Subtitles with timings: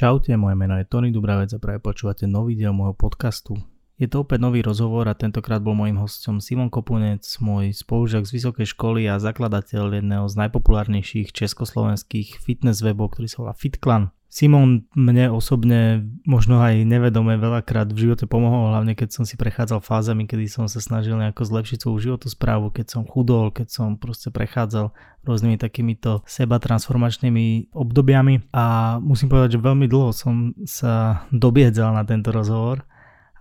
[0.00, 3.60] Čaute, moje meno je Tony Dubravec a práve počúvate nový diel môjho podcastu.
[4.00, 8.32] Je to opäť nový rozhovor a tentokrát bol môjim hostom Simon Kopunec, môj spolužiak z
[8.32, 14.08] vysokej školy a zakladateľ jedného z najpopulárnejších československých fitness webov, ktorý sa volá FitClan.
[14.30, 19.82] Simon mne osobne možno aj nevedome veľakrát v živote pomohol, hlavne keď som si prechádzal
[19.82, 24.30] fázami, kedy som sa snažil nejako zlepšiť svoju životosprávu, keď som chudol, keď som proste
[24.30, 24.94] prechádzal
[25.26, 28.54] rôznymi takýmito seba transformačnými obdobiami.
[28.54, 32.86] A musím povedať, že veľmi dlho som sa dobiedzal na tento rozhovor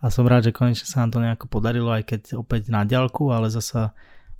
[0.01, 3.29] a som rád, že konečne sa nám to nejako podarilo, aj keď opäť na ďalku,
[3.29, 3.93] ale zasa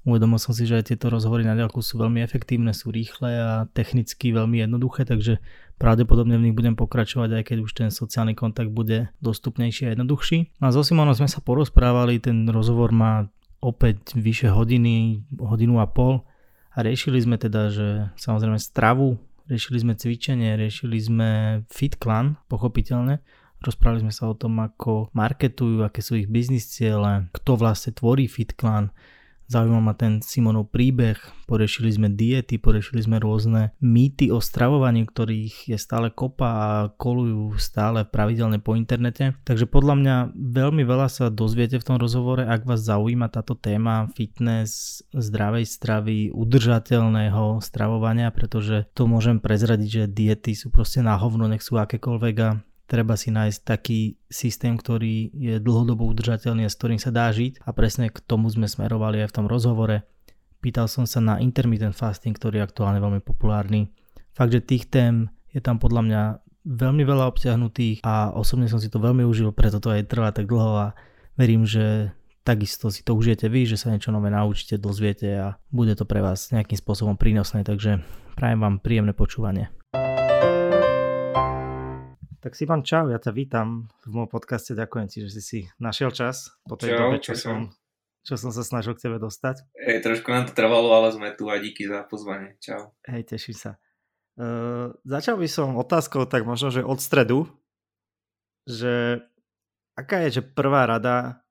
[0.08, 3.52] Uvedomil som si, že aj tieto rozhovory na ďalku sú veľmi efektívne, sú rýchle a
[3.76, 5.44] technicky veľmi jednoduché, takže
[5.80, 10.60] pravdepodobne v nich budem pokračovať, aj keď už ten sociálny kontakt bude dostupnejší a jednoduchší.
[10.60, 13.32] A so Simonom sme sa porozprávali, ten rozhovor má
[13.64, 16.28] opäť vyše hodiny, hodinu a pol.
[16.76, 17.88] A riešili sme teda, že
[18.20, 21.30] samozrejme stravu, riešili sme cvičenie, riešili sme
[21.72, 23.24] fit clan, pochopiteľne,
[23.60, 28.32] Rozprávali sme sa o tom, ako marketujú, aké sú ich biznis ciele, kto vlastne tvorí
[28.32, 28.96] FitClan,
[29.50, 31.18] Zaujímal ma ten Simonov príbeh,
[31.50, 37.58] porešili sme diety, porešili sme rôzne mýty o stravovaní, ktorých je stále kopa a kolujú
[37.58, 39.34] stále pravidelne po internete.
[39.50, 44.14] Takže podľa mňa veľmi veľa sa dozviete v tom rozhovore, ak vás zaujíma táto téma
[44.14, 51.50] fitness, zdravej stravy, udržateľného stravovania, pretože to môžem prezradiť, že diety sú proste na hovno,
[51.50, 52.50] nech sú akékoľvek a
[52.90, 57.62] treba si nájsť taký systém, ktorý je dlhodobo udržateľný a s ktorým sa dá žiť
[57.62, 60.02] a presne k tomu sme smerovali aj v tom rozhovore.
[60.60, 63.94] Pýtal som sa na intermittent fasting, ktorý je aktuálne veľmi populárny.
[64.34, 66.22] Fakt, že tých tém je tam podľa mňa
[66.66, 70.50] veľmi veľa obsiahnutých a osobne som si to veľmi užil, preto to aj trvá tak
[70.50, 70.88] dlho a
[71.40, 72.12] verím, že
[72.44, 76.20] takisto si to užijete vy, že sa niečo nové naučíte, dozviete a bude to pre
[76.20, 78.04] vás nejakým spôsobom prínosné, takže
[78.36, 79.79] prajem vám príjemné počúvanie.
[82.40, 86.08] Tak Simon, čau, ja ťa vítam v môjom podcaste, ďakujem ti, že si si našiel
[86.16, 87.68] čas po tej čau, dobe, čo som,
[88.24, 89.68] čo som sa snažil k tebe dostať.
[89.76, 92.56] Hej, trošku nám to trvalo, ale sme tu a díky za pozvanie.
[92.64, 92.96] Čau.
[93.12, 93.72] Hej, teším sa.
[94.40, 97.44] Uh, začal by som otázkou tak možno, že od stredu,
[98.64, 99.20] že
[100.00, 101.44] aká je že prvá rada,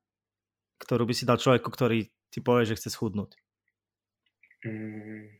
[0.81, 3.37] ktorú by si dal človeku, ktorý ti povie, že chce schudnúť?
[4.65, 5.38] Mm,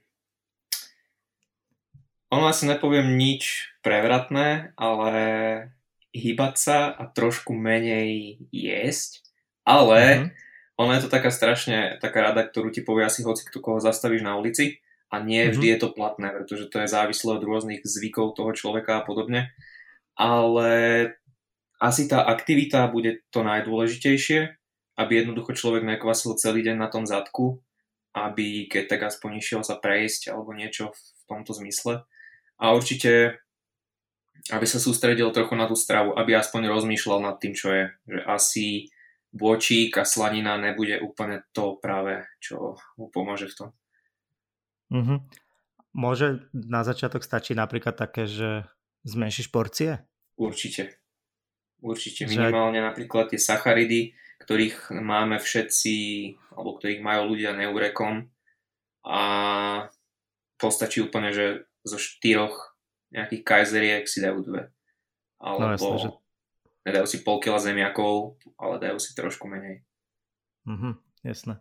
[2.29, 5.13] ono asi nepoviem nič prevratné, ale
[6.13, 9.25] hýbať sa a trošku menej jesť,
[9.65, 10.29] ale mm-hmm.
[10.81, 14.25] ono je to taká strašne taká rada, ktorú ti povie asi hoci kto koho zastavíš
[14.25, 15.53] na ulici a nie mm-hmm.
[15.57, 19.53] vždy je to platné, pretože to je závislé od rôznych zvykov toho človeka a podobne.
[20.19, 20.71] Ale
[21.79, 24.59] asi tá aktivita bude to najdôležitejšie,
[24.99, 27.63] aby jednoducho človek nekvasil celý deň na tom zadku,
[28.13, 31.01] aby keď tak aspoň išiel sa prejsť alebo niečo v
[31.31, 32.03] tomto zmysle
[32.59, 33.39] a určite
[34.49, 37.85] aby sa sústredil trochu na tú stravu, aby aspoň rozmýšľal nad tým, čo je.
[38.09, 38.67] Že asi
[39.29, 43.71] bočík a slanina nebude úplne to práve, čo mu pomôže v tom.
[44.89, 45.19] Mm-hmm.
[45.93, 48.65] Môže na začiatok stačiť napríklad také, že
[49.05, 50.01] zmenšíš porcie?
[50.41, 50.97] Určite.
[51.85, 52.25] Určite.
[52.25, 55.95] Minimálne napríklad tie sacharidy, ktorých máme všetci,
[56.57, 58.33] alebo ktorých majú ľudia neurekom
[59.05, 59.23] a
[60.57, 62.77] postačí úplne, že zo štyroch
[63.09, 64.69] nejakých kajzeriek si dajú dve.
[65.41, 66.09] Alebo no, jasne, že...
[66.85, 69.83] nedajú si pol kila zemiakov, ale dajú si trošku menej.
[70.69, 71.57] Mhm, jasné.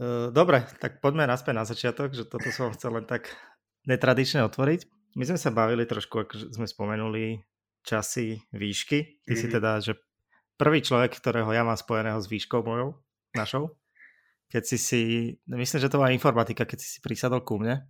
[0.00, 3.28] E, dobre, tak poďme naspäť na začiatok, že toto som chcel len tak
[3.84, 4.88] netradične otvoriť.
[5.18, 7.42] My sme sa bavili trošku, ako sme spomenuli,
[7.84, 9.24] časy výšky.
[9.24, 9.36] Ty mm-hmm.
[9.36, 9.52] si mhm.
[9.52, 9.92] teda, že
[10.56, 12.96] prvý človek, ktorého ja mám spojeného s výškou mojou,
[13.36, 13.76] našou,
[14.48, 15.02] keď si si,
[15.44, 17.84] myslím, že to bola informatika, keď si si prisadol ku mne,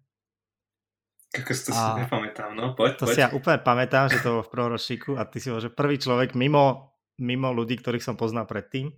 [1.28, 3.14] ako to si nepamätám, no poď, To poď.
[3.14, 6.00] si ja úplne pamätám, že to bolo v proročíku a ty si bol, že prvý
[6.00, 8.88] človek mimo, mimo ľudí, ktorých som poznal predtým,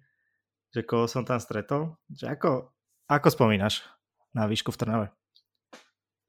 [0.71, 1.99] že koho som tam stretol.
[2.15, 2.51] Že ako,
[3.11, 3.83] ako spomínaš
[4.31, 5.07] na výšku v Trnave?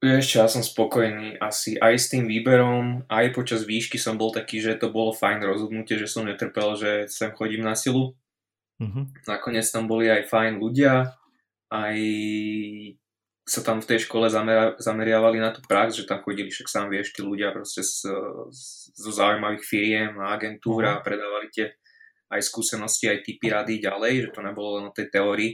[0.02, 4.58] Vieš ja som spokojný asi aj s tým výberom, aj počas výšky som bol taký,
[4.58, 8.18] že to bolo fajn rozhodnutie, že som netrpel, že sem chodím na silu.
[8.82, 9.30] Mm-hmm.
[9.30, 11.14] Nakoniec tam boli aj fajn ľudia,
[11.70, 11.96] aj
[13.52, 14.32] sa tam v tej škole
[14.80, 18.08] zameriavali na tú prax, že tam chodili, však sám vieš, tí ľudia proste z,
[18.96, 21.04] zo zaujímavých firiem a agentúr a mhm.
[21.04, 21.76] predávali tie
[22.32, 25.52] aj skúsenosti, aj typy rady ďalej, že to nebolo len o tej teórii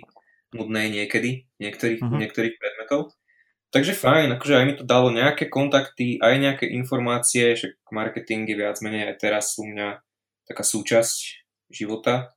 [0.55, 2.23] nudnej niekedy, niektorých, uh-huh.
[2.23, 3.13] niektorých predmetov.
[3.69, 8.57] Takže fajn, akože aj mi to dalo nejaké kontakty, aj nejaké informácie, že marketing je
[8.57, 10.01] viac menej aj teraz u mňa
[10.49, 12.33] taká súčasť života.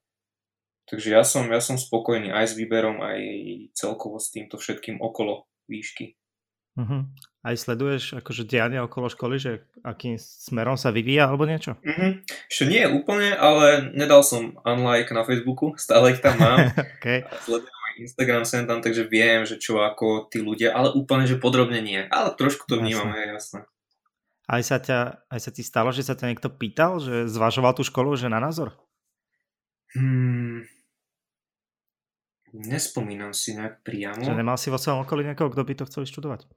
[0.92, 3.22] Takže ja som, ja som spokojný aj s výberom, aj
[3.72, 6.20] celkovo s týmto všetkým okolo výšky.
[6.72, 7.04] Uh-huh.
[7.44, 11.76] aj sleduješ akože dianie okolo školy, že akým smerom sa vyvíja alebo niečo?
[11.84, 12.12] Mm-hmm.
[12.48, 16.72] Ešte nie úplne, ale nedal som unlike na Facebooku, stále ich tam mám.
[16.96, 17.28] okay.
[17.44, 21.44] Sledujem aj Instagram sem tam, takže viem, že čo ako tí ľudia, ale úplne, že
[21.44, 22.08] podrobne nie.
[22.08, 23.60] Ale trošku to vnímam, je jasné.
[24.48, 27.84] Aj sa, ťa, aj sa ti stalo, že sa ťa niekto pýtal, že zvažoval tú
[27.84, 28.80] školu, že na názor?
[29.92, 30.64] Hmm,
[32.54, 34.24] nespomínam si nejak priamo.
[34.24, 36.48] Že nemal si vo svojom okolí niekoho, kto by to chcel študovať?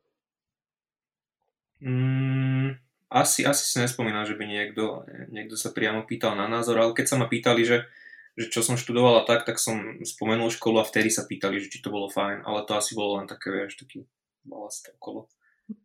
[1.85, 2.79] Mm,
[3.13, 7.07] asi, asi si nespomínam, že by niekto, niekto sa priamo pýtal na názor, ale keď
[7.15, 7.87] sa ma pýtali, že,
[8.35, 11.79] že čo som študovala tak, tak som spomenul školu a vtedy sa pýtali, že či
[11.85, 14.03] to bolo fajn, ale to asi bolo len také, vieš, taký
[14.43, 15.31] balast okolo.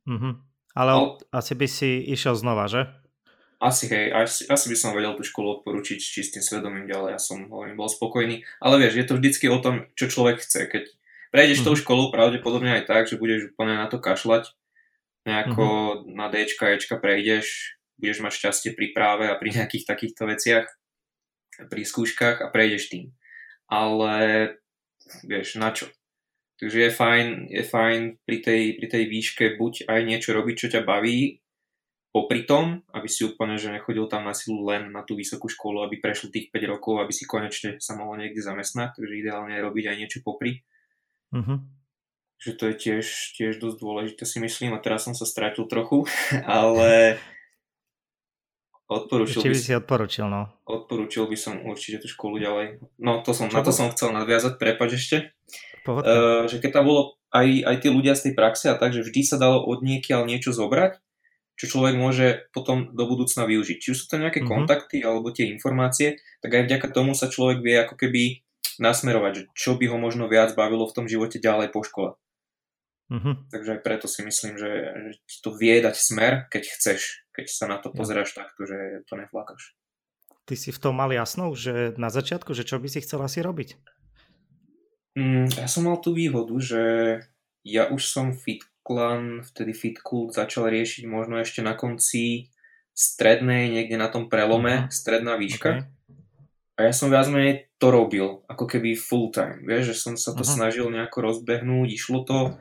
[0.08, 0.34] Mm-hmm.
[0.78, 2.88] Ale ale asi by si išiel znova, že?
[3.60, 7.20] Asi hej, asi, asi by som vedel tú školu odporučiť s čistým svedomím ďalej, ja
[7.20, 10.88] som hovorím, bol spokojný, ale vieš, je to vždycky o tom, čo človek chce, keď
[11.36, 11.68] prejdeš mm-hmm.
[11.68, 14.56] tou školou pravdepodobne aj tak, že budeš úplne na to kašľať,
[15.28, 16.16] nejako mm-hmm.
[16.16, 20.68] na Dčka, Ečka prejdeš, budeš mať šťastie pri práve a pri nejakých takýchto veciach,
[21.68, 23.12] pri skúškach a prejdeš tým.
[23.68, 24.56] Ale
[25.28, 25.92] vieš, na čo?
[26.60, 30.68] Takže je fajn, je fajn pri tej, pri tej výške buď aj niečo robiť, čo
[30.72, 31.40] ťa baví,
[32.10, 35.86] popri tom, aby si úplne, že nechodil tam na silu len na tú vysokú školu,
[35.86, 39.66] aby prešli tých 5 rokov, aby si konečne sa mohol niekde zamestnať, takže ideálne je
[39.66, 40.66] robiť aj niečo popri.
[41.30, 41.80] Mm-hmm
[42.40, 46.08] že to je tiež, tiež dosť dôležité si myslím a teraz som sa stratil trochu,
[46.48, 47.20] ale
[48.88, 50.48] odporúčil by, by si odporučil, no.
[50.64, 52.68] Odporúčil by som určite tú školu ďalej.
[52.98, 55.36] No to som, na to som chcel nadviazať, prepač ešte.
[55.90, 59.04] Uh, že keď tam bolo aj, aj tí ľudia z tej praxe a tak, že
[59.04, 61.02] vždy sa dalo od niekiaľ niečo zobrať,
[61.60, 63.78] čo človek môže potom do budúcna využiť.
[63.84, 64.56] Či už sú to nejaké mm-hmm.
[64.56, 68.48] kontakty alebo tie informácie, tak aj vďaka tomu sa človek vie ako keby
[68.80, 72.16] nasmerovať, že čo by ho možno viac bavilo v tom živote ďalej po škole.
[73.12, 73.52] Mm-hmm.
[73.52, 74.72] Takže aj preto si myslím, že,
[75.12, 79.20] že to vie dať smer, keď chceš, keď sa na to pozeráš takto, že to
[79.20, 79.76] neflakáš.
[80.48, 83.44] Ty si v tom mal jasno, že na začiatku, že čo by si chcel asi
[83.44, 83.76] robiť?
[85.20, 86.82] Mm, ja som mal tú výhodu, že
[87.66, 88.32] ja už som
[88.90, 92.50] FitClan, vtedy FitCult začal riešiť možno ešte na konci
[92.98, 94.90] strednej, niekde na tom prelome, uh-huh.
[94.90, 95.86] stredná výška.
[95.86, 96.82] Okay.
[96.82, 99.62] A ja som viac menej to robil, ako keby full time.
[99.62, 100.58] Vieš, že som sa to uh-huh.
[100.58, 102.58] snažil nejako rozbehnúť, išlo to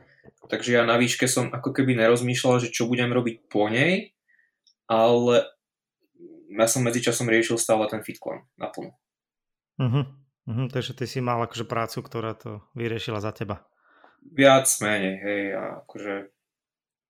[0.49, 4.17] Takže ja na výške som ako keby nerozmýšľal, že čo budem robiť po nej,
[4.89, 5.45] ale
[6.49, 8.97] ja som medzičasom riešil stále ten fitklan naplno.
[9.77, 10.09] Uh-huh.
[10.49, 13.68] Uh-huh, takže ty si mal akože prácu, ktorá to vyriešila za teba.
[14.23, 16.31] Viac menej, hej, a akože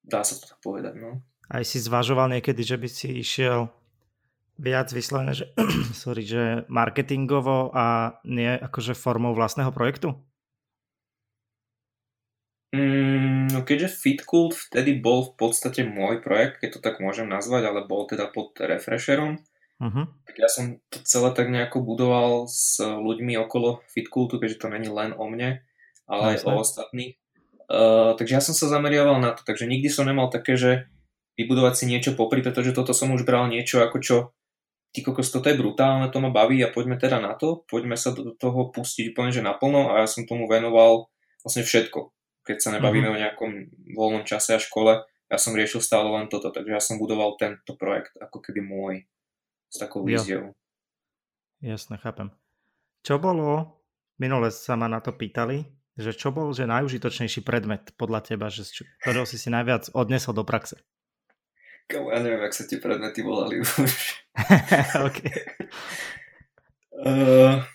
[0.06, 1.22] dá sa to tak povedať, no.
[1.50, 3.70] Aj si zvažoval niekedy, že by si išiel
[4.60, 5.46] viac vyslovené, že,
[6.04, 10.14] sorry, že marketingovo a nie akože formou vlastného projektu?
[12.70, 17.66] Mm, no keďže FitCult vtedy bol v podstate môj projekt, keď to tak môžem nazvať,
[17.66, 19.42] ale bol teda pod Refresherom,
[19.82, 20.06] uh-huh.
[20.30, 24.86] tak ja som to celé tak nejako budoval s ľuďmi okolo FitCultu, keďže to není
[24.86, 25.66] len o mne,
[26.10, 27.16] ale aj o ostatných.
[27.70, 30.90] Uh, takže ja som sa zameriaval na to, takže nikdy som nemal také, že
[31.38, 34.18] vybudovať si niečo popri, pretože toto som už bral niečo ako čo
[34.90, 38.10] ty kokos, toto je brutálne, to ma baví a poďme teda na to, poďme sa
[38.10, 41.14] do toho pustiť úplne že naplno a ja som tomu venoval
[41.46, 42.10] vlastne všetko
[42.50, 43.14] keď sa nebavíme mm-hmm.
[43.14, 43.52] o nejakom
[43.94, 47.78] voľnom čase a škole, ja som riešil stále len toto, takže ja som budoval tento
[47.78, 49.06] projekt ako keby môj
[49.70, 50.58] s takou víziou.
[51.62, 52.34] Jasne, chápem.
[53.06, 53.78] Čo bolo,
[54.18, 55.62] minule sa ma na to pýtali,
[56.00, 58.64] že čo bol že najužitočnejší predmet podľa teba, že
[59.04, 60.80] ktorého si si najviac odnesol do praxe?
[61.92, 63.70] Kamo, ja neviem, ak sa tie predmety volali už.
[65.10, 65.36] okay.
[67.04, 67.66] uh,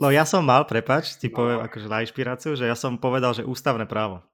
[0.00, 1.36] No ja som mal, prepač, ti no.
[1.36, 4.24] poviem akože na inšpiráciu, že ja som povedal, že ústavné právo.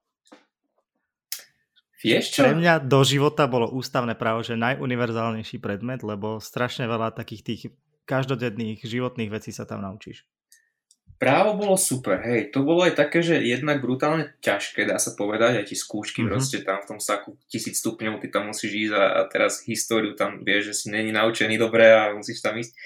[2.07, 2.47] Vieš čo?
[2.47, 7.63] Pre mňa do života bolo ústavné právo, že najuniverzálnejší predmet, lebo strašne veľa takých tých
[8.07, 10.23] každodenných životných vecí sa tam naučíš.
[11.17, 15.65] Právo bolo super, hej, to bolo aj také, že jednak brutálne ťažké, dá sa povedať,
[15.65, 16.29] aj ti skúšky mm-hmm.
[16.29, 20.13] proste tam v tom saku tisíc stupňov, ty tam musíš ísť a, a teraz históriu
[20.13, 22.77] tam vieš, že si není naučený dobre a musíš tam ísť.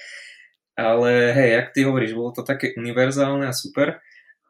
[0.79, 3.99] Ale hej, jak ty hovoríš, bolo to také univerzálne a super.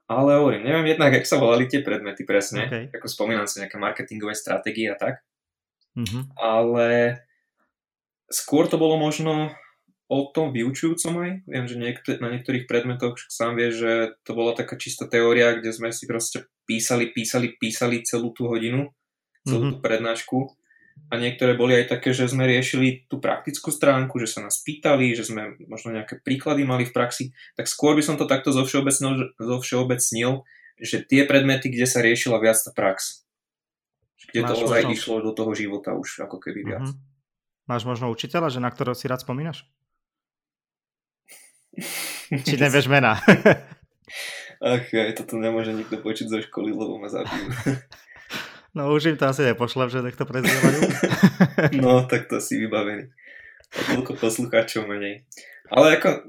[0.05, 2.67] Ale hovorím, neviem jednak, jak sa volali tie predmety presne.
[2.69, 2.85] Okay.
[2.93, 5.25] Ako spomínam si nejaké marketingové stratégie a tak.
[5.97, 6.37] Mm-hmm.
[6.37, 7.17] Ale
[8.29, 9.55] skôr to bolo možno
[10.11, 11.31] o tom vyučujúcom aj.
[11.47, 15.71] Viem, že niektor- na niektorých predmetoch sám vie, že to bola taká čistá teória, kde
[15.71, 18.91] sme si proste písali, písali, písali celú tú hodinu,
[19.47, 19.79] celú mm-hmm.
[19.79, 20.37] tú prednášku
[21.07, 25.15] a niektoré boli aj také, že sme riešili tú praktickú stránku, že sa nás pýtali,
[25.15, 28.67] že sme možno nejaké príklady mali v praxi, tak skôr by som to takto zo
[28.67, 30.43] všeobecnil, zo všeobecnil
[30.81, 33.21] že tie predmety, kde sa riešila viac tá prax.
[34.33, 36.89] Kde Máš to ozaj išlo do toho života už ako keby viac.
[36.89, 36.97] Uh-huh.
[37.69, 39.69] Máš možno učiteľa, že na ktorého si rád spomínaš?
[42.31, 43.19] Či nevieš mena?
[44.61, 47.49] Ach, aj toto nemôže nikto počuť zo školy, lebo ma zabijú.
[48.71, 50.79] No už im to asi nepošlem, že nech to prezievajú.
[51.83, 53.11] no, tak to si vybavený.
[53.75, 55.27] A toľko poslucháčov menej.
[55.67, 56.23] Ale ako,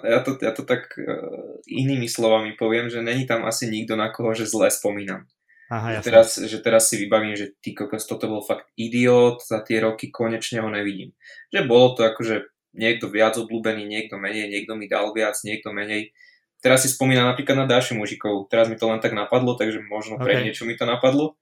[0.00, 4.08] ja to, ja to tak uh, inými slovami poviem, že není tam asi nikto, na
[4.08, 5.28] koho že zle spomínam.
[5.68, 9.60] Aha, že, teraz, že teraz si vybavím, že ty kokos, toto bol fakt idiot, za
[9.60, 11.12] tie roky konečne ho nevidím.
[11.52, 16.10] Že bolo to akože niekto viac obľúbený, niekto menej, niekto mi dal viac, niekto menej.
[16.58, 20.18] Teraz si spomínam napríklad na Dáši Mužikov, teraz mi to len tak napadlo, takže možno
[20.18, 20.44] pre okay.
[20.44, 21.38] niečo mi to napadlo.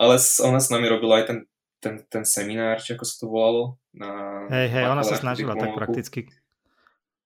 [0.00, 1.38] Ale ona s nami robila aj ten,
[1.80, 3.64] ten, ten seminár, či ako sa to volalo.
[3.92, 6.28] Na, hej, hej, ona sa snažila tak prakticky.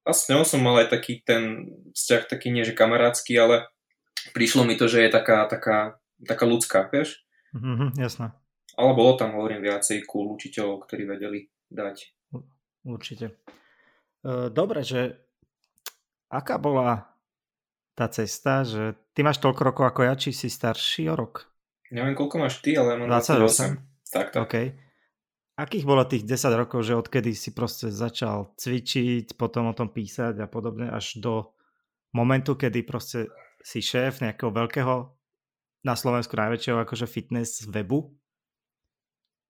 [0.04, 3.72] A s ňou som mal aj taký ten vzťah, taký nie že kamarátsky, ale
[4.36, 5.96] prišlo mi to, že je taká, taká,
[6.28, 7.24] taká ľudská, vieš?
[7.56, 8.36] Mhm, jasné.
[8.74, 12.10] Ale bolo tam, hovorím, viacej cool učiteľov, ktorí vedeli dať.
[12.84, 13.32] Určite.
[14.22, 15.16] E, dobre, že
[16.28, 17.08] aká bola
[17.96, 21.48] tá cesta, že ty máš toľko rokov ako ja, či si starší o rok?
[21.94, 23.80] Neviem, koľko máš ty, ale ja mám 28.
[24.08, 24.12] 28.
[24.14, 24.42] Tak, tak.
[24.46, 24.66] Okay.
[25.54, 30.42] Akých bolo tých 10 rokov, že odkedy si proste začal cvičiť, potom o tom písať
[30.42, 31.54] a podobne, až do
[32.10, 33.30] momentu, kedy proste
[33.62, 35.14] si šéf nejakého veľkého,
[35.84, 38.16] na Slovensku najväčšieho akože fitness webu,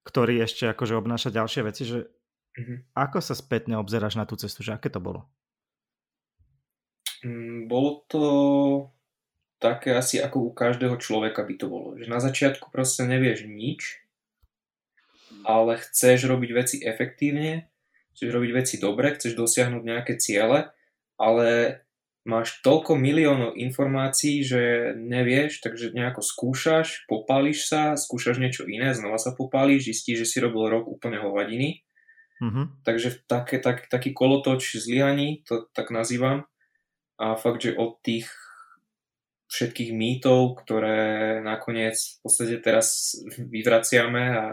[0.04, 2.10] ktorý ešte akože obnáša ďalšie veci, že
[2.58, 2.78] mm-hmm.
[2.94, 5.26] ako sa spätne obzeráš na tú cestu, že aké to bolo?
[7.25, 8.25] Mm, bolo to
[9.62, 11.96] také asi ako u každého človeka by to bolo.
[11.96, 14.04] Že na začiatku proste nevieš nič,
[15.49, 17.73] ale chceš robiť veci efektívne,
[18.12, 20.68] chceš robiť veci dobre, chceš dosiahnuť nejaké ciele,
[21.16, 21.80] ale
[22.25, 29.20] máš toľko miliónov informácií, že nevieš, takže nejako skúšaš, popálíš sa, skúšaš niečo iné, znova
[29.20, 31.84] sa popálíš, zistíš, že si robil rok úplne hovadiny.
[32.42, 32.82] Mm-hmm.
[32.82, 36.46] Takže také, tak, taký kolotoč zlyhaní, to tak nazývam,
[37.14, 38.26] a fakt, že od tých
[39.46, 44.44] všetkých mýtov, ktoré nakoniec v podstate teraz vyvraciame a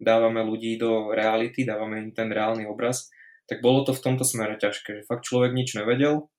[0.00, 3.12] dávame ľudí do reality, dávame im ten reálny obraz,
[3.44, 6.32] tak bolo to v tomto smere ťažké, že fakt človek nič nevedel,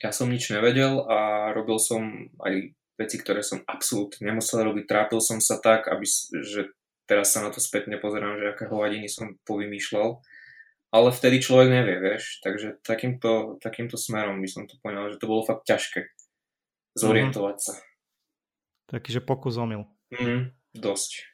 [0.00, 5.20] ja som nič nevedel a robil som aj veci, ktoré som absolútne nemusel robiť, trápil
[5.20, 6.04] som sa tak, aby,
[6.44, 6.72] že
[7.08, 10.20] teraz sa na to spätne pozerám, že aké hovadiny som povymýšľal
[10.88, 15.28] ale vtedy človek nevie, vieš, takže takýmto, takýmto smerom by som to poňal, že to
[15.28, 16.08] bolo fakt ťažké
[16.96, 17.62] zorientovať mm.
[17.62, 17.74] sa.
[18.88, 19.84] Taký, že pokus omyl.
[20.08, 21.28] Mm, dosť.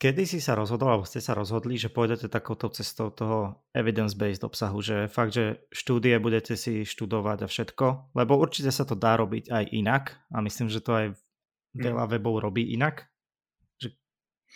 [0.00, 4.80] Kedy si sa rozhodol, alebo ste sa rozhodli, že pôjdete takouto cestou toho evidence-based obsahu,
[4.80, 7.86] že fakt, že štúdie budete si študovať a všetko,
[8.16, 11.06] lebo určite sa to dá robiť aj inak a myslím, že to aj
[11.78, 12.10] veľa mm.
[12.16, 13.06] webov robí inak,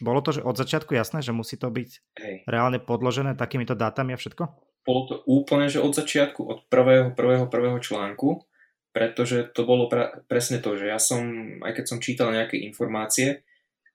[0.03, 2.37] bolo to že od začiatku jasné, že musí to byť Hej.
[2.51, 4.45] reálne podložené takýmito dátami a všetko?
[4.85, 8.45] Bolo to úplne, že od začiatku, od prvého, prvého, prvého článku,
[8.93, 11.25] pretože to bolo pra- presne to, že ja som,
[11.65, 13.43] aj keď som čítal nejaké informácie,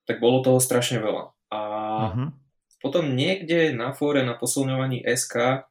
[0.10, 1.32] tak bolo toho strašne veľa.
[1.54, 1.60] A
[2.10, 2.30] uh-huh.
[2.82, 5.64] potom niekde na fóre na posilňovaní SK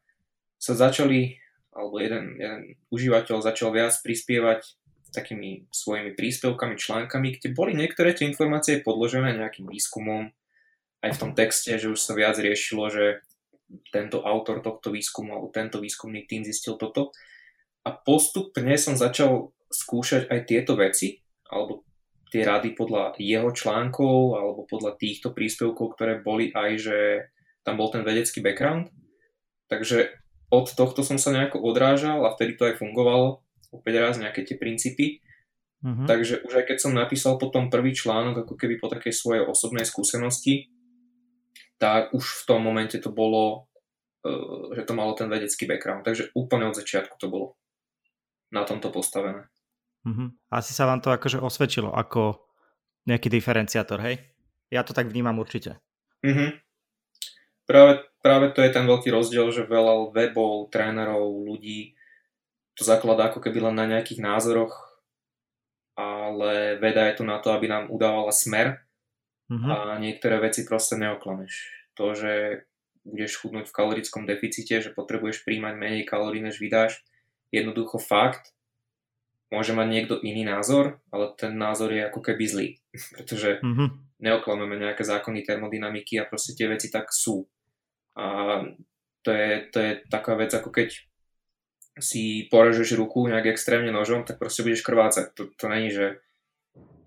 [0.59, 1.35] sa začali,
[1.75, 2.61] alebo jeden, jeden
[2.95, 4.78] užívateľ začal viac prispievať
[5.11, 10.31] takými svojimi príspevkami, článkami, kde boli niektoré tie informácie podložené nejakým výskumom,
[11.03, 13.23] aj v tom texte, že už sa viac riešilo, že
[13.93, 17.15] tento autor tohto výskumu alebo tento výskumný tým zistil toto.
[17.87, 21.85] A postupne som začal skúšať aj tieto veci, alebo
[22.29, 26.99] tie rady podľa jeho článkov, alebo podľa týchto príspevkov, ktoré boli aj, že
[27.65, 28.93] tam bol ten vedecký background.
[29.69, 30.13] Takže
[30.49, 34.57] od tohto som sa nejako odrážal a vtedy to aj fungovalo opäť raz nejaké tie
[34.57, 35.21] princípy.
[35.79, 36.07] Uh-huh.
[36.11, 39.87] Takže už aj keď som napísal potom prvý článok, ako keby po takej svojej osobnej
[39.87, 40.75] skúsenosti,
[41.79, 43.71] tak už v tom momente to bolo,
[44.27, 46.03] uh, že to malo ten vedecký background.
[46.03, 47.55] Takže úplne od začiatku to bolo
[48.51, 49.47] na tomto postavené.
[50.03, 50.35] Uh-huh.
[50.51, 52.43] Asi sa vám to akože osvedčilo ako
[53.07, 54.21] nejaký diferenciátor, hej?
[54.69, 55.79] Ja to tak vnímam určite.
[56.27, 56.59] Uh-huh.
[57.69, 61.98] Práve, práve to je ten veľký rozdiel, že veľa webov, trénerov, ľudí
[62.79, 65.03] to zakladá ako keby len na nejakých názoroch,
[65.99, 68.87] ale veda je tu na to, aby nám udávala smer
[69.51, 69.67] mm-hmm.
[69.67, 71.75] a niektoré veci proste neoklameš.
[71.99, 72.63] To, že
[73.03, 77.03] budeš chudnúť v kalorickom deficite, že potrebuješ príjmať menej kalórií, než vydáš,
[77.51, 78.55] jednoducho fakt,
[79.51, 82.69] môže mať niekto iný názor, ale ten názor je ako keby zlý,
[83.19, 84.23] pretože mm-hmm.
[84.23, 87.43] neoklameme nejaké zákony termodynamiky a proste tie veci tak sú.
[88.15, 88.63] A
[89.27, 91.08] to je, to je taká vec, ako keď
[91.99, 95.35] si porežeš ruku nejak extrémne nožom, tak proste budeš krvácať.
[95.35, 96.23] To, to není, že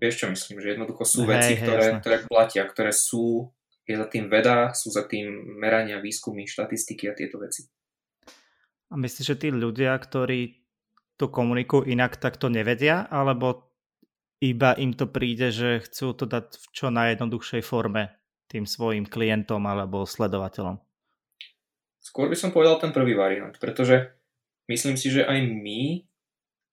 [0.02, 3.46] Vieš čo myslím, že jednoducho sú hej, veci, hej, ktoré, ktoré platia, ktoré sú,
[3.86, 5.30] je za tým veda, sú za tým
[5.62, 7.70] merania, výskumy, štatistiky a tieto veci.
[8.90, 10.58] A myslíš, že tí ľudia, ktorí
[11.14, 13.06] to komunikujú inak, tak to nevedia?
[13.14, 13.70] Alebo
[14.42, 18.10] iba im to príde, že chcú to dať v čo najjednoduchšej forme
[18.50, 20.82] tým svojim klientom alebo sledovateľom?
[22.02, 24.18] Skôr by som povedal ten prvý variant, pretože
[24.68, 26.06] myslím si, že aj my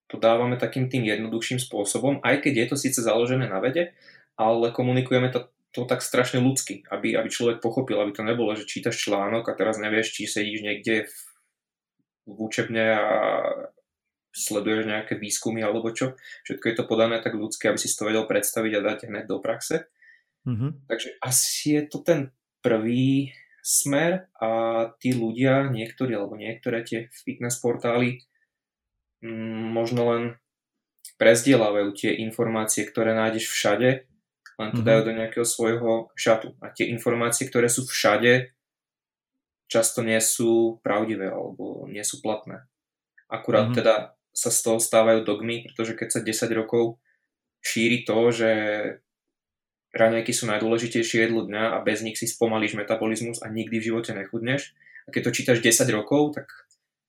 [0.10, 3.94] to dávame takým tým jednoduchším spôsobom, aj keď je to síce založené na vede,
[4.34, 8.66] ale komunikujeme to, to tak strašne ľudsky, aby, aby človek pochopil, aby to nebolo, že
[8.66, 11.16] čítaš článok a teraz nevieš, či sedíš niekde v,
[12.26, 13.06] v učebne a
[14.34, 16.18] sleduješ nejaké výskumy alebo čo.
[16.46, 19.38] Všetko je to podané tak ľudsky, aby si to vedel predstaviť a dať hneď do
[19.38, 19.90] praxe.
[20.50, 20.90] Mm-hmm.
[20.90, 22.34] Takže asi je to ten
[22.66, 24.50] prvý smer a
[24.98, 28.24] tí ľudia, niektorí alebo niektoré tie fitness portály
[29.20, 30.24] Mm, možno len
[31.20, 34.08] prezdielajú tie informácie, ktoré nájdeš všade,
[34.60, 34.88] len to mm-hmm.
[34.88, 36.56] dajú do nejakého svojho šatu.
[36.64, 38.56] A tie informácie, ktoré sú všade,
[39.68, 42.64] často nie sú pravdivé alebo nie sú platné.
[43.28, 43.80] Akurát mm-hmm.
[43.80, 43.96] teda
[44.32, 47.04] sa z toho stávajú dogmy, pretože keď sa 10 rokov
[47.60, 48.52] šíri to, že
[49.94, 54.12] raňajky sú najdôležitejšie jedlo dňa a bez nich si spomalíš metabolizmus a nikdy v živote
[54.14, 54.74] nechudneš.
[55.06, 56.46] A keď to čítaš 10 rokov, tak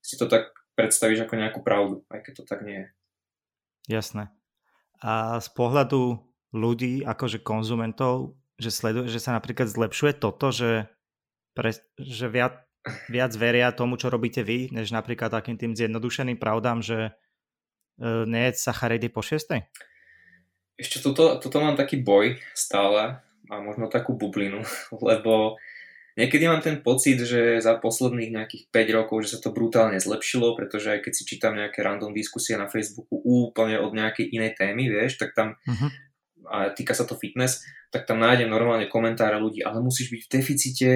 [0.00, 2.88] si to tak predstavíš ako nejakú pravdu, aj keď to tak nie je.
[4.00, 4.32] Jasné.
[5.00, 6.20] A z pohľadu
[6.56, 10.88] ľudí, akože konzumentov, že, sleduje, že sa napríklad zlepšuje toto, že,
[11.52, 12.64] pre, že viac,
[13.12, 17.12] viac veria tomu, čo robíte vy, než napríklad takým tým zjednodušeným pravdám, že
[18.00, 19.68] e, nie je sacharidy po šiestej?
[20.80, 23.20] Ešte toto, toto mám taký boj stále
[23.52, 24.64] a možno takú bublinu,
[25.08, 25.60] lebo
[26.18, 30.52] Niekedy mám ten pocit, že za posledných nejakých 5 rokov, že sa to brutálne zlepšilo,
[30.52, 34.90] pretože aj keď si čítam nejaké random diskusie na Facebooku úplne od nejakej inej témy,
[34.90, 35.90] vieš, tak tam, uh-huh.
[36.50, 37.62] a týka sa to fitness,
[37.94, 40.90] tak tam nájdem normálne komentáre ľudí, ale musíš byť v deficite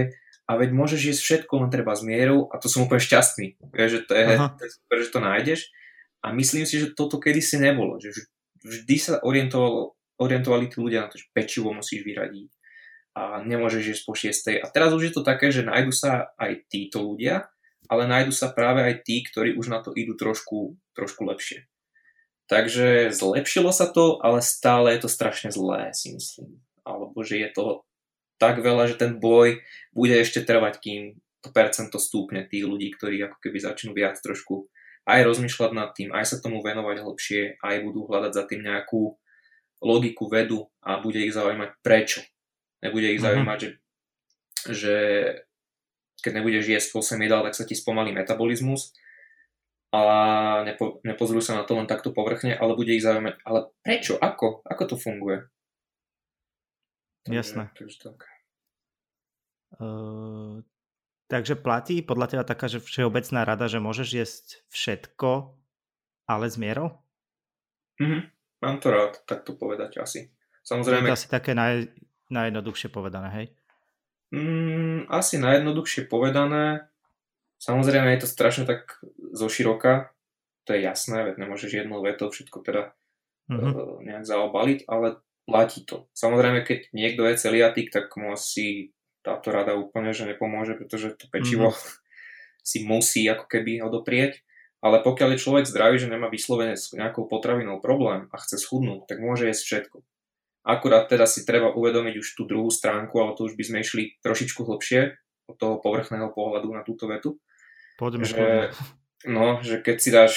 [0.44, 3.90] a veď môžeš jesť všetko, len treba s mierou a to som úplne šťastný, vieš,
[3.96, 4.50] že to je, uh-huh.
[4.58, 5.60] to je super, že to nájdeš
[6.26, 8.12] a myslím si, že toto kedysi nebolo, že
[8.64, 12.50] vždy sa orientovalo, orientovali tí ľudia na to, že pečivo musíš vyradiť,
[13.14, 14.56] a nemôžeš jesť po šiestej.
[14.58, 17.46] A teraz už je to také, že nájdu sa aj títo ľudia,
[17.86, 21.70] ale nájdu sa práve aj tí, ktorí už na to idú trošku, trošku lepšie.
[22.50, 26.60] Takže zlepšilo sa to, ale stále je to strašne zlé, si myslím.
[26.82, 27.64] Alebo že je to
[28.36, 29.62] tak veľa, že ten boj
[29.94, 31.00] bude ešte trvať, kým
[31.40, 34.68] to percento stúpne tých ľudí, ktorí ako keby začnú viac trošku
[35.04, 39.16] aj rozmýšľať nad tým, aj sa tomu venovať hlbšie, aj budú hľadať za tým nejakú
[39.84, 42.24] logiku, vedu a bude ich zaujímať prečo
[42.84, 43.24] Nebude ich mhm.
[43.24, 43.76] zaujímať, uh-huh.
[44.68, 44.96] že, že
[46.20, 48.92] keď nebudeš jesť 8 jedál, tak sa ti spomalí metabolizmus
[49.88, 50.00] a
[50.68, 54.60] nepo, nepozrú sa na to len takto povrchne, ale bude ich zaujímať, ale prečo, ako,
[54.68, 55.48] ako to funguje?
[57.24, 57.72] Jasné.
[57.72, 58.28] Takže, tak.
[59.80, 60.60] Uh,
[61.28, 65.56] takže platí podľa teba taká, že všeobecná rada, že môžeš jesť všetko,
[66.28, 67.00] ale s mierou?
[68.00, 68.30] Mhm,
[68.64, 70.32] mám to rád, tak to povedať asi.
[70.64, 71.08] Samozrejme...
[71.08, 71.92] To je asi také naj,
[72.32, 73.46] Najjednoduchšie povedané, hej?
[74.32, 76.88] Mm, asi najjednoduchšie povedané.
[77.60, 80.10] Samozrejme je to strašne tak zoširoka,
[80.64, 82.96] to je jasné, veď nemôžeš jednou vetou všetko teda
[83.52, 84.04] mm-hmm.
[84.08, 86.08] nejak zaobaliť, ale platí to.
[86.16, 91.26] Samozrejme, keď niekto je celiatik, tak mu asi táto rada úplne že nepomôže, pretože to
[91.32, 91.90] pečivo mm-hmm.
[92.70, 94.44] si musí ako keby odoprieť.
[94.84, 99.08] Ale pokiaľ je človek zdravý, že nemá vyslovene s nejakou potravinou problém a chce schudnúť,
[99.08, 99.96] tak môže jesť všetko.
[100.64, 104.20] Akurát teda si treba uvedomiť už tú druhú stránku, ale to už by sme išli
[104.20, 105.16] trošičku hlbšie
[105.48, 107.40] od toho povrchného pohľadu na túto vetu.
[107.96, 108.56] Poďme, že, poďme.
[109.24, 110.34] No, že keď si dáš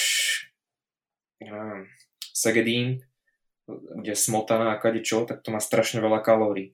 [1.40, 1.86] neviem,
[2.32, 2.86] segedín,
[3.68, 6.72] kde smotana a kade čo, tak to má strašne veľa kalórií.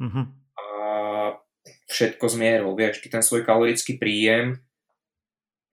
[0.00, 0.26] Uh-huh.
[1.92, 4.64] Všetko z mierou, vieš, ty ten svoj kalorický príjem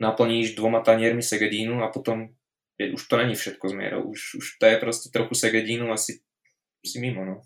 [0.04, 2.36] naplníš dvoma taniermi segedínu a potom
[2.76, 6.24] je, už to není všetko z mierou, už, už to je proste trochu segedínu asi
[6.84, 7.44] si mimo, no.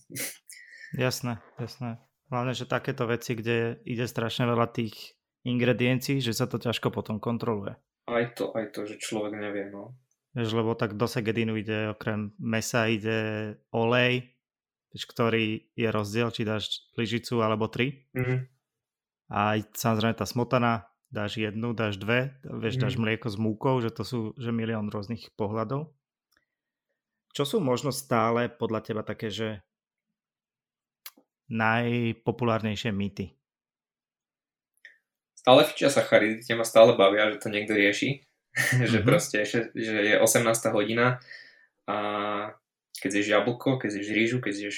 [0.93, 1.97] Jasné, jasné.
[2.29, 7.17] Hlavne, že takéto veci, kde ide strašne veľa tých ingrediencií, že sa to ťažko potom
[7.17, 7.73] kontroluje.
[8.05, 9.97] Aj to, aj to, že človek nevie, no.
[10.33, 14.33] Vieš, lebo tak do segedínu ide okrem mesa ide olej,
[14.93, 18.09] vieš, ktorý je rozdiel, či dáš lyžicu alebo tri.
[18.13, 18.52] Mm-hmm.
[19.31, 23.93] A aj samozrejme tá smotana, dáš jednu, dáš dve, vieš, dáš mlieko s múkou, že
[23.93, 25.93] to sú že milión rôznych pohľadov.
[27.33, 29.61] Čo sú možno stále podľa teba také, že
[31.49, 33.33] najpopulárnejšie mýty?
[35.37, 38.23] Stále fičia sacharidy, tie ma stále bavia, že to niekto rieši.
[38.53, 38.85] Mm-hmm.
[38.91, 40.45] že proste, že je 18.
[40.69, 41.17] hodina
[41.89, 41.97] a
[43.01, 44.77] keď zješ jablko, keď zješ rýžu, keď zješ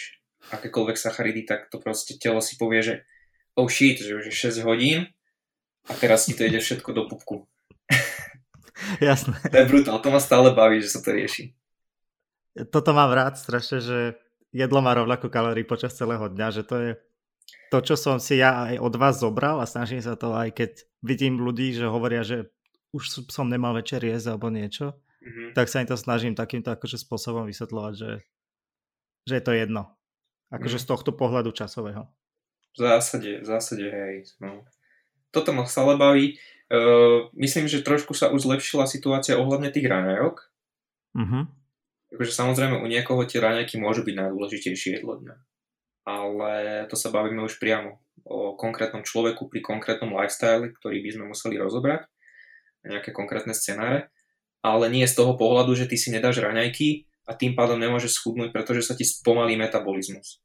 [0.55, 2.95] akékoľvek sacharidy, tak to proste telo si povie, že
[3.55, 5.07] oh shit, že už je 6 hodín
[5.87, 7.47] a teraz ti to ide všetko do pupku.
[9.03, 9.39] Jasné.
[9.51, 11.55] To je brutál, to ma stále baví, že sa to rieši.
[12.71, 13.99] Toto mám rád strašne, že
[14.55, 16.91] jedlo má rovnakú kalórií počas celého dňa, že to je
[17.71, 20.71] to, čo som si ja aj od vás zobral a snažím sa to aj keď
[21.03, 22.47] vidím ľudí, že hovoria, že
[22.95, 25.51] už som nemal večer jesť alebo niečo, mm-hmm.
[25.51, 28.11] tak sa im to snažím takýmto akože spôsobom vysvetľovať, že,
[29.27, 29.91] že je to jedno.
[30.53, 30.83] Akože mm.
[30.83, 32.07] z tohto pohľadu časového.
[32.75, 34.27] V zásade, v zásade, hej.
[34.43, 34.67] No.
[35.31, 36.35] Toto ma stále baví.
[36.67, 40.35] Uh, myslím, že trošku sa už zlepšila situácia ohľadne tých raňajok.
[41.15, 41.43] Mm-hmm.
[42.15, 45.35] Takže samozrejme u niekoho tie raňajky môžu byť najdôležitejšie jedlo dňa.
[46.05, 46.51] Ale
[46.91, 51.55] to sa bavíme už priamo o konkrétnom človeku pri konkrétnom lifestyle, ktorý by sme museli
[51.57, 52.05] rozobrať.
[52.85, 54.13] Nejaké konkrétne scenáre.
[54.61, 58.53] Ale nie z toho pohľadu, že ty si nedáš raňajky a tým pádom nemôžeš schudnúť,
[58.53, 60.44] pretože sa ti spomalí metabolizmus.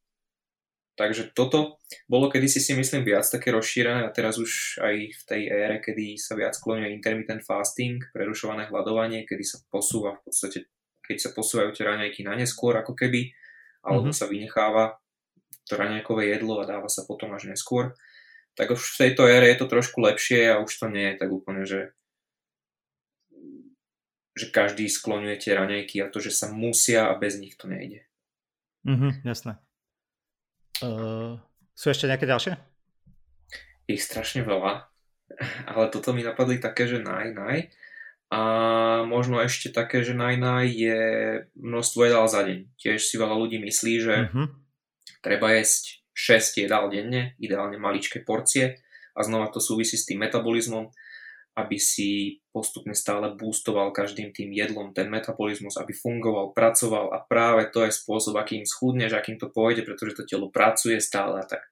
[1.01, 5.43] Takže toto bolo kedysi si myslím viac také rozšírené a teraz už aj v tej
[5.49, 10.69] ére, kedy sa viac skloňuje intermittent fasting, prerušované hľadovanie, kedy sa posúva v podstate,
[11.01, 13.33] keď sa posúvajú tie raňajky na neskôr ako keby,
[13.81, 14.21] alebo mm-hmm.
[14.21, 15.01] sa vynecháva
[15.65, 17.97] to raňajkové jedlo a dáva sa potom až neskôr,
[18.53, 21.33] tak už v tejto ére je to trošku lepšie a už to nie je tak
[21.33, 21.97] úplne, že
[24.37, 28.05] že každý skloňuje tie raňajky a to, že sa musia a bez nich to nejde.
[28.85, 29.61] Mhm, jasné.
[30.81, 31.37] Uh,
[31.77, 32.57] sú ešte nejaké ďalšie?
[33.91, 34.87] Ich strašne veľa,
[35.71, 37.59] ale toto mi napadli také, že naj, naj.
[38.31, 38.41] A
[39.11, 41.01] možno ešte také, že naj, naj je
[41.59, 42.71] množstvo jedál za deň.
[42.79, 44.47] Tiež si veľa ľudí myslí, že uh-huh.
[45.19, 48.79] treba jesť 6 jedál denne, ideálne maličké porcie
[49.19, 50.95] a znova to súvisí s tým metabolizmom
[51.61, 57.71] aby si postupne stále boostoval každým tým jedlom ten metabolizmus, aby fungoval, pracoval a práve
[57.71, 61.63] to je spôsob, akým schudneš, akým to pôjde, pretože to telo pracuje stále a tak.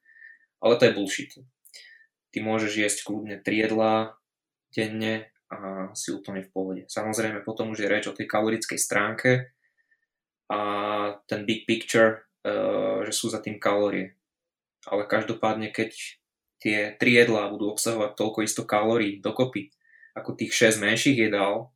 [0.62, 1.32] Ale to je bullshit.
[2.30, 4.14] Ty môžeš jesť kľudne 3 jedlá
[4.70, 6.82] denne a si úplne v pohode.
[6.86, 9.30] Samozrejme potom už je reč o tej kalorickej stránke
[10.52, 10.60] a
[11.24, 14.14] ten big picture, uh, že sú za tým kalórie.
[14.86, 15.90] Ale každopádne, keď
[16.60, 19.72] tie tri jedlá budú obsahovať toľko isto kalórií dokopy,
[20.18, 21.70] ako tých 6 menších jedál,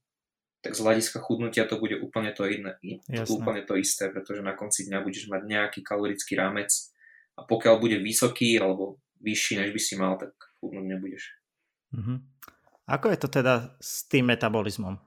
[0.62, 2.78] tak z hľadiska chudnutia to bude úplne to, iné,
[3.26, 6.70] to úplne to isté, pretože na konci dňa budeš mať nejaký kalorický rámec
[7.35, 10.31] a pokiaľ bude vysoký alebo vyšší, než by si mal, tak
[10.62, 11.24] chudnúť nebudeš.
[11.94, 12.18] Mm-hmm.
[12.90, 14.98] Ako je to teda s tým metabolizmom?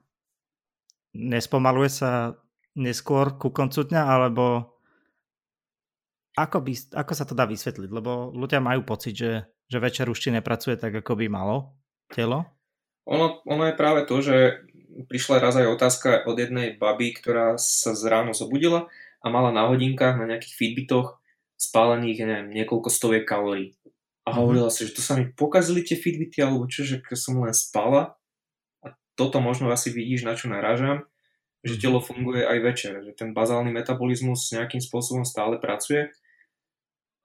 [1.16, 2.36] Nespomaluje sa
[2.76, 4.76] neskôr ku koncu dňa, alebo
[6.36, 7.88] ako, by, ako sa to dá vysvetliť?
[7.88, 11.74] Lebo ľudia majú pocit, že že večer už ti nepracuje tak, ako by malo
[12.10, 12.46] telo?
[13.06, 14.66] Ono, ono je práve to, že
[15.06, 18.90] prišla raz aj otázka od jednej baby, ktorá sa z ráno zobudila
[19.22, 21.20] a mala na hodinkách, na nejakých fitbitoch
[21.56, 23.76] spálených, neviem, niekoľko stoviek kalórií.
[24.26, 24.36] A mhm.
[24.42, 28.18] hovorila si, že to sa mi pokazili tie fitbity, alebo čo, že som len spala.
[28.82, 31.06] A toto možno asi vidíš, na čo narážam,
[31.62, 31.80] že mhm.
[31.82, 36.10] telo funguje aj večer, že ten bazálny metabolizmus nejakým spôsobom stále pracuje.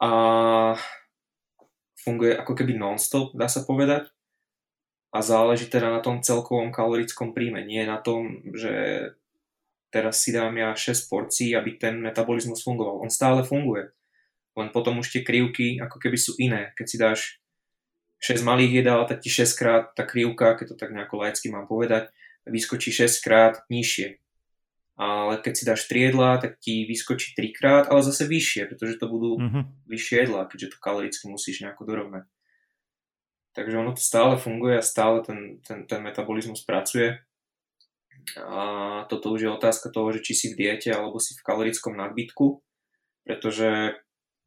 [0.02, 0.10] A
[2.02, 4.10] funguje ako keby non-stop, dá sa povedať.
[5.12, 8.74] A záleží teda na tom celkovom kalorickom príjme, nie na tom, že
[9.92, 13.04] teraz si dám ja 6 porcií, aby ten metabolizmus fungoval.
[13.04, 13.92] On stále funguje.
[14.56, 16.72] Len potom už tie krivky ako keby sú iné.
[16.80, 17.20] Keď si dáš
[18.24, 21.68] 6 malých jedál, tak ti 6 krát tá krivka, keď to tak nejako laicky mám
[21.68, 22.08] povedať,
[22.48, 24.22] vyskočí 6 krát nižšie
[25.02, 29.02] ale keď si dáš 3 jedlá, tak ti vyskočí 3 krát, ale zase vyššie, pretože
[29.02, 29.64] to budú mm-hmm.
[29.90, 32.30] vyššie jedlá, keďže to kaloricky musíš nejako dorovnať.
[33.52, 37.20] Takže ono to stále funguje a stále ten, ten, ten metabolizmus pracuje.
[38.40, 38.62] A
[39.10, 42.64] toto už je otázka toho, že či si v diete alebo si v kalorickom nadbytku,
[43.28, 43.98] pretože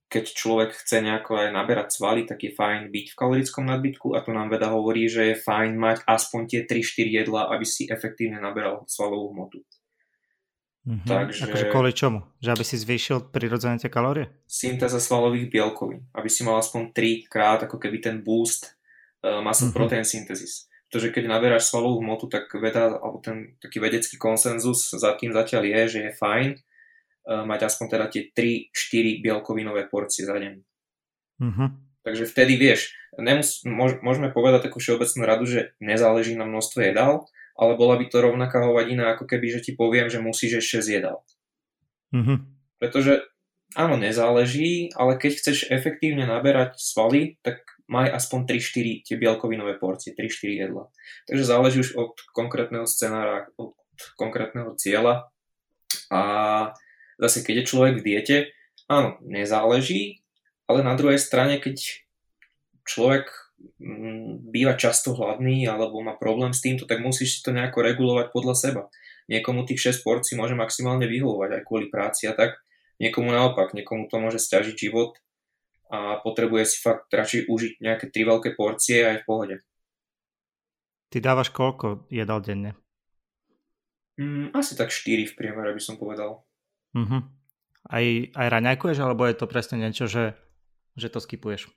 [0.08, 4.22] keď človek chce nejako aj naberať svaly, tak je fajn byť v kalorickom nadbytku a
[4.22, 8.38] tu nám veda hovorí, že je fajn mať aspoň tie 3-4 jedlá, aby si efektívne
[8.38, 9.66] naberal svalovú hmotu.
[10.84, 11.08] Mm-hmm.
[11.08, 11.42] Takže...
[11.48, 12.22] Akože kvôli čomu?
[12.44, 14.28] Že aby si zvýšil prirodzené tie kalórie?
[14.44, 16.04] Syntéza svalových bielkovín.
[16.12, 18.76] Aby si mal aspoň 3 krát ako keby ten boost
[19.40, 19.76] muscle mm-hmm.
[19.76, 20.68] protein synthesis.
[20.88, 25.66] Pretože keď naberáš svalovú hmotu, tak veda, alebo ten taký vedecký konsenzus za tým zatiaľ
[25.66, 30.54] je, že je fajn uh, mať aspoň teda tie 3-4 bielkovinové porcie za deň.
[31.42, 31.68] Mm-hmm.
[32.04, 33.64] Takže vtedy vieš, nemus,
[34.04, 38.62] môžeme povedať takú všeobecnú radu, že nezáleží na množstve jedál, ale bola by to rovnaká
[38.62, 41.18] hovadina, ako keby, že ti poviem, že musíš ešte 6 jedál.
[42.14, 42.38] Mm-hmm.
[42.78, 43.26] Pretože
[43.74, 50.16] áno, nezáleží, ale keď chceš efektívne naberať svaly, tak maj aspoň 3-4 tie bielkovinové porcie,
[50.16, 50.84] 3-4 jedla.
[51.28, 53.76] Takže záleží už od konkrétneho scenára, od
[54.16, 55.28] konkrétneho cieľa
[56.08, 56.20] a
[57.18, 58.36] Zase, keď je človek v diete,
[58.90, 60.24] áno, nezáleží,
[60.66, 62.02] ale na druhej strane, keď
[62.82, 63.30] človek
[63.78, 68.26] mm, býva často hladný alebo má problém s týmto, tak musíš si to nejako regulovať
[68.34, 68.82] podľa seba.
[69.30, 72.60] Niekomu tých 6 porcií môže maximálne vyhovovať aj kvôli práci a tak,
[72.98, 75.16] niekomu naopak, niekomu to môže stiažiť život
[75.94, 79.56] a potrebuje si fakt radšej užiť nejaké tri veľké porcie aj v pohode.
[81.14, 82.74] Ty dávaš koľko jedal denne?
[84.18, 86.42] Mm, asi tak 4 v priemere by som povedal.
[86.94, 87.22] Uh-huh.
[87.86, 88.04] Aj,
[88.34, 90.34] aj raňajkuješ, alebo je to presne niečo, že,
[90.98, 91.70] že to skipuješ?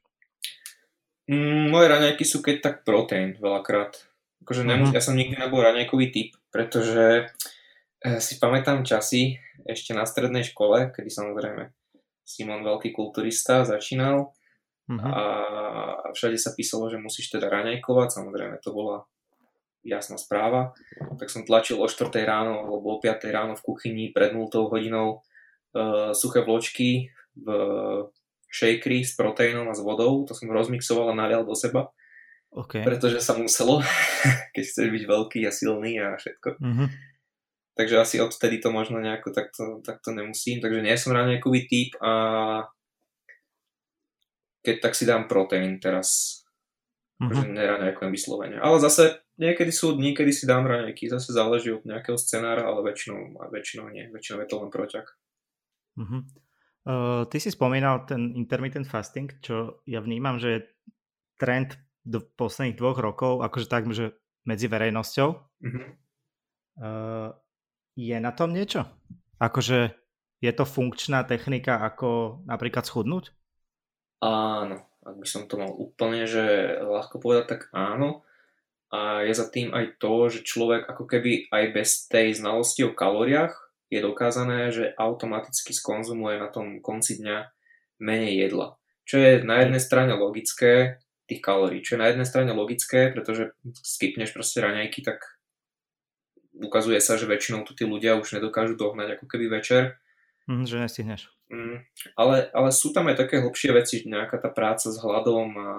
[1.30, 4.02] Mm, moje raňajky sú keď tak proteín veľakrát.
[4.42, 4.98] Akože nemus- uh-huh.
[4.98, 9.38] ja som nikdy nebol raňajkový typ, pretože eh, si pamätám časy
[9.70, 11.77] ešte na strednej škole, kedy samozrejme
[12.28, 14.36] Simon veľký kulturista začínal
[14.92, 15.00] uh-huh.
[15.00, 15.24] a
[16.12, 19.08] všade sa písalo, že musíš teda raňajkovať, samozrejme to bola
[19.88, 20.76] jasná správa,
[21.16, 25.24] tak som tlačil o 4 ráno alebo o 5 ráno v kuchyni pred 0 hodinou
[25.72, 27.08] uh, suché vločky
[27.40, 27.48] v
[28.52, 31.88] shakery s proteínom a s vodou, to som rozmixoval a nalial do seba.
[32.52, 32.84] Okay.
[32.84, 33.80] Pretože sa muselo,
[34.56, 36.60] keď chceš byť veľký a silný a všetko.
[36.60, 36.88] Uh-huh.
[37.78, 40.58] Takže asi odtedy to možno nejako takto, takto nemusím.
[40.60, 42.12] Takže nie som raňajkový typ a
[44.66, 46.42] keď tak si dám proteín teraz.
[47.22, 47.30] Uh-huh.
[47.30, 48.58] Takže neraňajkujem vyslovene.
[48.58, 52.82] Ale zase Niekedy sú dní, kedy si dám raňajky, zase záleží od nejakého scenára, ale
[52.90, 55.06] väčšinou, väčšinou nie, väčšinou je to len proťak.
[55.94, 56.26] Uh-huh.
[56.82, 60.66] Uh, ty si spomínal ten intermittent fasting, čo ja vnímam, že je
[61.38, 64.18] trend do posledných dvoch rokov, akože tak, že
[64.50, 65.30] medzi verejnosťou.
[65.38, 65.86] Uh-huh.
[66.82, 67.30] Uh,
[67.98, 68.86] je na tom niečo?
[69.42, 69.98] Akože
[70.38, 73.34] je to funkčná technika, ako napríklad schudnúť?
[74.22, 78.22] Áno, ak by som to mal úplne, že ľahko povedať, tak áno
[78.88, 82.96] a je za tým aj to, že človek ako keby aj bez tej znalosti o
[82.96, 83.52] kalóriách
[83.92, 87.38] je dokázané, že automaticky skonzumuje na tom konci dňa
[88.00, 88.80] menej jedla.
[89.04, 93.52] Čo je na jednej strane logické, tých kalórií, čo je na jednej strane logické, pretože
[93.84, 95.20] skipneš proste raňajky, tak
[96.64, 100.02] ukazuje sa, že väčšinou tu tí ľudia už nedokážu dohnať ako keby večer.
[100.48, 101.22] Mm, že nestihneš.
[101.48, 101.84] Mm,
[102.20, 105.70] ale, ale sú tam aj také hlbšie veci, nejaká tá práca s hladom a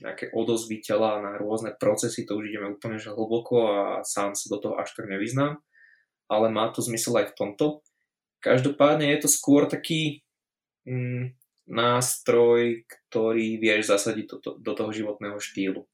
[0.00, 4.48] nejaké odozvy tela na rôzne procesy, to už ideme úplne že hlboko a sám sa
[4.48, 5.60] do toho až tak nevyznám,
[6.30, 7.66] ale má to zmysel aj v tomto.
[8.40, 10.24] Každopádne je to skôr taký
[10.88, 11.36] mm,
[11.68, 15.84] nástroj, ktorý vieš zasadiť do, to, do toho životného štýlu.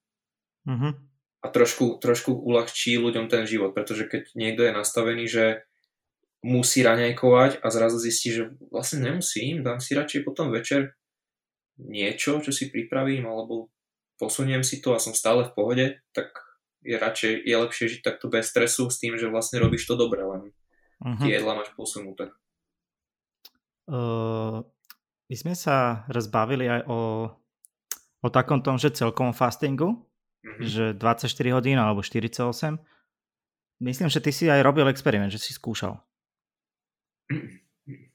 [0.66, 0.94] Uh-huh.
[1.46, 5.44] A trošku, trošku uľahčí ľuďom ten život, pretože keď niekto je nastavený, že
[6.42, 10.98] musí raňajkovať a zrazu zistí, že vlastne nemusím, dám si radšej potom večer
[11.78, 13.70] niečo, čo si pripravím, alebo
[14.18, 16.35] posuniem si to a som stále v pohode, tak
[16.82, 20.24] je radšej, je lepšie žiť takto bez stresu s tým, že vlastne robíš to dobre,
[20.24, 20.42] len
[21.02, 21.20] uh-huh.
[21.22, 22.32] tie jedla máš posunuté.
[23.87, 24.66] Uh,
[25.30, 27.30] my sme sa rozbavili aj o,
[28.22, 30.06] o takom tom, že celkom fastingu,
[30.44, 30.61] uh-huh.
[30.64, 32.77] že 24 hodín alebo 48.
[33.81, 36.01] Myslím, že ty si aj robil experiment, že si skúšal.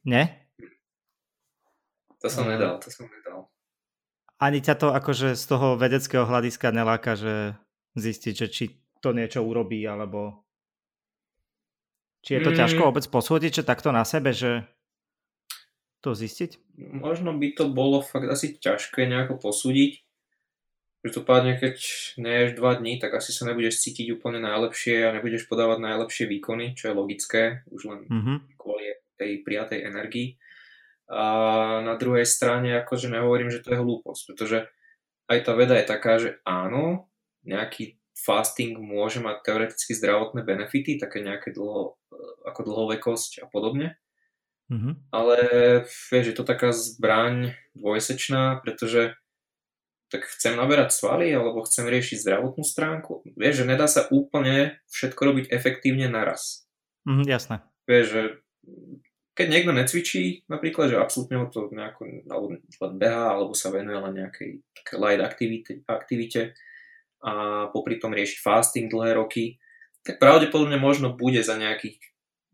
[0.10, 0.50] Nie?
[2.22, 3.32] To som nedal, to som nedal
[4.42, 7.54] ani ťa to akože z toho vedeckého hľadiska neláka, že
[7.94, 8.64] zistiť, že či
[8.98, 10.42] to niečo urobí, alebo
[12.26, 12.58] či je to mm.
[12.58, 14.66] ťažko vôbec posúdiť, že takto na sebe, že
[16.02, 16.58] to zistiť?
[16.98, 20.02] Možno by to bolo fakt asi ťažké nejako posúdiť.
[21.02, 21.82] Každopádne, keď
[22.22, 26.78] neješ dva dní, tak asi sa nebudeš cítiť úplne najlepšie a nebudeš podávať najlepšie výkony,
[26.78, 28.38] čo je logické, už len mm-hmm.
[28.54, 30.38] kvôli tej prijatej energii.
[31.10, 31.26] A
[31.82, 34.70] na druhej strane akože nehovorím, že to je hlúposť, pretože
[35.26, 37.10] aj tá veda je taká, že áno,
[37.50, 41.98] nejaký fasting môže mať teoreticky zdravotné benefity, také nejaké dlho,
[42.46, 43.98] ako dlhovekosť a podobne.
[44.70, 44.94] Mm-hmm.
[45.12, 45.38] Ale
[46.14, 49.18] vieš, je to taká zbraň dvojsečná, pretože
[50.12, 53.24] tak chcem naberať svaly alebo chcem riešiť zdravotnú stránku.
[53.40, 56.68] Vieš, že nedá sa úplne všetko robiť efektívne naraz.
[57.08, 57.64] Mm, jasné.
[57.88, 58.22] Vieš, že
[59.32, 63.96] keď niekto necvičí, napríklad, že absolútne ho to nejako, alebo len beha, alebo sa venuje
[63.96, 64.50] len nejakej
[65.00, 66.54] light aktivite, aktivite
[67.24, 69.56] a popri tom rieši fasting dlhé roky,
[70.04, 72.02] tak pravdepodobne možno bude za, nejakých,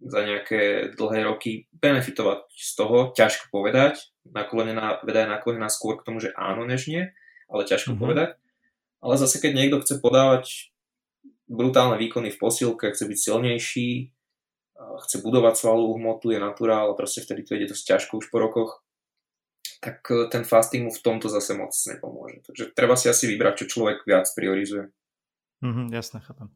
[0.04, 6.06] za nejaké dlhé roky benefitovať z toho, ťažko povedať, naklonená, veda je naklonená skôr k
[6.06, 7.10] tomu, že áno, než nie,
[7.48, 8.04] ale ťažko mm-hmm.
[8.04, 8.30] povedať.
[9.02, 10.74] Ale zase, keď niekto chce podávať
[11.48, 13.90] brutálne výkony v posilke, chce byť silnejší,
[14.78, 18.38] chce budovať svalovú hmotu, je naturál a proste vtedy to ide dosť ťažko už po
[18.38, 18.72] rokoch,
[19.82, 22.46] tak e, ten fasting mu v tomto zase moc nepomôže.
[22.46, 24.90] Takže treba si asi vybrať, čo človek viac priorizuje.
[25.66, 26.50] Mm-hmm, jasne, chápem.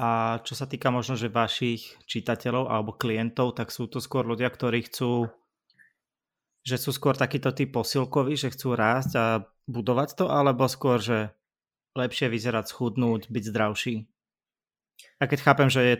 [0.00, 4.50] A čo sa týka možno, že vašich čitateľov alebo klientov, tak sú to skôr ľudia,
[4.50, 5.30] ktorí chcú,
[6.66, 9.26] že sú skôr takýto typ posilkoví, že chcú rásť a
[9.70, 11.34] budovať to, alebo skôr, že
[11.92, 13.94] lepšie vyzerať, schudnúť, byť zdravší.
[15.20, 15.96] A keď chápem, že je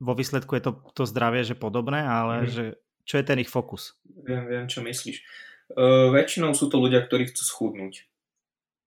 [0.00, 2.48] vo výsledku je to, to zdravie, že podobné, ale mm.
[2.48, 2.64] že
[3.04, 3.96] čo je ten ich fokus?
[4.04, 5.22] Viem, viem, čo myslíš.
[5.70, 7.94] Uh, väčšinou sú to ľudia, ktorí chcú schudnúť.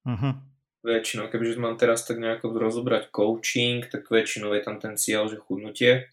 [0.04, 0.36] Uh-huh
[0.84, 5.40] väčšinou, kebyže mám teraz tak nejako rozobrať coaching, tak väčšinou je tam ten cieľ, že
[5.40, 6.12] chudnutie.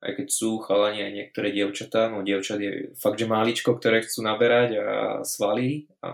[0.00, 4.24] Aj keď sú chalani aj niektoré dievčatá, no dievčat je fakt, že máličko, ktoré chcú
[4.24, 4.88] naberať a
[5.26, 6.10] svaly a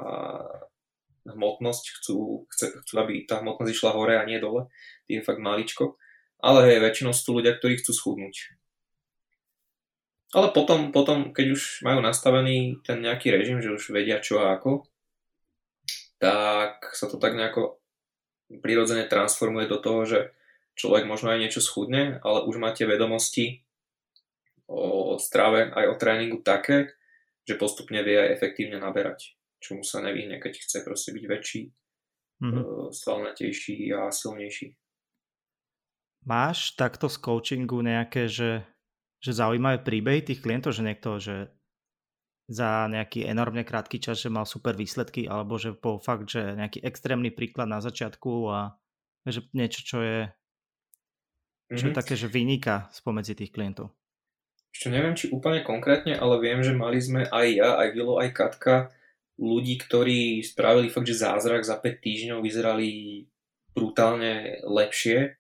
[1.27, 4.71] hmotnosť, chcú, chce, chcú, aby tá hmotnosť išla hore a nie dole,
[5.11, 5.99] je fakt máličko.
[6.39, 8.57] Ale hej, väčšinou sú tu ľudia, ktorí chcú schudnúť.
[10.37, 14.59] Ale potom, potom, keď už majú nastavený ten nejaký režim, že už vedia čo a
[14.59, 14.85] ako,
[16.19, 17.81] tak sa to tak nejako
[18.51, 20.19] prirodzene transformuje do toho, že
[20.77, 23.65] človek možno aj niečo schudne, ale už má tie vedomosti
[24.67, 26.99] o strave aj o tréningu také,
[27.47, 31.63] že postupne vie aj efektívne naberať, čo mu sa nevyhne, keď chce proste byť väčší,
[32.43, 32.93] mm-hmm.
[32.93, 34.77] svalnatejší a silnejší.
[36.27, 38.67] Máš takto z coachingu nejaké, že,
[39.23, 41.55] že zaujímavé príbehy tých klientov, že niekto, že
[42.47, 46.83] za nejaký enormne krátky čas, že mal super výsledky, alebo že bol fakt, že nejaký
[46.83, 48.79] extrémny príklad na začiatku a
[49.27, 50.19] že niečo, čo je,
[51.75, 51.87] čo mm-hmm.
[51.91, 51.99] je mhm.
[51.99, 53.91] také, že vyniká spomedzi tých klientov.
[54.71, 58.29] Ešte neviem, či úplne konkrétne, ale viem, že mali sme aj ja, aj Vilo, aj
[58.37, 58.93] Katka
[59.37, 62.89] ľudí, ktorí spravili fakt, že zázrak za 5 týždňov vyzerali
[63.77, 65.37] brutálne lepšie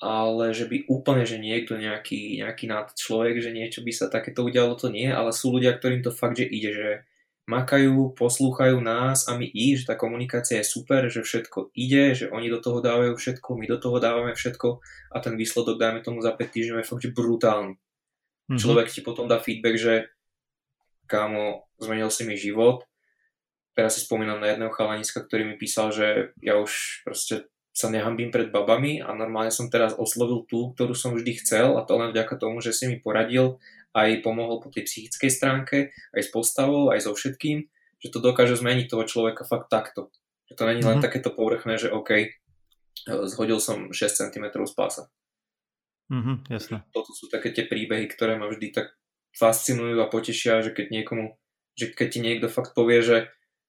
[0.00, 4.48] ale že by úplne, že niekto nejaký, nejaký nad človek, že niečo by sa takéto
[4.48, 6.90] udialo, to nie, ale sú ľudia, ktorým to fakt, že ide, že
[7.44, 12.32] makajú, poslúchajú nás a my ich, že tá komunikácia je super, že všetko ide, že
[12.32, 14.80] oni do toho dávajú všetko, my do toho dávame všetko
[15.12, 17.76] a ten výsledok, dajme tomu za 5 týždňov, je fakt, že brutálny.
[17.76, 18.56] Mm-hmm.
[18.56, 19.94] Človek ti potom dá feedback, že
[21.04, 22.84] kámo, zmenil si mi život.
[23.74, 28.34] Teraz si spomínam na jedného chalaniska, ktorý mi písal, že ja už proste sa nehambím
[28.34, 32.10] pred babami a normálne som teraz oslovil tú, ktorú som vždy chcel a to len
[32.10, 33.62] vďaka tomu, že si mi poradil
[33.96, 35.76] aj pomohol po tej psychickej stránke,
[36.14, 37.66] aj s postavou, aj so všetkým,
[38.02, 40.10] že to dokáže zmeniť toho človeka fakt takto.
[40.50, 41.06] Že to není len mm-hmm.
[41.06, 42.28] takéto povrchné, že OK, e,
[43.30, 45.02] zhodil som 6 cm z pása.
[46.10, 46.82] Mm-hmm, jasné.
[46.90, 48.98] Toto sú také tie príbehy, ktoré ma vždy tak
[49.30, 51.38] fascinujú a potešia, že keď niekomu,
[51.78, 53.18] že keď ti niekto fakt povie, že,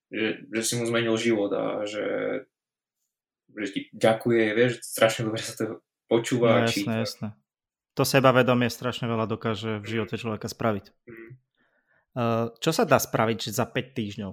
[0.09, 2.05] že, že si mu zmenil život a že
[3.57, 6.63] že ti ďakuje, vieš, strašne dobre sa to počúva.
[6.63, 6.93] No, jasné, číta.
[7.03, 7.27] jasné.
[7.99, 10.85] To sebavedomie strašne veľa dokáže v živote človeka spraviť.
[11.07, 11.31] Mm.
[12.59, 14.31] Čo sa dá spraviť za 5 týždňov?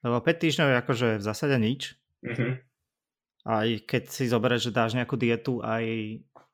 [0.00, 1.96] Lebo 5 týždňov je akože v zásade nič.
[2.24, 2.52] Mm-hmm.
[3.48, 5.84] Aj keď si zoberieš, že dáš nejakú dietu, aj,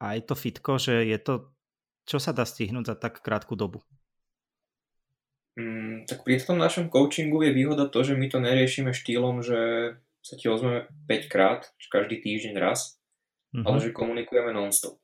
[0.03, 1.51] aj to fitko, že je to,
[2.07, 3.83] čo sa dá stihnúť za tak krátku dobu?
[5.57, 9.61] Mm, tak pri tom našom coachingu je výhoda to, že my to neriešime štýlom, že
[10.21, 13.01] sa ti ozveme 5 krát, každý týždeň raz,
[13.57, 13.65] mm-hmm.
[13.65, 15.01] ale že komunikujeme non-stop.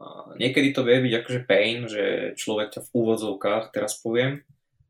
[0.00, 4.42] A niekedy to vie byť akože pain, že človek ťa v úvodzovkách, teraz poviem,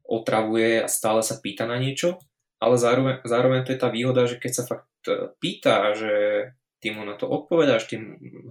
[0.05, 2.21] otravuje a stále sa pýta na niečo,
[2.61, 6.13] ale zároveň, zároveň to je tá výhoda, že keď sa fakt e, pýta, že
[6.81, 8.01] ty mu na to odpovedáš, ty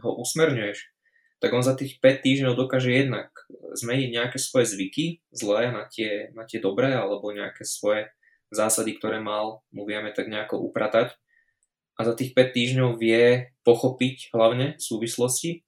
[0.01, 0.92] ho usmerňuješ,
[1.43, 3.27] tak on za tých 5 týždňov dokáže jednak
[3.75, 8.08] zmeniť nejaké svoje zvyky zlé na tie, na tie dobré alebo nejaké svoje
[8.47, 11.19] zásady, ktoré mal, mu vieme tak nejako upratať.
[11.99, 15.67] A za tých 5 týždňov vie pochopiť hlavne súvislosti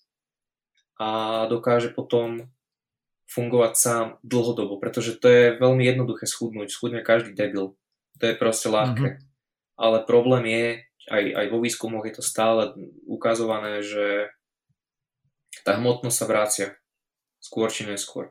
[0.95, 2.55] a dokáže potom
[3.27, 6.71] fungovať sám dlhodobo, pretože to je veľmi jednoduché schudnúť.
[6.71, 7.75] Schudne každý debil.
[8.21, 9.19] To je proste ľahké.
[9.19, 9.75] Mm-hmm.
[9.75, 10.65] Ale problém je,
[11.11, 12.71] aj, aj vo výskumoch je to stále
[13.03, 14.31] ukazované, že
[15.65, 16.67] tá hmotnosť sa vrácia
[17.41, 18.29] skôr či neskôr.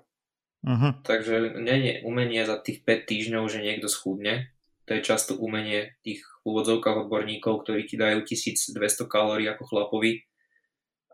[0.65, 0.97] Uh-huh.
[1.05, 4.55] Takže nie je umenie za tých 5 týždňov, že niekto schudne.
[4.89, 8.79] To je často umenie tých úvodzovkách odborníkov, ktorí ti dajú 1200
[9.11, 10.25] kalórií ako chlapovi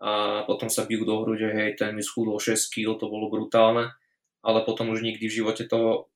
[0.01, 3.29] a potom sa bijú do hru, že hej, ten mi schudol 6 kg, to bolo
[3.29, 3.93] brutálne,
[4.41, 6.09] ale potom už nikdy v živote toho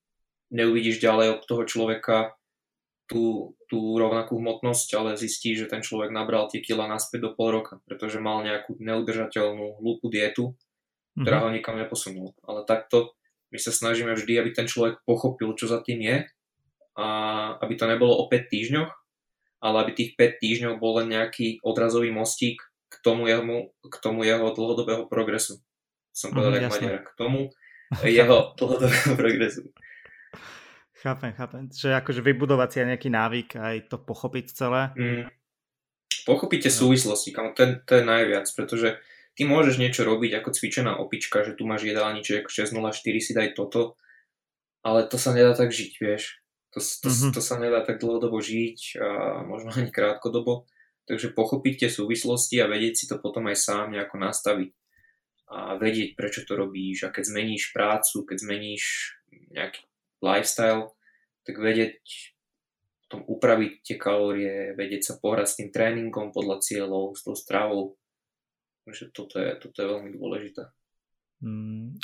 [0.49, 2.33] neuvidíš ďalej od toho človeka
[3.05, 7.61] tú, tú rovnakú hmotnosť, ale zistí, že ten človek nabral tie kila naspäť do pol
[7.61, 10.57] roka, pretože mal nejakú neudržateľnú hlúpu dietu,
[11.21, 11.53] ktorá mm-hmm.
[11.53, 12.33] ho nikam neposunula.
[12.49, 13.13] Ale takto
[13.53, 16.17] my sa snažíme vždy, aby ten človek pochopil, čo za tým je
[16.99, 17.07] a
[17.61, 18.91] aby to nebolo o 5 týždňoch,
[19.63, 22.59] ale aby tých 5 týždňov bol len nejaký odrazový mostík
[22.91, 25.61] k tomu jeho, k tomu jeho dlhodobého progresu.
[26.15, 27.51] Som povedal, mm, jak k tomu
[28.07, 29.71] jeho dlhodobého progresu.
[31.05, 31.69] Chápem, chápem.
[31.69, 34.89] Že akože vybudovať si aj nejaký návyk, aj to pochopiť celé.
[34.97, 35.29] Mm.
[36.25, 36.77] Pochopíte no.
[36.81, 38.97] súvislosti, kam to, to je najviac, pretože
[39.37, 44.01] ty môžeš niečo robiť ako cvičená opička, že tu máš jedálniček 604 si daj toto,
[44.81, 46.41] ale to sa nedá tak žiť, vieš.
[46.73, 47.33] To, to, mm-hmm.
[47.37, 49.09] to sa nedá tak dlhodobo žiť a
[49.45, 50.65] možno ani krátkodobo.
[51.05, 54.73] Takže pochopiť tie súvislosti a vedieť si to potom aj sám nejako nastaviť.
[55.53, 57.05] A vedieť, prečo to robíš.
[57.05, 58.85] A keď zmeníš prácu, keď zmeníš
[59.53, 59.85] nejaký
[60.25, 60.97] lifestyle,
[61.45, 62.01] tak vedieť
[63.05, 68.01] potom upraviť tie kalórie, vedieť sa pohrať s tým tréningom podľa cieľov, s tou stravou.
[68.89, 70.67] Takže toto je, toto je veľmi dôležité.
[71.45, 72.01] Mm,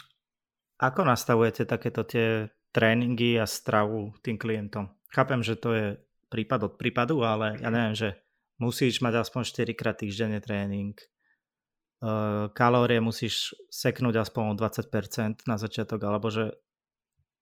[0.79, 4.93] ako nastavujete takéto tie tréningy a stravu tým klientom.
[5.11, 5.87] Chápem, že to je
[6.31, 8.15] prípad od prípadu, ale ja neviem, že
[8.63, 10.95] musíš mať aspoň 4 krát týždenne tréning,
[12.05, 16.55] uh, kalórie musíš seknúť aspoň o 20% na začiatok, alebo že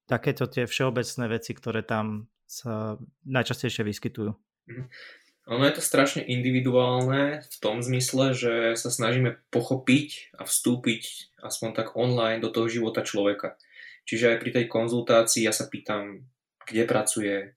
[0.08, 2.96] takéto tie všeobecné veci, ktoré tam sa
[3.28, 4.32] najčastejšie vyskytujú.
[4.72, 4.84] Mhm.
[5.48, 11.70] Ono je to strašne individuálne v tom zmysle, že sa snažíme pochopiť a vstúpiť aspoň
[11.72, 13.56] tak online do toho života človeka.
[14.04, 16.28] Čiže aj pri tej konzultácii ja sa pýtam,
[16.68, 17.56] kde pracuje,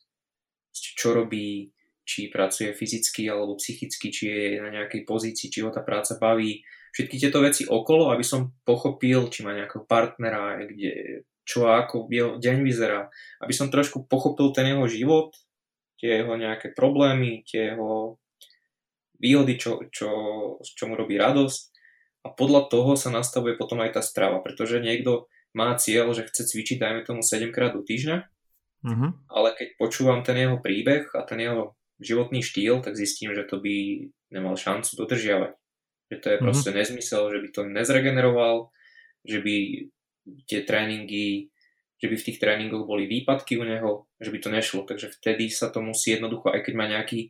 [0.71, 1.75] čo robí,
[2.07, 6.63] či pracuje fyzicky alebo psychicky, či je na nejakej pozícii, či ho tá práca baví.
[6.95, 12.07] Všetky tieto veci okolo, aby som pochopil, či má nejakého partnera, kde, čo a ako
[12.09, 13.09] jeho deň vyzerá.
[13.41, 15.33] Aby som trošku pochopil ten jeho život,
[16.01, 18.21] tie jeho nejaké problémy, tie jeho
[19.21, 20.09] výhody, čo, čo,
[20.61, 21.61] čo mu robí radosť.
[22.25, 26.49] A podľa toho sa nastavuje potom aj tá strava, pretože niekto má cieľ, že chce
[26.49, 28.17] cvičiť, dajme tomu 7 krát do týždňa,
[28.85, 29.09] uh-huh.
[29.29, 33.61] ale keď počúvam ten jeho príbeh a ten jeho životný štýl, tak zistím, že to
[33.61, 35.53] by nemal šancu dodržiavať.
[36.13, 36.45] Že to je uh-huh.
[36.45, 38.55] proste nezmysel, že by to nezregeneroval,
[39.25, 39.55] že by
[40.45, 41.49] tie tréningy,
[42.01, 44.81] že by v tých tréningoch boli výpadky u neho, že by to nešlo.
[44.89, 47.29] Takže vtedy sa to musí jednoducho, aj keď má nejaký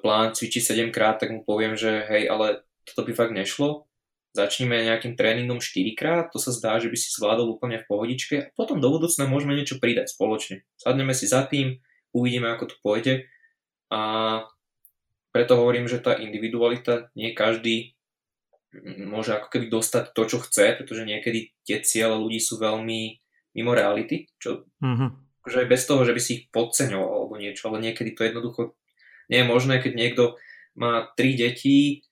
[0.00, 3.88] plán cvičiť 7 krát, tak mu poviem, že hej, ale toto by fakt nešlo,
[4.32, 8.34] začneme nejakým tréningom 4 krát, to sa zdá, že by si zvládol úplne v pohodičke
[8.38, 10.64] a potom do budúcna môžeme niečo pridať spoločne.
[10.80, 11.80] Sadneme si za tým,
[12.14, 13.28] uvidíme, ako to pôjde
[13.92, 14.00] a
[15.34, 17.97] preto hovorím, že tá individualita, nie každý
[19.06, 23.18] môže ako keby dostať to, čo chce, pretože niekedy tie ciele ľudí sú veľmi
[23.56, 25.42] mimo reality, čo mm-hmm.
[25.42, 28.62] akože aj bez toho, že by si ich podceňoval alebo niečo, ale niekedy to jednoducho
[29.28, 30.24] nie je možné, keď niekto
[30.78, 32.06] má tri deti,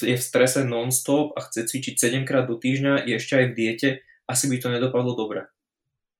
[0.00, 3.56] je v strese non-stop a chce cvičiť 7 krát do týždňa, je ešte aj v
[3.56, 3.88] diete,
[4.24, 5.50] asi by to nedopadlo dobre.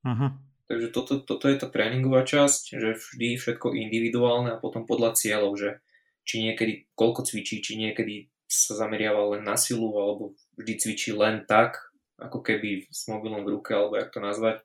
[0.04, 0.36] Uh-huh.
[0.66, 5.56] Takže toto, toto je tá tréningová časť, že vždy všetko individuálne a potom podľa cieľov,
[5.56, 5.70] že
[6.26, 11.46] či niekedy koľko cvičí, či niekedy sa zameriava len na silu, alebo vždy cvičí len
[11.46, 11.78] tak,
[12.18, 14.60] ako keby s mobilom v ruke, alebo jak to nazvať,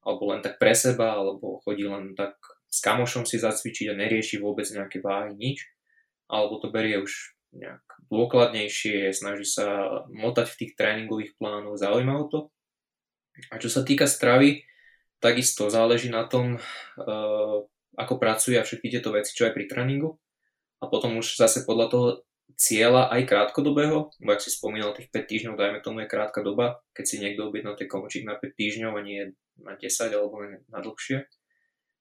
[0.00, 2.34] alebo len tak pre seba, alebo chodí len tak
[2.72, 5.68] s kamošom si zacvičiť a nerieši vôbec nejaké váhy, nič,
[6.32, 12.24] alebo to berie už nejak dôkladnejšie, snaží sa motať v tých tréningových plánoch, zaujíma ho
[12.30, 12.40] to.
[13.50, 14.62] A čo sa týka stravy,
[15.18, 17.58] takisto záleží na tom, uh,
[17.98, 20.16] ako pracuje a všetky tieto veci, čo aj pri tréningu.
[20.80, 22.06] A potom už zase podľa toho
[22.56, 26.80] cieľa aj krátkodobého, bo ak si spomínal tých 5 týždňov, dajme tomu je krátka doba,
[26.96, 30.40] keď si niekto objedná ten komočík na 5 týždňov a nie na 10 alebo
[30.70, 31.28] na dlhšie,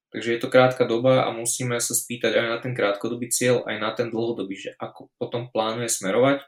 [0.09, 3.77] Takže je to krátka doba a musíme sa spýtať aj na ten krátkodobý cieľ, aj
[3.77, 6.41] na ten dlhodobý, že ako potom plánuje smerovať.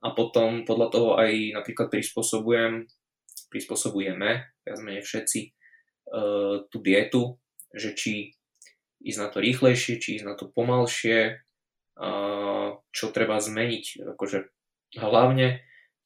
[0.00, 2.86] A potom podľa toho aj napríklad prispôsobujem,
[3.50, 7.36] prispôsobujeme, viac menej všetci, uh, tú dietu,
[7.74, 8.32] že či
[9.02, 11.42] ísť na to rýchlejšie, či ísť na to pomalšie,
[12.90, 14.38] čo treba zmeniť, akože
[14.96, 15.60] hlavne,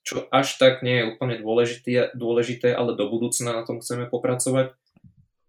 [0.05, 4.75] čo až tak nie je úplne dôležité, dôležité, ale do budúcna na tom chceme popracovať,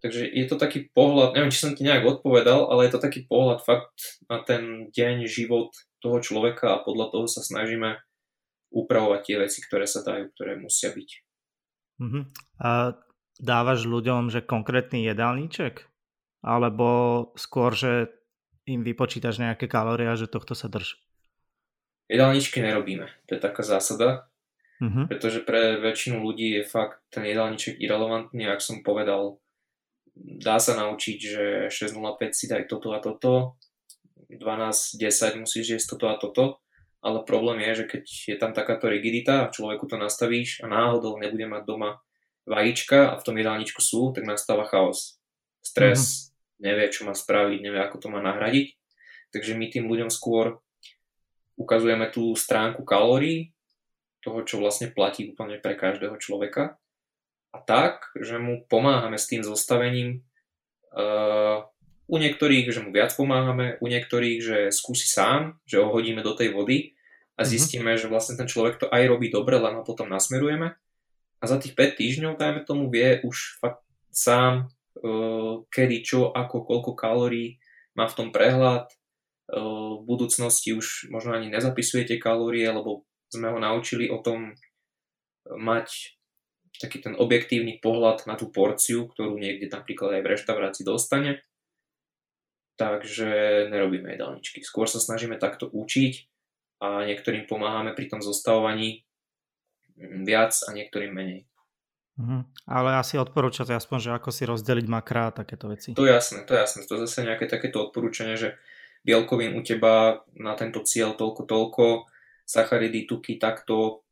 [0.05, 3.25] Takže je to taký pohľad, neviem, či som ti nejak odpovedal, ale je to taký
[3.25, 7.97] pohľad fakt na ten deň, život toho človeka a podľa toho sa snažíme
[8.69, 11.09] upravovať tie veci, ktoré sa dajú, ktoré musia byť.
[12.05, 12.23] Uh-huh.
[12.61, 12.93] A
[13.41, 15.89] dávaš ľuďom, že konkrétny jedálniček?
[16.45, 16.87] Alebo
[17.33, 18.13] skôr, že
[18.66, 20.97] im vypočítaš nejaké kalórie a že tohto sa drž?
[22.09, 23.09] Jedálničky nerobíme.
[23.30, 24.30] To je taká zásada.
[24.82, 25.07] Uh-huh.
[25.07, 29.39] Pretože pre väčšinu ľudí je fakt ten jedálniček irrelevantný, ak som povedal,
[30.16, 33.55] dá sa naučiť, že 6.05 si daj toto a toto,
[34.28, 36.59] 12.10 musíš jesť toto a toto,
[36.99, 41.16] ale problém je, že keď je tam takáto rigidita a človeku to nastavíš a náhodou
[41.22, 42.01] nebude mať doma
[42.43, 45.22] vajíčka a v tom jedálničku sú, tak nastáva chaos.
[45.61, 46.34] Stres, mm-hmm.
[46.59, 48.75] Nevie, čo má spraviť, nevie, ako to má nahradiť.
[49.31, 50.59] Takže my tým ľuďom skôr
[51.55, 53.55] ukazujeme tú stránku kalórií,
[54.25, 56.81] toho, čo vlastne platí úplne pre každého človeka
[57.53, 60.25] a tak, že mu pomáhame s tým zostavením
[60.91, 61.63] uh,
[62.05, 66.37] U niektorých, že mu viac pomáhame, u niektorých, že skúsi sám, že ho hodíme do
[66.37, 66.93] tej vody
[67.33, 67.49] a mhm.
[67.49, 68.01] zistíme, mm-hmm.
[68.01, 70.73] že vlastne ten človek to aj robí dobre, len ho potom nasmerujeme.
[71.41, 74.71] A za tých 5 týždňov, dajme tomu, vie už fakt sám,
[75.69, 77.61] kedy, čo, ako, koľko kalórií
[77.93, 78.89] má v tom prehľad.
[79.45, 84.57] Uh, v budúcnosti už možno ani nezapisujete kalórie, lebo sme ho naučili o tom
[85.45, 86.17] mať
[86.81, 91.45] taký ten objektívny pohľad na tú porciu, ktorú niekde napríklad aj v reštaurácii dostane.
[92.75, 93.29] Takže
[93.71, 94.59] nerobíme jedálničky.
[94.59, 96.13] Skôr sa snažíme takto učiť
[96.83, 99.07] a niektorým pomáhame pri tom zostavovaní
[100.27, 101.47] viac a niektorým menej.
[102.16, 102.47] Mhm.
[102.72, 105.91] Ale asi odporúčate aspoň, že ako si rozdeliť makra a takéto veci.
[105.99, 106.82] To je jasné, to je jasné.
[106.88, 108.55] To je zase nejaké takéto odporúčanie, že
[109.03, 111.86] bielkovín u teba na tento cieľ toľko, toľko,
[112.47, 114.05] sacharidy, tuky takto,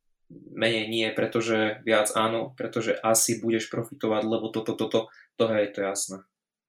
[0.54, 5.82] menej nie, pretože viac áno, pretože asi budeš profitovať, lebo toto, toto, to hej, to
[5.82, 6.18] je jasné.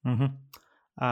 [0.05, 0.29] Uh-huh.
[1.01, 1.09] A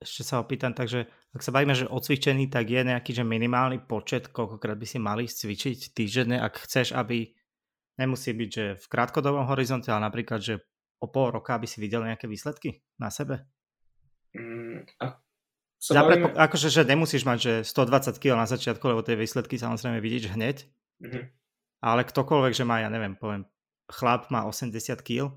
[0.00, 4.30] ešte sa opýtam, takže ak sa bavíme, že odcvičený, tak je nejaký že minimálny počet,
[4.30, 7.32] koľkokrát by si mali cvičiť týždenne, ak chceš, aby
[8.00, 10.62] nemusí byť, že v krátkodobom horizonte, ale napríklad, že
[10.98, 13.44] o pol roka by si videl nejaké výsledky na sebe?
[14.34, 15.20] Mm, a
[15.84, 16.32] bavíme...
[16.34, 20.66] akože, že nemusíš mať že 120 kg na začiatku, lebo tie výsledky samozrejme vidíš hneď.
[20.98, 21.44] Mm-hmm
[21.84, 23.44] ale ktokoľvek, že má, ja neviem, poviem,
[23.92, 25.36] chlap má 80 kg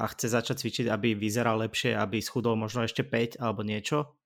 [0.00, 4.16] a chce začať cvičiť, aby vyzeral lepšie, aby schudol možno ešte 5 alebo niečo,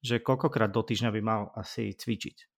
[0.00, 2.55] že koľkokrát do týždňa by mal asi cvičiť?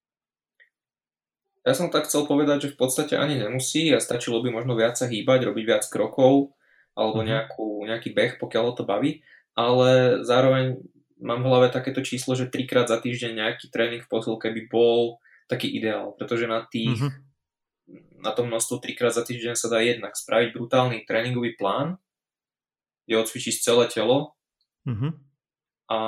[1.67, 4.95] Ja som tak chcel povedať, že v podstate ani nemusí a stačilo by možno viac
[4.97, 6.55] sa hýbať, robiť viac krokov
[6.95, 7.31] alebo mm-hmm.
[7.31, 9.23] nejakú, nejaký beh, pokiaľ ho to baví,
[9.55, 10.79] ale zároveň
[11.19, 15.23] mám v hlave takéto číslo, že trikrát za týždeň nejaký tréning v posilke by bol
[15.51, 17.29] taký ideál, pretože na tých mm-hmm
[18.19, 21.97] na to množstvo trikrát za týždeň sa dá jednak spraviť brutálny tréningový plán,
[23.07, 24.37] kde odcvičíš celé telo
[24.85, 25.11] mm-hmm.
[25.89, 25.99] a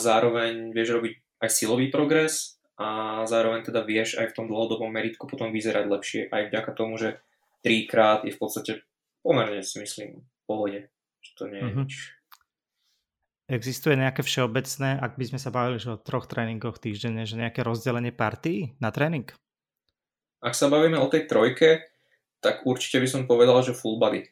[0.00, 5.24] zároveň vieš robiť aj silový progres a zároveň teda vieš aj v tom dlhodobom meritku
[5.24, 7.16] potom vyzerať lepšie aj vďaka tomu, že
[7.64, 8.72] trikrát je v podstate
[9.24, 10.80] pomerne si myslím v pohode,
[11.24, 11.86] že to nie je mm-hmm.
[11.88, 11.92] nič.
[13.46, 17.62] Existuje nejaké všeobecné, ak by sme sa bavili že o troch tréningoch týždenne, že nejaké
[17.62, 19.30] rozdelenie partí na tréning?
[20.42, 21.88] Ak sa bavíme o tej trojke,
[22.44, 24.28] tak určite by som povedal, že full body.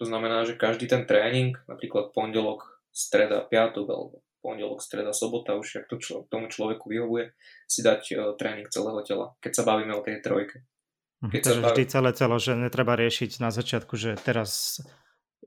[0.00, 5.82] To znamená, že každý ten tréning, napríklad pondelok, streda, piatok alebo pondelok, streda, sobota, už
[5.82, 7.34] ak to člo, tomu človeku vyhovuje,
[7.66, 10.62] si dať uh, tréning celého tela, keď sa bavíme o tej trojke.
[11.26, 11.30] Mhm.
[11.34, 11.70] Keď Takže baví...
[11.74, 14.78] vždy celé telo, že netreba riešiť na začiatku, že teraz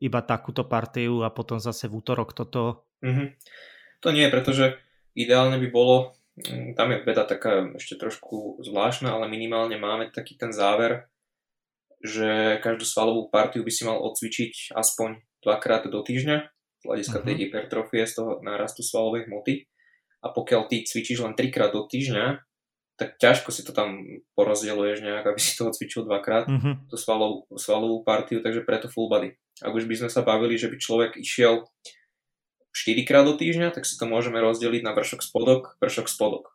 [0.04, 2.88] iba takúto partiu a potom zase v útorok toto.
[3.04, 3.28] Mm-hmm.
[4.00, 4.80] To nie, pretože
[5.12, 10.40] ideálne by bolo Mm, tam je veda taká ešte trošku zvláštna, ale minimálne máme taký
[10.40, 11.12] ten záver,
[12.00, 16.48] že každú svalovú partiu by si mal odcvičiť aspoň dvakrát do týždňa
[16.80, 17.28] z hľadiska uh-huh.
[17.28, 17.42] tej mhm.
[17.48, 19.68] hypertrofie, z toho nárastu svalovej hmoty.
[20.20, 22.44] A pokiaľ ty cvičíš len trikrát do týždňa,
[23.00, 24.04] tak ťažko si to tam
[24.36, 26.84] porozdieluješ nejak, aby si toho cvičil dvakrát, uh-huh.
[26.92, 29.32] tú svalovú, svalovú partiu, takže preto full body.
[29.64, 31.64] Ak už by sme sa bavili, že by človek išiel
[32.76, 36.52] 4 krát do týždňa, tak si to môžeme rozdeliť na vršok spodok, vršok spodok.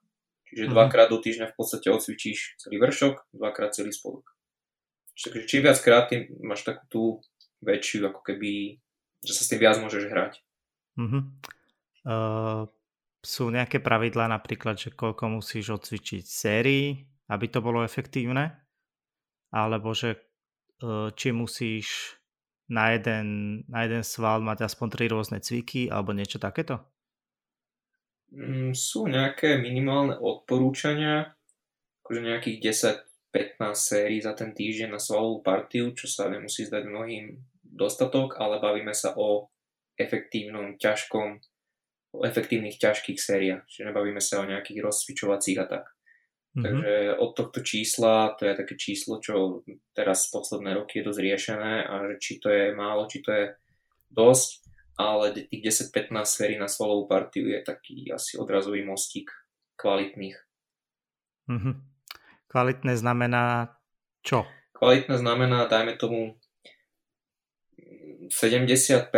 [0.53, 0.93] Čiže mm-hmm.
[0.93, 4.37] krát do týždňa v podstate odcvičíš celý vršok, dvakrát celý spodok.
[5.17, 7.03] Čiže čím viac krát tým máš takú tú
[7.65, 8.79] väčšiu, ako keby,
[9.25, 10.33] že sa s tým viac môžeš hrať.
[11.01, 11.23] Mm-hmm.
[12.05, 12.69] Uh,
[13.25, 18.53] sú nejaké pravidlá napríklad, že koľko musíš odcvičiť sérií, aby to bolo efektívne?
[19.49, 20.21] Alebo že
[20.85, 22.21] uh, či musíš
[22.69, 26.85] na jeden, na jeden sval mať aspoň tri rôzne cviky alebo niečo takéto?
[28.35, 31.33] Mm, sú nejaké minimálne odporúčania,
[32.05, 32.57] akože nejakých
[33.33, 38.63] 10-15 sérií za ten týždeň na svalovú partiu, čo sa nemusí zdať mnohým dostatok, ale
[38.63, 39.51] bavíme sa o
[39.99, 41.43] efektívnom, ťažkom,
[42.15, 45.85] o efektívnych ťažkých sériách, čiže nebavíme sa o nejakých rozcvičovacích a tak.
[46.55, 46.63] Mm-hmm.
[46.63, 51.75] Takže od tohto čísla, to je také číslo, čo teraz posledné roky je dosť riešené
[51.83, 53.45] a že či to je málo, či to je
[54.15, 54.63] dosť,
[54.95, 59.35] ale tých 10-15 sféry na svalovú partiu je taký asi odrazový mostík
[59.75, 60.39] kvalitných.
[61.51, 61.75] Mm-hmm.
[62.47, 63.75] Kvalitné znamená
[64.23, 64.47] čo?
[64.79, 66.39] Kvalitné znamená, dajme tomu
[68.31, 69.11] 70%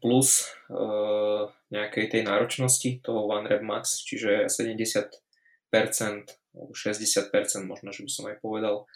[0.00, 5.12] plus uh, nejakej tej náročnosti toho One Rep Max, čiže 70%
[6.58, 8.88] 60% možno, že by som aj povedal,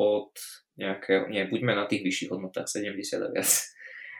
[0.00, 0.32] od
[0.80, 3.50] nejakého, nie, buďme na tých vyšších hodnotách, 70 a viac,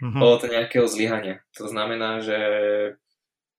[0.05, 0.20] mm-hmm.
[0.20, 1.40] od nejakého zlyhania.
[1.57, 2.38] To znamená, že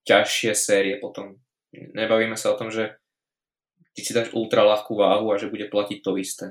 [0.06, 1.42] ťažšie série potom.
[1.74, 2.94] Nebavíme sa o tom, že
[3.98, 6.48] ty si dáš ultra ľahkú váhu a že bude platiť to isté.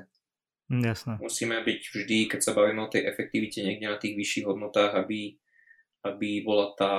[0.71, 1.19] Jasne.
[1.19, 5.35] Musíme byť vždy, keď sa bavíme o tej efektivite niekde na tých vyšších hodnotách, aby,
[6.07, 6.95] aby bola tá,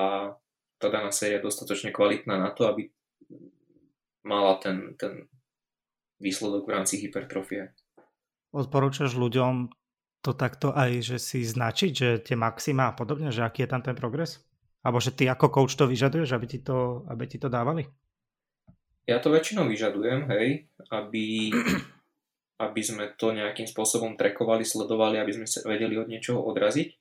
[0.76, 2.92] tá daná séria dostatočne kvalitná na to, aby
[4.28, 5.24] mala ten, ten
[6.20, 7.72] výsledok v rámci hypertrofie.
[8.52, 9.72] Odporúčaš ľuďom
[10.20, 13.82] to takto aj, že si značiť, že tie maxima a podobne, že aký je tam
[13.82, 14.44] ten progres?
[14.84, 17.88] Alebo že ty ako coach to vyžaduješ, aby ti to, aby ti to dávali?
[19.02, 21.50] Ja to väčšinou vyžadujem, hej, aby,
[22.60, 26.98] aby sme to nejakým spôsobom trekovali, sledovali, aby sme sa vedeli od niečoho odraziť.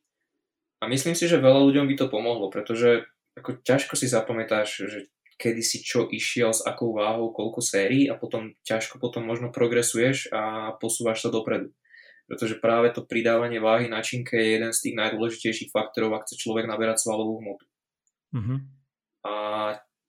[0.81, 3.05] A myslím si, že veľa ľuďom by to pomohlo, pretože
[3.37, 4.99] ako ťažko si zapamätáš, že
[5.37, 10.29] kedy si čo išiel, s akou váhou, koľko sérií a potom ťažko potom možno progresuješ
[10.33, 11.73] a posúvaš sa dopredu
[12.31, 16.39] pretože práve to pridávanie váhy na činke je jeden z tých najdôležitejších faktorov, ak chce
[16.39, 17.67] človek naberať svalovú hmotu.
[18.31, 18.63] Uh-huh.
[19.27, 19.33] A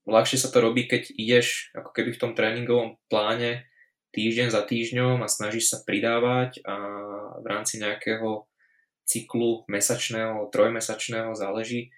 [0.06, 3.66] ľahšie sa to robí, keď ideš ako keby v tom tréningovom pláne
[4.12, 6.74] týždeň za týždňom a snažíš sa pridávať a
[7.40, 8.46] v rámci nejakého
[9.08, 11.90] cyklu mesačného, trojmesačného záleží, e,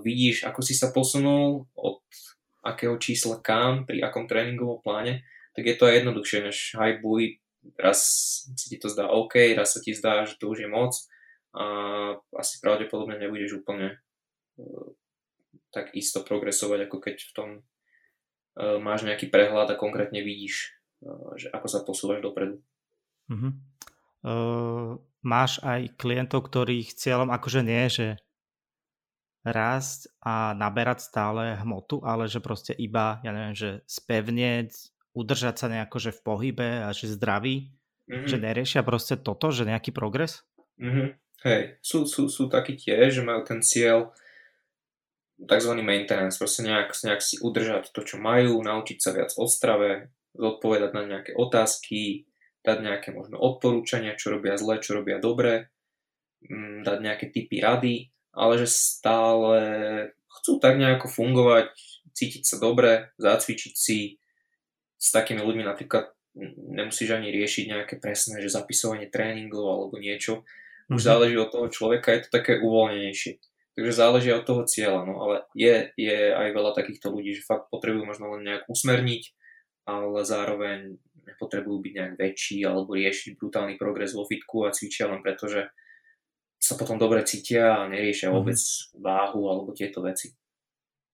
[0.00, 2.00] vidíš, ako si sa posunul od
[2.62, 7.42] akého čísla kam, pri akom tréningovom pláne, tak je to aj jednoduchšie než high buoy
[7.78, 8.00] raz
[8.56, 10.92] si ti to zdá OK, raz sa ti zdá, že to už je moc
[11.52, 11.64] a
[12.34, 14.00] asi pravdepodobne nebudeš úplne
[14.58, 14.86] uh,
[15.70, 20.74] tak isto progresovať, ako keď v tom uh, máš nejaký prehľad a konkrétne vidíš,
[21.36, 22.62] že ako sa posúvaš dopredu.
[23.30, 23.52] Uh-huh.
[24.22, 24.90] Uh,
[25.22, 28.08] máš aj klientov, ktorých cieľom akože nie je, že
[29.42, 34.70] rásť a naberať stále hmotu, ale že proste iba, ja neviem, že spevnieť
[35.12, 37.74] udržať sa nejako že v pohybe a že zdraví,
[38.06, 38.28] mm-hmm.
[38.30, 40.46] že neriešia proste toto, že nejaký progres?
[40.78, 41.08] Mm-hmm.
[41.42, 44.14] Hej, sú, sú, sú takí tiež, že majú ten cieľ
[45.42, 45.72] tzv.
[45.82, 50.90] maintenance, proste nejak, nejak si udržať to, čo majú, naučiť sa viac o strave, zodpovedať
[50.96, 52.28] na nejaké otázky,
[52.62, 55.68] dať nejaké možno odporúčania, čo robia zle, čo robia dobre,
[56.46, 59.56] mm, dať nejaké typy rady, ale že stále
[60.40, 61.74] chcú tak nejako fungovať,
[62.16, 64.16] cítiť sa dobre, zacvičiť si,
[65.02, 66.14] s takými ľuďmi napríklad
[66.72, 70.46] nemusíš ani riešiť nejaké presné, že zapisovanie tréningov alebo niečo.
[70.88, 71.02] Už mm-hmm.
[71.02, 73.32] záleží od toho človeka, je to také uvoľnenejšie.
[73.72, 77.72] Takže záleží od toho cieľa, no ale je, je aj veľa takýchto ľudí, že fakt
[77.72, 79.22] potrebujú možno len nejak usmerniť,
[79.88, 85.22] ale zároveň nepotrebujú byť nejak väčší alebo riešiť brutálny progres vo fitku a cvičia len
[85.22, 85.70] preto, že
[86.62, 88.38] sa potom dobre cítia a neriešia mm-hmm.
[88.38, 88.60] vôbec
[88.94, 90.30] váhu alebo tieto veci.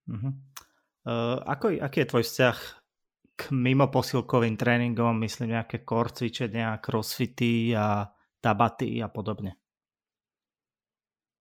[0.09, 0.33] Mm-hmm.
[1.09, 2.59] Uh, ako, aký je tvoj vzťah
[3.39, 8.11] k mimo posilkovým tréningom, myslím nejaké core cvičenia, crossfity a
[8.43, 9.57] tabaty a podobne.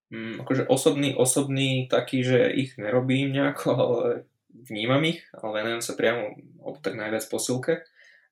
[0.07, 4.03] Mm, akože osobný, osobný taký, že ich nerobím nejako, ale
[4.51, 7.83] vnímam ich, ale venujem sa priamo o tak najviac posilke,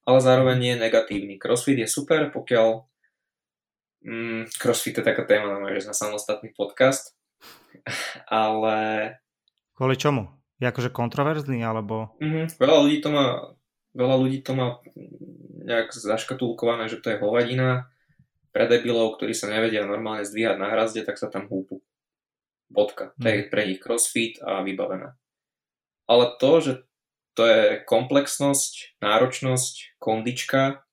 [0.06, 1.36] ale zároveň nie je negatívny.
[1.42, 2.86] Crossfit je super, pokiaľ
[4.06, 7.18] mm, crossfit je taká téma na na samostatný podcast,
[8.30, 8.76] ale...
[9.76, 10.32] Kvôli čomu?
[10.62, 12.16] Je akože kontroverzný, alebo...
[12.24, 12.56] Mm-hmm.
[12.56, 13.28] Veľa ľudí to má,
[13.92, 14.80] veľa ľudí to má
[15.66, 17.92] nejak zaškatulkované, že to je hovadina
[18.56, 21.84] pre debilov, ktorí sa nevedia normálne zdvíhať na hrazde, tak sa tam húpu.
[22.72, 23.12] Bodka.
[23.20, 23.50] To je mhm.
[23.52, 25.12] pre nich crossfit a vybavené.
[26.06, 26.74] Ale to, že
[27.36, 30.86] to je komplexnosť, náročnosť, kondička,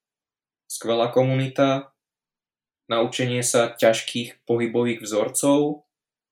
[0.66, 1.92] skvelá komunita,
[2.90, 5.86] naučenie sa ťažkých pohybových vzorcov,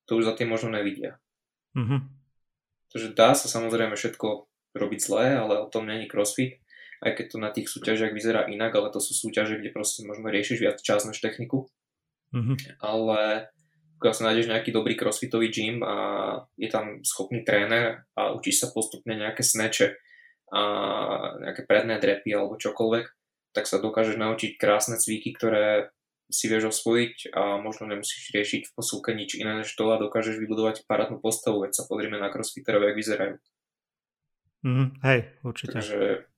[0.05, 1.23] to už za tým možno nevidia.
[1.79, 2.01] Mm-hmm.
[2.91, 6.59] Takže dá sa samozrejme všetko robiť zlé, ale o tom není crossfit.
[7.01, 10.29] Aj keď to na tých súťažiach vyzerá inak, ale to sú súťaže, kde proste možno
[10.29, 11.71] riešiš viac čas než techniku.
[12.35, 12.83] Mm-hmm.
[12.83, 13.49] Ale
[14.01, 15.97] pokiaľ sa nájdeš nejaký dobrý crossfitový gym a
[16.57, 19.93] je tam schopný tréner a učíš sa postupne nejaké sneče
[20.57, 20.63] a
[21.37, 23.07] nejaké predné drepy alebo čokoľvek,
[23.53, 25.93] tak sa dokážeš naučiť krásne cviky, ktoré
[26.33, 30.41] si vieš osvojiť a možno nemusíš riešiť v posúke nič iné než to a dokážeš
[30.41, 33.37] vybudovať parádnu postavu, veď sa pozrieme na crossfiterov, jak vyzerajú.
[34.65, 35.77] Mm, hej, určite.
[35.77, 36.30] Takže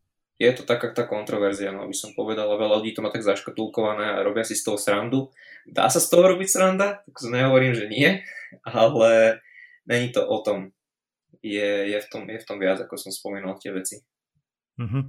[0.43, 4.18] je to taká tá kontroverzia, no by som povedal, veľa ľudí to má tak zaškatulkované
[4.18, 5.30] a robia si z toho srandu.
[5.62, 7.07] Dá sa z toho robiť sranda?
[7.07, 8.26] Tak nehovorím, že nie,
[8.66, 9.38] ale
[9.86, 10.74] není to o tom.
[11.43, 13.99] Je, je, v, tom, je v tom viac, ako som spomínal tie veci.
[14.78, 15.05] Mm-hmm.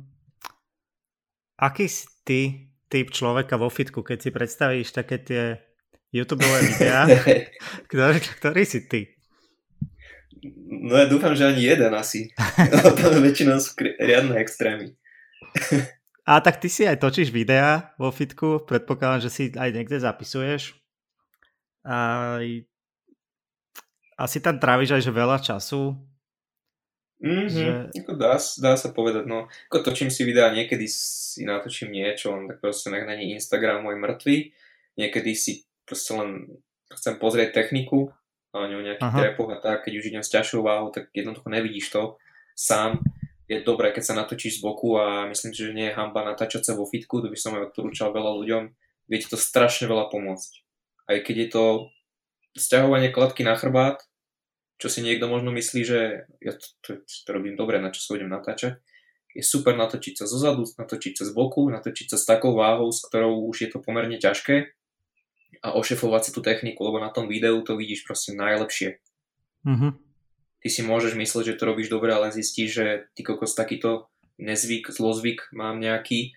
[1.62, 2.42] Aký si ty
[2.90, 5.44] typ človeka vo fitku, keď si predstavíš také tie
[6.14, 7.10] YouTube videá,
[7.90, 9.02] ktorý, ktorý si ty?
[10.84, 12.30] No ja dúfam, že ani jeden asi.
[13.02, 14.94] to väčšinou sú riadne extrémy.
[16.24, 20.72] A tak ty si aj točíš videá vo fitku, predpokladám, že si aj niekde zapisuješ.
[21.84, 22.40] A
[24.16, 26.00] asi tam tráviš aj že veľa času.
[27.20, 27.68] Mm-hmm, že...
[28.04, 29.52] ako dá, dá sa povedať, no.
[29.68, 34.00] Ako točím si videá, niekedy si natočím niečo, len tak proste nech není Instagram môj
[34.00, 34.38] mŕtvý.
[34.96, 36.48] Niekedy si proste len
[36.88, 38.16] chcem pozrieť techniku
[38.54, 41.90] ani o nejakých trepoch a tak, keď už idem s ťažšou váhou, tak jednoducho nevidíš
[41.90, 42.22] to
[42.54, 43.02] sám.
[43.52, 46.64] Je dobré, keď sa natočíš z boku a myslím si, že nie je hamba natáčať
[46.64, 48.64] sa vo fitku, to by som aj odporúčal veľa ľuďom.
[49.12, 50.52] Viete to strašne veľa pomôcť.
[51.12, 51.64] Aj keď je to
[52.56, 54.00] sťahovanie kladky na chrbát,
[54.80, 58.16] čo si niekto možno myslí, že ja to, to, to robím dobre, na čo sa
[58.16, 58.80] idem natáčať,
[59.34, 62.94] je super natočiť sa zo zadu, natočiť sa z boku, natočiť sa s takou váhou,
[62.94, 64.72] s ktorou už je to pomerne ťažké
[65.66, 69.02] a ošefovať si tú techniku, lebo na tom videu to vidíš proste najlepšie.
[69.66, 69.92] Mm-hmm.
[70.64, 74.08] Ty si môžeš myslieť, že to robíš dobre, ale zistíš, že ty kokos takýto
[74.40, 76.34] nezvyk, zlozvyk mám nejaký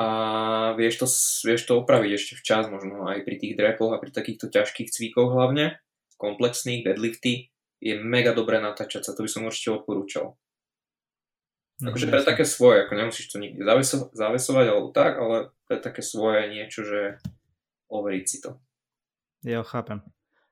[0.00, 0.08] a
[0.80, 1.06] vieš to,
[1.44, 5.28] vieš to opraviť ešte včas, možno aj pri tých drepoch a pri takýchto ťažkých cvíkoch
[5.28, 5.76] hlavne,
[6.16, 7.52] komplexných, deadlifty,
[7.84, 10.40] je mega dobré natáčať sa, to by som určite odporúčal.
[11.84, 15.80] No, akože pre také svoje, ako nemusíš to nikde zaveso- zavesovať alebo tak, ale pre
[15.80, 17.20] také svoje niečo, že
[17.92, 18.56] overiť si to.
[19.44, 20.04] Jo, chápem.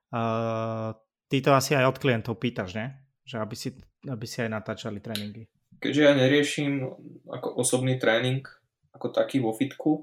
[0.08, 0.96] Uh,
[1.28, 2.86] ty to asi aj od klientov pýtaš, ne?
[3.28, 3.68] Že aby si,
[4.08, 5.46] aby si aj natáčali tréningy.
[5.78, 6.72] Keďže ja neriešim
[7.28, 8.42] ako osobný tréning
[8.96, 10.02] ako taký vo fitku,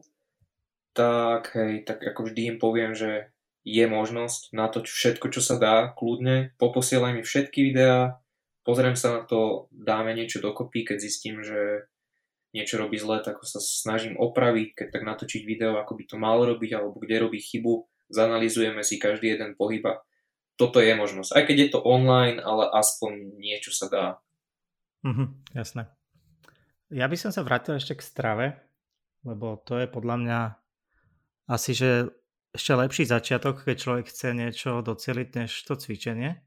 [0.95, 5.91] tak hej, tak ako vždy im poviem, že je možnosť natoč všetko, čo sa dá,
[5.97, 8.21] kľudne, poposielaj mi všetky videá,
[8.63, 11.89] pozriem sa na to, dáme niečo dokopy, keď zistím, že
[12.55, 16.47] niečo robí zle, tak sa snažím opraviť, keď tak natočiť video, ako by to malo
[16.47, 19.99] robiť, alebo kde robí chybu, zanalizujeme si každý jeden pohyb a
[20.55, 21.31] toto je možnosť.
[21.35, 24.05] Aj keď je to online, ale aspoň niečo sa dá.
[25.03, 25.91] Mhm, jasné.
[26.89, 28.45] Ja by som sa vrátil ešte k strave,
[29.27, 30.39] lebo to je podľa mňa
[31.51, 32.09] asi, že
[32.55, 36.45] ešte lepší začiatok, keď človek chce niečo doceliť než to cvičenie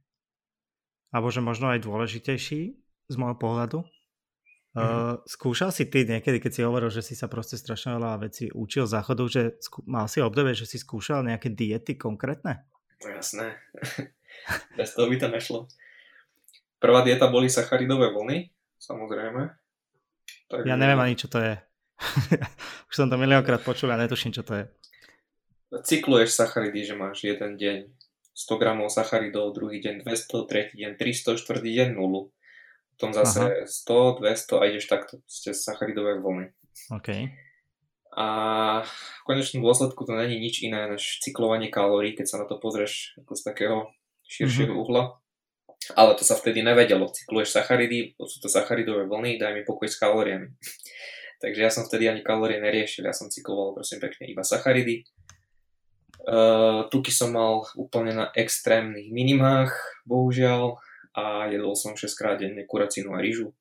[1.12, 2.60] alebo že možno aj dôležitejší
[3.08, 3.78] z môjho pohľadu.
[3.80, 4.78] Mm-hmm.
[4.78, 8.52] Uh, skúšal si ty niekedy, keď si hovoril, že si sa proste strašne veľa vecí
[8.52, 12.68] učil záchodu, že skú, mal si obdobie, že si skúšal nejaké diety konkrétne?
[13.04, 13.54] No jasné.
[14.78, 15.60] Bez toho by to nešlo.
[16.78, 19.50] Prvá dieta boli sacharidové vlny, samozrejme.
[20.46, 20.62] Tak...
[20.62, 21.54] Ja neviem ani, čo to je.
[22.88, 24.64] Už som to miliónkrát počul a netuším, čo to je.
[25.68, 27.90] Cykluješ sacharidy, že máš jeden deň
[28.38, 32.30] 100 gramov sacharidov, druhý deň 200, tretí deň 300, štvrtý deň 0.
[32.94, 33.66] Potom zase Aha.
[33.66, 36.54] 100, 200 a ideš takto ste sacharidové vlny.
[36.94, 37.08] OK.
[38.16, 38.26] A
[38.84, 43.14] v konečnom dôsledku to není nič iné než cyklovanie kalórií, keď sa na to pozrieš
[43.20, 43.76] ako z takého
[44.26, 44.82] širšieho mm-hmm.
[44.84, 45.04] uhla.
[45.94, 47.08] Ale to sa vtedy nevedelo.
[47.08, 50.50] Cykluješ sacharidy, sú to sacharidové vlny, daj mi pokoj s kalóriami.
[51.42, 55.06] Takže ja som vtedy ani kalórie neriešil, ja som cykloval prosím pekne iba sacharidy
[56.28, 59.72] Uh, tuky som mal úplne na extrémnych minimách,
[60.04, 60.76] bohužiaľ,
[61.16, 63.56] a jedol som 6 krát denne kuracinu a rýžu.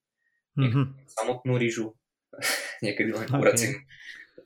[0.60, 0.86] Mm-hmm.
[1.08, 1.95] Samotnú rýžu,
[2.84, 3.78] niekedy len kuracinu.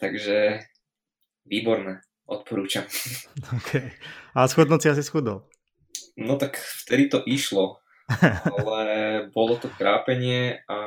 [0.01, 0.65] Takže
[1.45, 2.85] výborné, odporúčam.
[3.61, 3.93] Okay.
[4.33, 5.45] A schudnúť si asi schudol?
[6.17, 7.79] No tak vtedy to išlo,
[8.19, 8.79] ale
[9.37, 10.79] bolo to trápenie a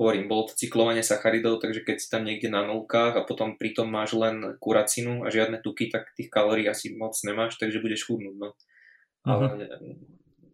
[0.00, 3.84] hovorím, bolo to cyklovanie sacharidov, takže keď si tam niekde na nulkách a potom pritom
[3.84, 8.36] máš len kuracinu a žiadne tuky, tak tých kalórií asi moc nemáš, takže budeš chudnúť.
[8.40, 8.48] No.
[8.48, 9.28] Uh-huh.
[9.28, 9.68] Ale ne,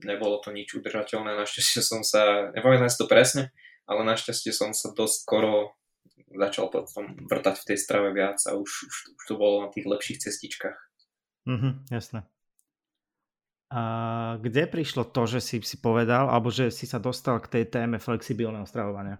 [0.03, 3.55] nebolo to nič udržateľné, našťastie som sa, nepamätám si to presne,
[3.87, 5.79] ale našťastie som sa dosť skoro
[6.37, 9.89] začal potom vrtať v tej strave viac a už, už, už to bolo na tých
[9.89, 10.79] lepších cestičkách.
[11.49, 12.25] Mhm, jasné.
[13.67, 13.83] A
[14.39, 17.99] kde prišlo to, že si si povedal, alebo že si sa dostal k tej téme
[17.99, 19.19] flexibilného stravovania?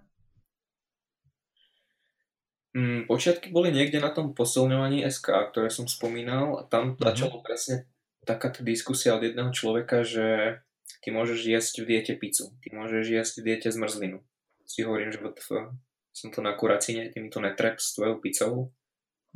[2.77, 7.03] Mm, počiatky boli niekde na tom posilňovaní SK, ktoré som spomínal a tam mm-hmm.
[7.03, 7.89] začalo presne
[8.23, 10.61] takáto diskusia od jedného človeka, že
[11.01, 14.21] ty môžeš jesť v diete pizzu, ty môžeš jesť v diete zmrzlinu.
[14.67, 15.73] Si hovorím, že VTF,
[16.17, 18.73] som to na kuracine, ty mi to netrep s tvojou pizzou.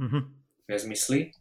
[0.01, 0.23] Mm-hmm.
[0.73, 1.37] Nezmysly.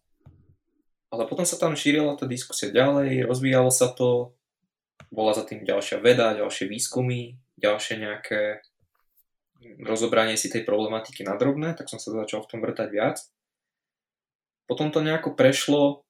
[1.16, 4.36] Ale potom sa tam šírila tá diskusia ďalej, rozvíjalo sa to,
[5.08, 8.60] bola za tým ďalšia veda, ďalšie výskumy, ďalšie nejaké
[9.80, 13.24] rozobranie si tej problematiky na drobné, tak som sa začal v tom vrtať viac.
[14.68, 16.04] Potom to nejako prešlo,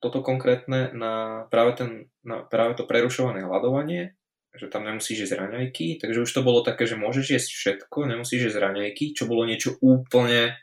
[0.00, 1.90] toto konkrétne, na práve, ten,
[2.26, 4.16] na práve to prerušované hľadovanie,
[4.54, 8.50] že tam nemusíš jesť raňajky, takže už to bolo také, že môžeš jesť všetko, nemusíš
[8.50, 10.54] jesť raňajky, čo bolo niečo úplne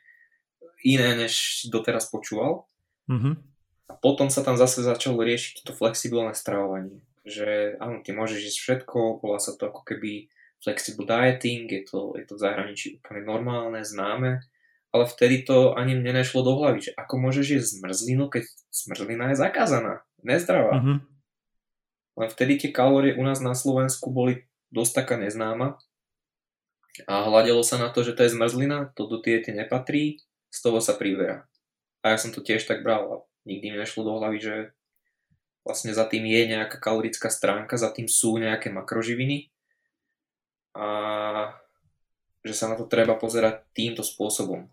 [0.81, 2.71] iné, než doteraz počúval.
[3.11, 3.33] Mm-hmm.
[3.91, 8.59] A potom sa tam zase začalo riešiť to flexibilné stravovanie, že áno, ty môžeš jesť
[8.63, 10.31] všetko, volá sa to ako keby
[10.63, 14.39] flexible dieting, je to, je to v zahraničí úplne normálne, známe,
[14.95, 19.35] ale vtedy to ani mne nešlo do hlavy, že ako môžeš jesť zmrzlinu, keď zmrzlina
[19.35, 20.79] je zakázaná, nezdravá.
[20.79, 20.97] Mm-hmm.
[22.19, 25.79] Len vtedy tie kalórie u nás na Slovensku boli dosť taká neznáma
[27.07, 30.19] a hľadelo sa na to, že to je zmrzlina, to do diety nepatrí,
[30.51, 31.47] z toho sa priberá.
[32.03, 33.15] A ja som to tiež tak bral a
[33.47, 34.55] nikdy mi nešlo do hlavy, že
[35.63, 39.53] vlastne za tým je nejaká kalorická stránka, za tým sú nejaké makroživiny
[40.75, 40.87] a
[42.41, 44.67] že sa na to treba pozerať týmto spôsobom.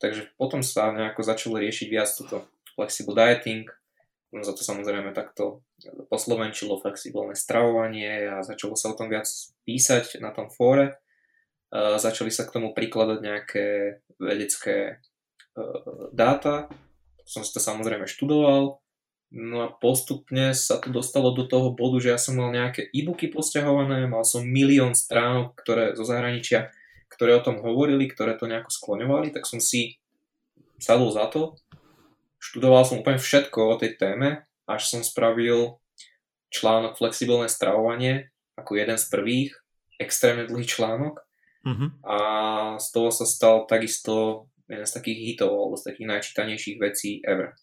[0.00, 3.68] Takže potom sa nejako začalo riešiť viac toto flexible dieting,
[4.42, 5.62] za to samozrejme takto
[6.10, 9.28] poslovenčilo flexibilné stravovanie a začalo sa o tom viac
[9.64, 10.98] písať na tom fóre.
[11.72, 13.66] Začali sa k tomu prikladať nejaké
[14.22, 14.94] vedecké e,
[16.14, 16.70] dáta,
[17.26, 18.78] som si to samozrejme študoval,
[19.34, 23.28] no a postupne sa to dostalo do toho bodu, že ja som mal nejaké e-booky
[23.28, 26.70] posťahované, mal som milión stránok, ktoré zo zahraničia,
[27.10, 29.98] ktoré o tom hovorili, ktoré to nejako skloňovali, tak som si
[30.78, 31.58] sadol za to,
[32.52, 35.82] študoval som úplne všetko o tej téme, až som spravil
[36.54, 39.52] článok Flexibilné stravovanie ako jeden z prvých,
[40.00, 41.20] extrémne dlhý článok
[41.66, 41.88] uh-huh.
[42.06, 42.18] a
[42.80, 47.54] z toho sa stal takisto jeden z takých hitov alebo z takých najčítanejších vecí ever.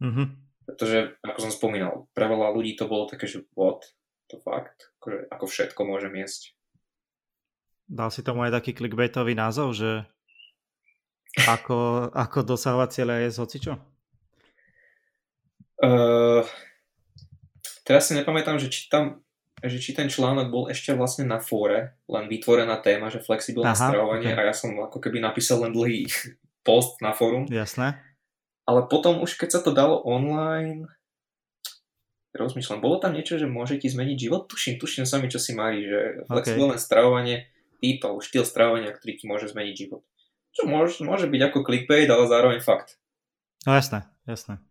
[0.00, 0.26] Mm-hmm.
[0.68, 3.82] Pretože, ako som spomínal, pre veľa ľudí to bolo také, že what,
[4.28, 6.54] to fakt, akože, ako všetko môžem jesť.
[7.90, 10.06] Dal si tomu aj taký clickbaitový názov, že
[11.46, 13.74] ako, ako dosahovať cieľa je z hocičo?
[15.80, 16.44] Uh,
[17.88, 19.24] teraz si nepamätám, že či tam
[19.60, 23.92] že či ten článok bol ešte vlastne na fóre, len vytvorená téma, že flexibilné Aha,
[23.92, 24.40] stravovanie okay.
[24.40, 26.08] a ja som ako keby napísal len dlhý
[26.68, 27.44] post na fórum.
[27.44, 28.00] Jasné.
[28.64, 30.88] Ale potom už keď sa to dalo online,
[32.32, 34.48] rozmýšľam, bolo tam niečo, že môže ti zmeniť život?
[34.48, 36.86] Tuším, tuším sami, čo si marí, že flexibilné okay.
[36.86, 37.36] stravovanie,
[37.82, 40.06] typ alebo štýl stravovania, ktorý ti môže zmeniť život.
[40.56, 42.96] Čo môže, môže byť ako clickbait, ale zároveň fakt.
[43.68, 44.62] No jasné, jasné.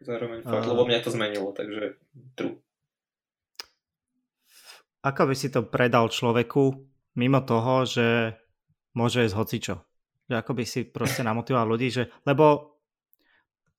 [0.00, 0.70] Zároveň fakt, uh...
[0.72, 2.00] lebo mňa to zmenilo, takže
[2.36, 2.60] true
[5.00, 6.76] ako by si to predal človeku
[7.16, 8.36] mimo toho, že
[8.92, 9.76] môže ísť hocičo?
[10.28, 12.76] Že ako by si proste namotivoval ľudí, že, lebo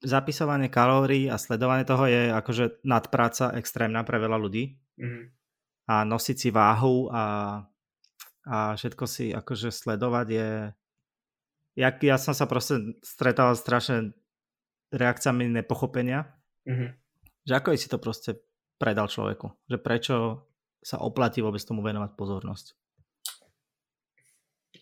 [0.01, 4.81] zapisovanie kalórií a sledovanie toho je akože nadpráca extrémna pre veľa ľudí.
[4.97, 5.29] Mm.
[5.85, 7.23] A nosiť si váhu a,
[8.49, 10.49] a všetko si akože sledovať je...
[11.77, 14.17] Ja, ja som sa proste stretával strašne
[14.91, 16.27] reakciami nepochopenia.
[16.67, 16.89] Mm-hmm.
[17.47, 18.31] Že ako si to proste
[18.77, 19.49] predal človeku?
[19.65, 20.15] Že prečo
[20.81, 22.65] sa oplatí vôbec tomu venovať pozornosť.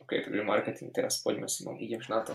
[0.03, 2.34] OK, takže marketing teraz poďme si, ideš na to.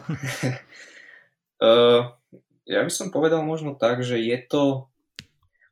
[1.60, 2.12] uh,
[2.74, 4.88] ja by som povedal možno tak, že je to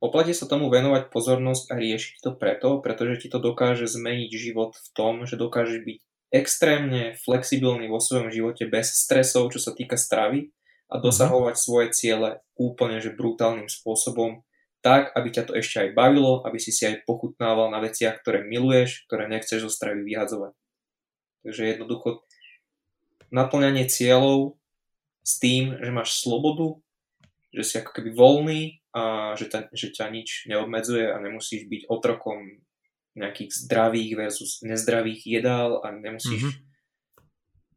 [0.02, 4.74] Oplatí sa tomu venovať pozornosť a riešiť to preto, pretože ti to dokáže zmeniť život
[4.74, 5.98] v tom, že dokážeš byť
[6.34, 10.50] extrémne flexibilný vo svojom živote bez stresov, čo sa týka stravy
[10.92, 11.02] a mhm.
[11.02, 14.44] dosahovať svoje ciele úplne že brutálnym spôsobom
[14.82, 18.42] tak, aby ťa to ešte aj bavilo, aby si si aj pochutnával na veciach, ktoré
[18.42, 20.52] miluješ, ktoré nechceš zo stravy vyhadzovať.
[21.46, 22.26] Takže jednoducho
[23.30, 24.58] naplňanie cieľov
[25.22, 26.82] s tým, že máš slobodu,
[27.54, 28.60] že si ako keby voľný
[28.92, 32.60] a že, ta, že ťa nič neobmedzuje a nemusíš byť otrokom
[33.14, 36.71] nejakých zdravých versus nezdravých jedál a nemusíš mm-hmm.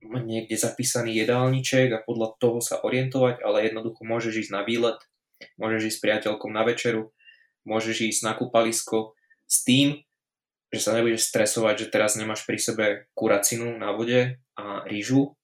[0.05, 4.99] Niekde zapísaný jedálniček a podľa toho sa orientovať, ale jednoducho môžeš ísť na výlet
[5.59, 7.11] môžeš ísť s priateľkom na večeru,
[7.67, 9.99] môžeš ísť na kúpalisko s tým,
[10.71, 12.85] že sa nebudeš stresovať, že teraz nemáš pri sebe
[13.15, 15.35] kuracinu na vode a rýžu,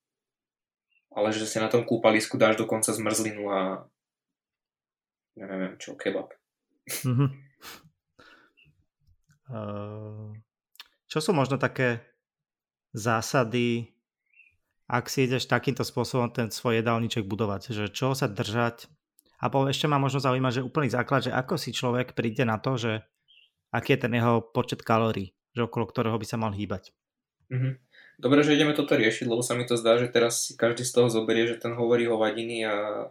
[1.12, 3.60] ale že si na tom kúpalisku dáš dokonca zmrzlinu a
[5.36, 6.32] ja neviem čo, kebab.
[7.04, 7.30] Mm-hmm.
[9.52, 10.32] Uh,
[11.08, 12.00] čo sú možno také
[12.92, 13.91] zásady,
[14.92, 18.92] ak si ideš takýmto spôsobom ten svoj jedálniček budovať, že čo sa držať,
[19.42, 22.60] a po, ešte ma možno zaujíma, že úplný základ, že ako si človek príde na
[22.60, 23.02] to, že
[23.72, 26.92] aký je ten jeho počet kalórií, že okolo ktorého by sa mal hýbať.
[27.48, 27.74] Mm-hmm.
[28.22, 30.92] Dobre, že ideme toto riešiť, lebo sa mi to zdá, že teraz si každý z
[30.94, 33.08] toho zoberie, že ten hovorí hovadiny a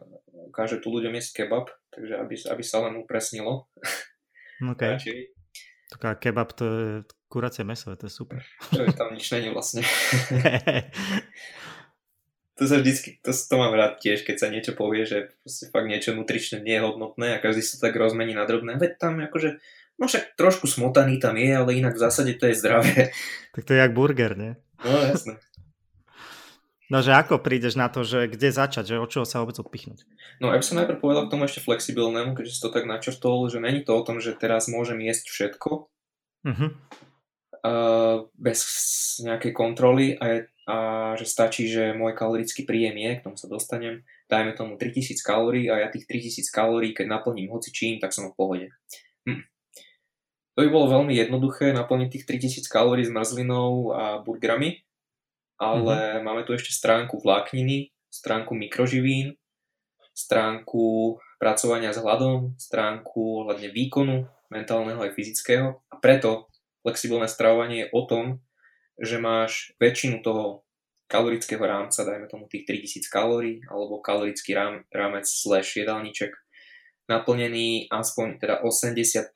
[0.55, 3.67] káže tu ľuďom jesť kebab, takže aby, aby sa len upresnilo.
[4.61, 4.83] OK.
[5.91, 6.89] Taká kebab to je
[7.27, 8.39] kuracie meso, to je super.
[8.71, 9.83] To je tam nič není vlastne.
[12.59, 15.87] to sa vždycky, to, to mám rád tiež, keď sa niečo povie, že proste fakt
[15.87, 18.75] niečo nutrične nie je hodnotné a každý sa tak rozmení na drobné.
[18.75, 19.57] Veď tam akože,
[19.97, 23.15] no však trošku smotaný tam je, ale inak v zásade to je zdravé.
[23.55, 24.53] Tak to je jak burger, nie?
[24.83, 25.39] No jasné.
[26.91, 30.03] No že ako prídeš na to, že kde začať, že od čoho sa vôbec odpichnúť?
[30.43, 33.47] No ja by som najprv povedal k tomu ešte flexibilnému, keďže si to tak načrtol,
[33.47, 35.87] že není to o tom, že teraz môžem jesť všetko,
[36.51, 36.69] uh-huh.
[37.63, 38.59] uh, bez
[39.23, 40.75] nejakej kontroly a je a
[41.17, 45.67] že stačí, že môj kalorický príjem je, k tomu sa dostanem, dajme tomu 3000 kalórií
[45.73, 48.67] a ja tých 3000 kalórií, keď naplním hoci čím, tak som v pohode.
[49.25, 49.41] Hm.
[50.55, 54.85] To by bolo veľmi jednoduché naplniť tých 3000 kalórií s mrzlinou a burgerami,
[55.57, 56.23] ale mm-hmm.
[56.25, 59.39] máme tu ešte stránku vlákniny, stránku mikroživín,
[60.11, 65.81] stránku pracovania s hľadom, stránku hľadne výkonu, mentálneho aj fyzického.
[65.89, 66.51] A preto
[66.83, 68.43] flexibilné stravovanie je o tom,
[69.01, 70.61] že máš väčšinu toho
[71.11, 76.31] kalorického rámca, dajme tomu tých 3000 kalórií, alebo kalorický rám, rámec slash jedálniček,
[77.11, 79.35] naplnený aspoň teda 80%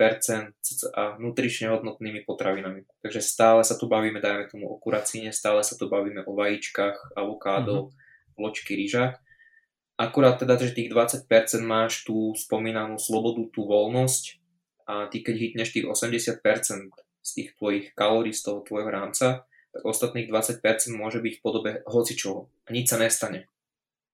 [0.95, 2.88] a nutrične hodnotnými potravinami.
[3.03, 7.20] Takže stále sa tu bavíme, dajme tomu o kuracíne, stále sa tu bavíme o vajíčkach,
[7.20, 8.39] avokádo, mm-hmm.
[8.39, 9.20] ločky rýža.
[9.99, 11.28] Akurát teda, že tých 20%
[11.63, 14.24] máš tú spomínanú slobodu, tú voľnosť
[14.88, 16.39] a ty keď hitneš tých 80%
[17.26, 20.63] z tých tvojich kalórií, z toho tvojho rámca, tak ostatných 20%
[20.95, 22.47] môže byť v podobe hocičoho.
[22.63, 23.51] A nič sa nestane.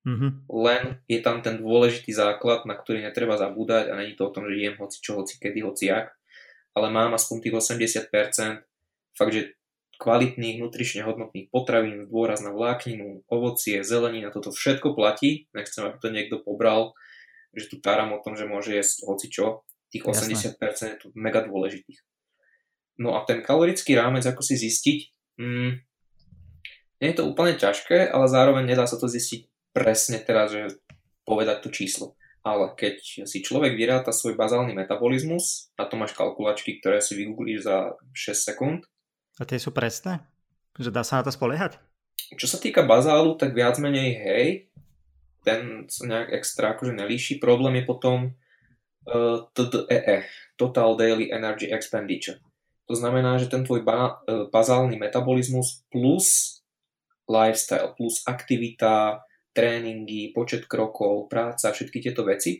[0.01, 0.49] Mm-hmm.
[0.49, 4.49] Len je tam ten dôležitý základ, na ktorý netreba zabúdať a není to o tom,
[4.49, 6.17] že jem hoci čo, hoci kedy, hoci jak,
[6.73, 8.65] ale mám aspoň tých 80%,
[9.13, 9.53] fakt, že
[10.01, 15.45] kvalitných, nutrične hodnotných potravín, dôraz na vlákninu, ovocie, zelenina, toto všetko platí.
[15.53, 16.97] Nechcem, aby to niekto pobral,
[17.53, 19.61] že tu táram o tom, že môže jesť hoci čo.
[19.93, 20.97] Tých 80% Jasné.
[20.97, 22.01] je tu mega dôležitých.
[22.97, 24.99] No a ten kalorický rámec, ako si zistiť,
[25.41, 25.71] mm,
[27.01, 30.77] nie je to úplne ťažké, ale zároveň nedá sa to zistiť presne teraz, že
[31.25, 32.13] povedať to číslo.
[32.41, 37.65] Ale keď si človek vyráta svoj bazálny metabolizmus, a to máš kalkulačky, ktoré si vygooglíš
[37.65, 38.79] za 6 sekúnd.
[39.37, 40.21] A tie sú presné?
[40.77, 41.77] Že dá sa na to spoliehať?
[42.37, 44.45] Čo sa týka bazálu, tak viac menej hej,
[45.41, 47.41] ten sa nejak extra akože nelíši.
[47.41, 50.25] Problém je potom uh, TDEE,
[50.57, 52.37] Total Daily Energy Expenditure.
[52.91, 56.59] To znamená, že ten tvoj ba- uh, bazálny metabolizmus plus
[57.23, 59.23] lifestyle, plus aktivita,
[59.55, 62.59] tréningy, počet krokov, práca, všetky tieto veci.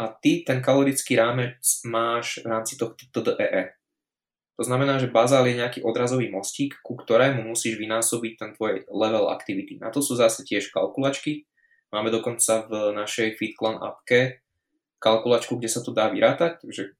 [0.00, 3.76] A ty ten kalorický rámec máš v rámci tohto TDEE.
[4.56, 9.28] To znamená, že bazál je nejaký odrazový mostík, ku ktorému musíš vynásobiť ten tvoj level
[9.28, 9.76] aktivity.
[9.76, 11.44] Na to sú zase tiež kalkulačky.
[11.92, 14.40] Máme dokonca v našej FitClan appke
[14.96, 16.96] kalkulačku, kde sa to dá vyrátať, takže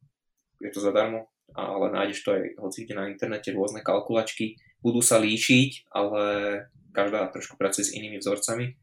[0.61, 4.61] je to zadarmo, ale nájdeš to aj hoci kde na internete rôzne kalkulačky.
[4.80, 6.22] Budú sa líšiť, ale
[6.92, 8.76] každá trošku pracuje s inými vzorcami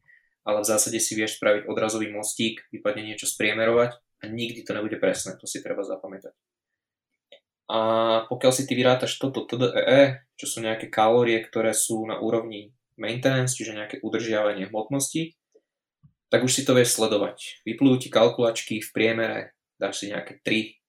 [0.44, 4.96] ale v zásade si vieš spraviť odrazový mostík, vypadne niečo spriemerovať a nikdy to nebude
[4.96, 6.32] presné, to si treba zapamätať.
[7.70, 7.78] A
[8.26, 13.54] pokiaľ si ty vyrátaš toto TDEE, čo sú nejaké kalórie, ktoré sú na úrovni maintenance,
[13.54, 15.38] čiže nejaké udržiavanie hmotnosti,
[16.34, 17.62] tak už si to vieš sledovať.
[17.62, 19.40] Vyplujú ti kalkulačky v priemere,
[19.78, 20.79] dáš si nejaké 3,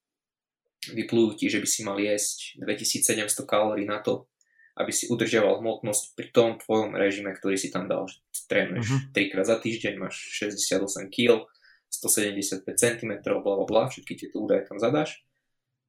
[0.90, 4.26] vyplujú ti, že by si mal jesť 2700 kalórií na to,
[4.74, 8.10] aby si udržiaval hmotnosť pri tom tvojom režime, ktorý si tam dal.
[8.50, 9.14] Trénuješ uh-huh.
[9.14, 9.30] Mhm.
[9.30, 11.46] 3 krát za týždeň, máš 68 kg,
[11.92, 15.22] 175 cm, bla bla bla, všetky tieto údaje tam zadáš.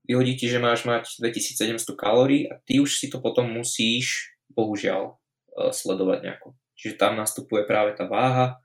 [0.03, 5.14] Vyhodí ti, že máš mať 2700 kalórií a ty už si to potom musíš, bohužiaľ,
[5.14, 6.59] e, sledovať nejako.
[6.74, 8.59] Čiže tam nastupuje práve tá váha,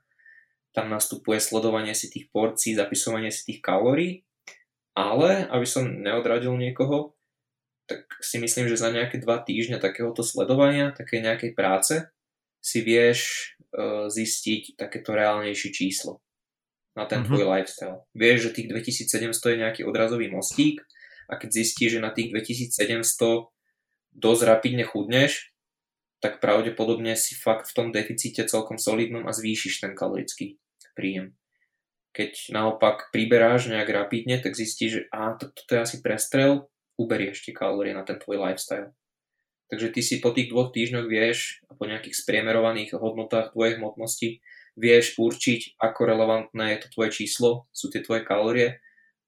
[0.74, 4.26] tam nastupuje sledovanie si tých porcií, zapisovanie si tých kalórií,
[4.98, 7.14] ale aby som neodradil niekoho,
[7.86, 11.94] tak si myslím, že za nejaké dva týždňa takéhoto sledovania, také nejakej práce,
[12.58, 16.18] si vieš uh, zistiť takéto reálnejšie číslo
[16.98, 17.30] na ten mm-hmm.
[17.30, 17.98] tvoj lifestyle.
[18.12, 20.82] Vieš, že tých 2700 je nejaký odrazový mostík
[21.30, 23.46] a keď zistíš, že na tých 2700
[24.18, 25.54] dosť rapidne chudneš,
[26.18, 30.58] tak pravdepodobne si fakt v tom deficite celkom solidnom a zvýšiš ten kalorický
[30.98, 31.38] príjem.
[32.16, 36.66] Keď naopak priberáš nejak rapidne, tak zistíš, že a, to, toto je asi prestrel,
[36.98, 38.90] uberieš tie kalórie na ten tvoj lifestyle.
[39.68, 44.40] Takže ty si po tých dvoch týždňoch vieš po nejakých spriemerovaných hodnotách tvojej hmotnosti
[44.78, 48.80] vieš určiť, ako relevantné je to tvoje číslo, sú tie tvoje kalórie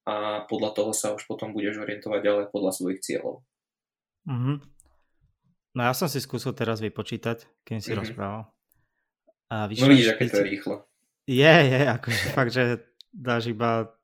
[0.08, 3.44] a podľa toho sa už potom budeš orientovať ďalej podľa svojich cieľov.
[4.24, 4.56] Mm-hmm.
[5.76, 8.00] No ja som si skúsil teraz vypočítať, keď si mm-hmm.
[8.00, 8.42] rozprával.
[9.50, 10.89] A no vidíš, aké to je rýchlo.
[11.30, 12.82] Je, je, akože fakt, že
[13.14, 13.94] dáš iba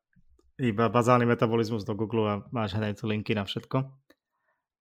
[0.57, 3.85] iba bazálny metabolizmus do Google a máš hneď linky na všetko.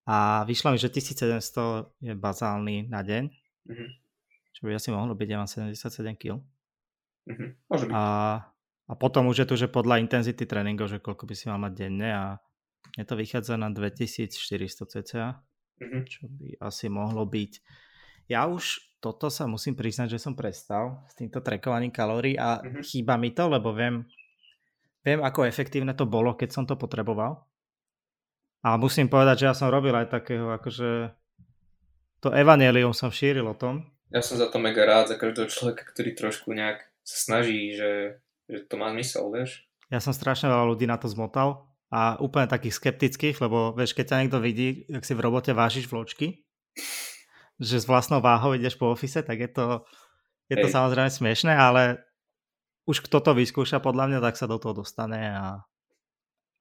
[0.08, 3.24] A vyšlo mi, že 1700 je bazálny na deň,
[3.68, 3.88] mm-hmm.
[4.54, 6.40] čo by asi mohlo byť, ja mám 77 kg.
[7.26, 7.48] Mm-hmm.
[7.68, 7.94] Môže byť.
[7.94, 8.04] A,
[8.86, 11.72] a potom už je tu, že podľa intenzity tréningov, že koľko by si mal mať
[11.74, 12.24] denne a
[12.94, 15.42] mne to vychádza na 2400 cca,
[15.82, 16.02] mm-hmm.
[16.06, 17.52] čo by asi mohlo byť.
[18.30, 22.82] Ja už toto sa musím priznať, že som prestal s týmto trekovaním kalórií a mm-hmm.
[22.82, 24.02] chýba mi to, lebo viem,
[25.06, 27.46] Viem, ako efektívne to bolo, keď som to potreboval.
[28.66, 31.14] A musím povedať, že ja som robil aj takého, akože
[32.18, 33.86] to evanelium som šíril o tom.
[34.10, 38.18] Ja som za to mega rád, za každého človeka, ktorý trošku nejak sa snaží, že,
[38.50, 39.62] že to má zmysel, vieš.
[39.94, 44.10] Ja som strašne veľa ľudí na to zmotal a úplne takých skeptických, lebo vieš, keď
[44.10, 46.42] ťa niekto vidí, ak si v robote vážiš vločky,
[47.56, 49.66] že s vlastnou váhou ideš po ofise, tak je to,
[50.52, 52.04] je to samozrejme smiešné, ale
[52.86, 55.66] už kto to vyskúša podľa mňa, tak sa do toho dostane a,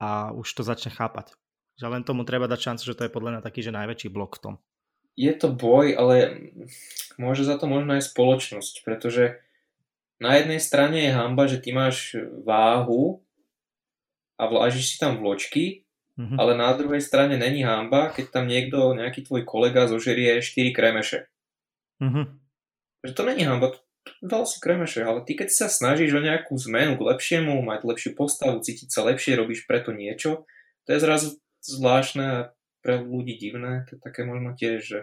[0.02, 1.38] a už to začne chápať.
[1.78, 4.40] Že len tomu treba dať šancu, že to je podľa mňa taký, že najväčší blok
[4.40, 4.56] v tom.
[5.16, 6.16] Je to boj, ale
[7.16, 9.40] môže za to možno aj spoločnosť, pretože
[10.20, 13.24] na jednej strane je hamba, že ty máš váhu
[14.36, 15.85] a vlážiš si tam vločky,
[16.20, 16.38] mm-hmm.
[16.40, 21.28] ale na druhej strane není hamba, keď tam niekto, nejaký tvoj kolega zožerie 4 kremeše.
[22.04, 22.26] Mm-hmm.
[23.06, 23.76] Že to není hamba,
[24.22, 28.12] dal si kremeše, ale ty keď sa snažíš o nejakú zmenu k lepšiemu, mať lepšiu
[28.14, 30.46] postavu, cítiť sa lepšie, robíš preto niečo,
[30.86, 31.28] to je zrazu
[31.66, 32.40] zvláštne a
[32.86, 35.00] pre ľudí divné, to je také možno tiež, že...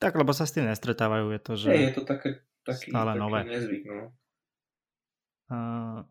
[0.00, 1.68] Tak, lebo sa s tým nestretávajú, je to, že...
[1.76, 3.40] Je, je to také, taký, stále taký nové.
[3.44, 4.16] nezvyk, no.
[5.52, 6.08] Uh,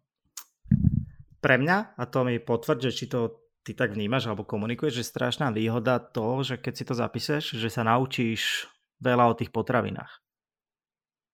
[1.41, 5.11] pre mňa, a to mi potvrď, že či to ty tak vnímaš alebo komunikuješ, že
[5.11, 8.71] strašná výhoda to, že keď si to zapíšeš, že sa naučíš
[9.03, 10.23] veľa o tých potravinách.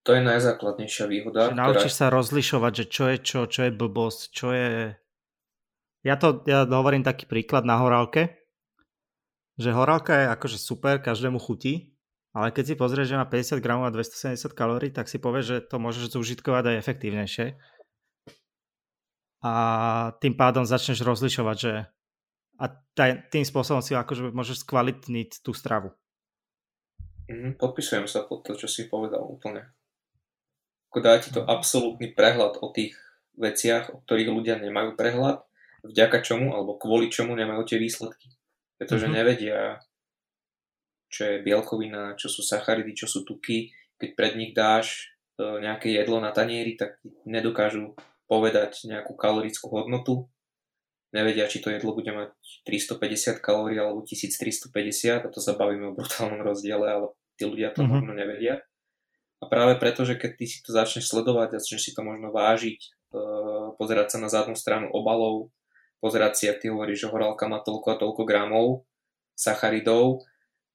[0.05, 1.49] To je najzákladnejšia výhoda.
[1.49, 2.01] Že naučíš ktorá...
[2.05, 4.93] sa rozlišovať, že čo je čo, čo je blbosť, čo je...
[6.05, 8.45] Ja to ja hovorím taký príklad na horálke,
[9.57, 11.97] že horálka je akože super, každému chutí,
[12.37, 15.57] ale keď si pozrieš, že má 50 gramov a 270 kalórií, tak si povieš, že
[15.65, 17.45] to môžeš zúžitkovať aj efektívnejšie.
[19.41, 19.53] A
[20.21, 21.73] tým pádom začneš rozlišovať, že
[22.55, 22.65] a
[23.31, 25.91] tým spôsobom si akože môžeš skvalitniť tú stravu.
[27.25, 29.65] Mm, podpisujem sa pod to, čo si povedal úplne.
[30.93, 31.49] Ako dá ti to mhm.
[31.51, 32.95] absolútny prehľad o tých
[33.35, 35.43] veciach, o ktorých ľudia nemajú prehľad,
[35.83, 38.31] vďaka čomu alebo kvôli čomu nemajú tie výsledky.
[38.79, 39.19] Pretože mm-hmm.
[39.19, 39.59] nevedia,
[41.07, 43.71] čo je bielkovina, čo sú sacharidy, čo sú tuky.
[43.95, 47.95] Keď pred nich dáš e, nejaké jedlo na tanieri, tak nedokážu
[48.27, 50.27] povedať nejakú kalorickú hodnotu.
[51.15, 52.35] Nevedia, či to jedlo bude mať
[52.67, 57.07] 350 kalórií alebo 1350, a to sa bavíme o brutálnom rozdiele, ale
[57.39, 58.03] tí ľudia to mm-hmm.
[58.03, 58.59] možno nevedia.
[59.39, 62.79] A práve preto, že keď ty si to začneš sledovať, začneš si to možno vážiť,
[62.83, 62.89] e,
[63.79, 65.55] pozerať sa na zadnú stranu obalov,
[66.03, 68.83] pozerať si, ak ty hovoríš, že horálka má toľko a toľko gramov
[69.35, 70.23] sacharidov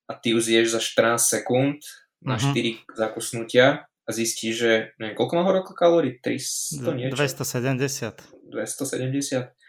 [0.08, 1.80] a ty ju zješ za 14 sekúnd
[2.20, 2.36] na.
[2.36, 2.52] Mhm.
[2.52, 3.66] 4 zakusnutia
[4.04, 6.20] a zistíš, že neviem, koľko má horálka kalórií?
[6.20, 7.16] 300 niečo?
[7.16, 8.20] 270.
[8.48, 9.59] 270.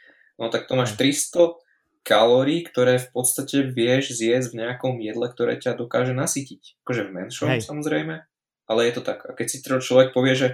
[0.41, 1.61] No tak to máš 300
[2.01, 6.81] kalórií, ktoré v podstate vieš zjesť v nejakom jedle, ktoré ťa dokáže nasytiť.
[6.81, 7.69] Akože v menšom Hej.
[7.69, 8.25] samozrejme,
[8.65, 9.21] ale je to tak.
[9.29, 10.47] A keď si človek povie, že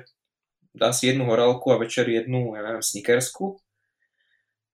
[0.76, 3.64] dá si jednu horálku a večer jednu, ja neviem, snickersku,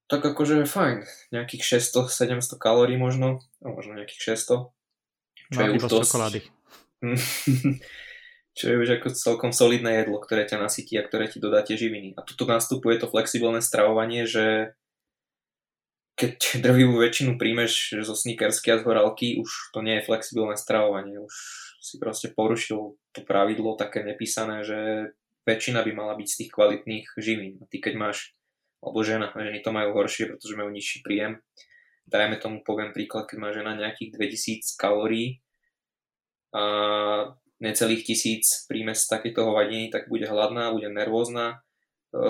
[0.09, 4.73] tak akože fajn, nejakých 600-700 kalórií možno, no možno nejakých 600,
[5.53, 6.09] čo je už dosť...
[6.09, 6.39] čokolády.
[8.57, 11.73] čo je už ako celkom solidné jedlo, ktoré ťa nasytí a ktoré ti dodá tie
[11.73, 12.13] živiny.
[12.17, 14.77] A tuto nastupuje to flexibilné stravovanie, že
[16.13, 16.33] keď
[16.65, 21.19] drvivú väčšinu príjmeš zo snickersky a z horálky, už to nie je flexibilné stravovanie.
[21.19, 21.33] Už
[21.83, 25.11] si proste porušil to pravidlo také nepísané, že
[25.43, 27.59] väčšina by mala byť z tých kvalitných živín.
[27.59, 28.17] A ty keď máš
[28.83, 31.39] alebo žena, ženy to majú horšie, pretože majú nižší príjem.
[32.03, 35.39] Dajme tomu, poviem príklad, keď má žena nejakých 2000 kalórií
[36.51, 36.63] a
[37.63, 41.63] necelých tisíc príjme z takéto hovadiny, tak bude hladná, bude nervózna,
[42.11, 42.27] e,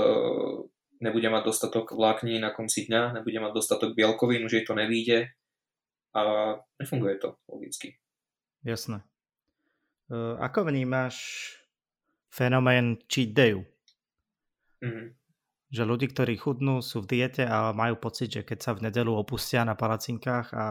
[1.04, 5.36] nebude mať dostatok vlákní na konci dňa, nebude mať dostatok bielkovín, už jej to nevíde
[6.16, 6.22] a
[6.80, 8.00] nefunguje to logicky.
[8.64, 9.04] Jasné.
[10.08, 11.20] E, ako vnímaš
[12.32, 13.68] fenomén cheat dayu?
[14.80, 15.24] Mm-hmm
[15.74, 19.10] že ľudí, ktorí chudnú, sú v diete a majú pocit, že keď sa v nedelu
[19.10, 20.66] opustia na palacinkách a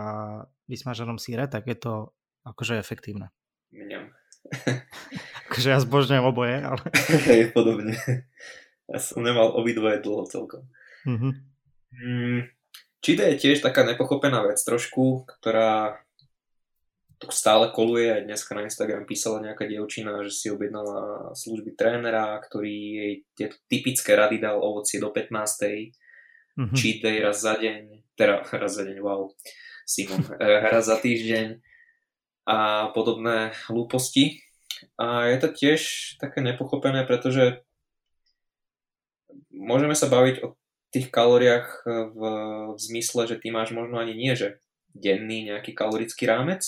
[0.70, 2.14] vysmaženom síre, tak je to
[2.46, 3.34] akože efektívne.
[3.74, 4.14] Mňam.
[5.50, 6.84] akože ja zbožňujem oboje, ale...
[7.42, 7.98] je podobne.
[8.90, 10.66] Ja som nemal obidvoje dlho celkom.
[11.06, 11.32] Mm-hmm.
[11.92, 12.40] Mm,
[13.02, 15.98] Číta je tiež taká nepochopená vec trošku, ktorá
[17.18, 22.38] to stále koluje, aj dneska na Instagram písala nejaká dievčina, že si objednala služby trénera,
[22.38, 25.34] ktorý jej tieto typické rady dal ovocie do 15.
[26.52, 26.76] Mm-hmm.
[26.78, 29.30] cheat day raz za deň, teda raz za deň, wow,
[29.82, 31.58] Simon, eh, raz za týždeň
[32.46, 34.42] a podobné hlúposti.
[34.98, 35.80] A je to tiež
[36.22, 37.66] také nepochopené, pretože
[39.62, 40.58] môžeme sa baviť o
[40.92, 42.20] tých kalóriách v,
[42.74, 44.60] v zmysle, že ty máš možno ani nie, že
[44.92, 46.66] denný nejaký kalorický rámec,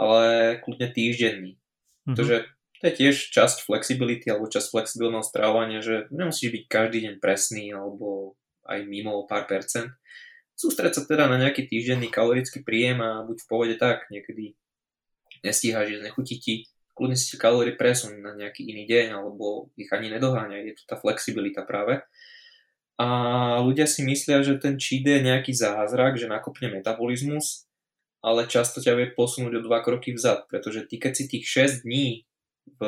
[0.00, 1.58] ale kľudne týždenný.
[1.58, 2.06] Mm-hmm.
[2.08, 2.36] Pretože
[2.80, 7.76] to je tiež časť flexibility alebo časť flexibilného stravovania, že nemusíš byť každý deň presný
[7.76, 8.34] alebo
[8.64, 9.92] aj mimo pár percent.
[10.56, 14.56] Sústreť sa teda na nejaký týždenný kalorický príjem a buď v pohode tak, niekedy
[15.44, 16.54] nestíhaš, že nechutí ti,
[17.02, 20.94] kľudne si kalórie presun na nejaký iný deň alebo ich ani nedoháňa, je to tá
[20.94, 21.98] flexibilita práve.
[22.94, 27.66] A ľudia si myslia, že ten cheat je nejaký zázrak, že nakopne metabolizmus,
[28.22, 31.82] ale často ťa vie posunúť o dva kroky vzad, pretože ty keď si tých 6
[31.82, 32.22] dní
[32.78, 32.80] v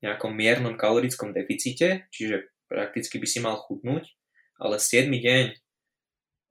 [0.00, 4.08] nejakom miernom kalorickom deficite, čiže prakticky by si mal chudnúť,
[4.56, 5.44] ale 7 deň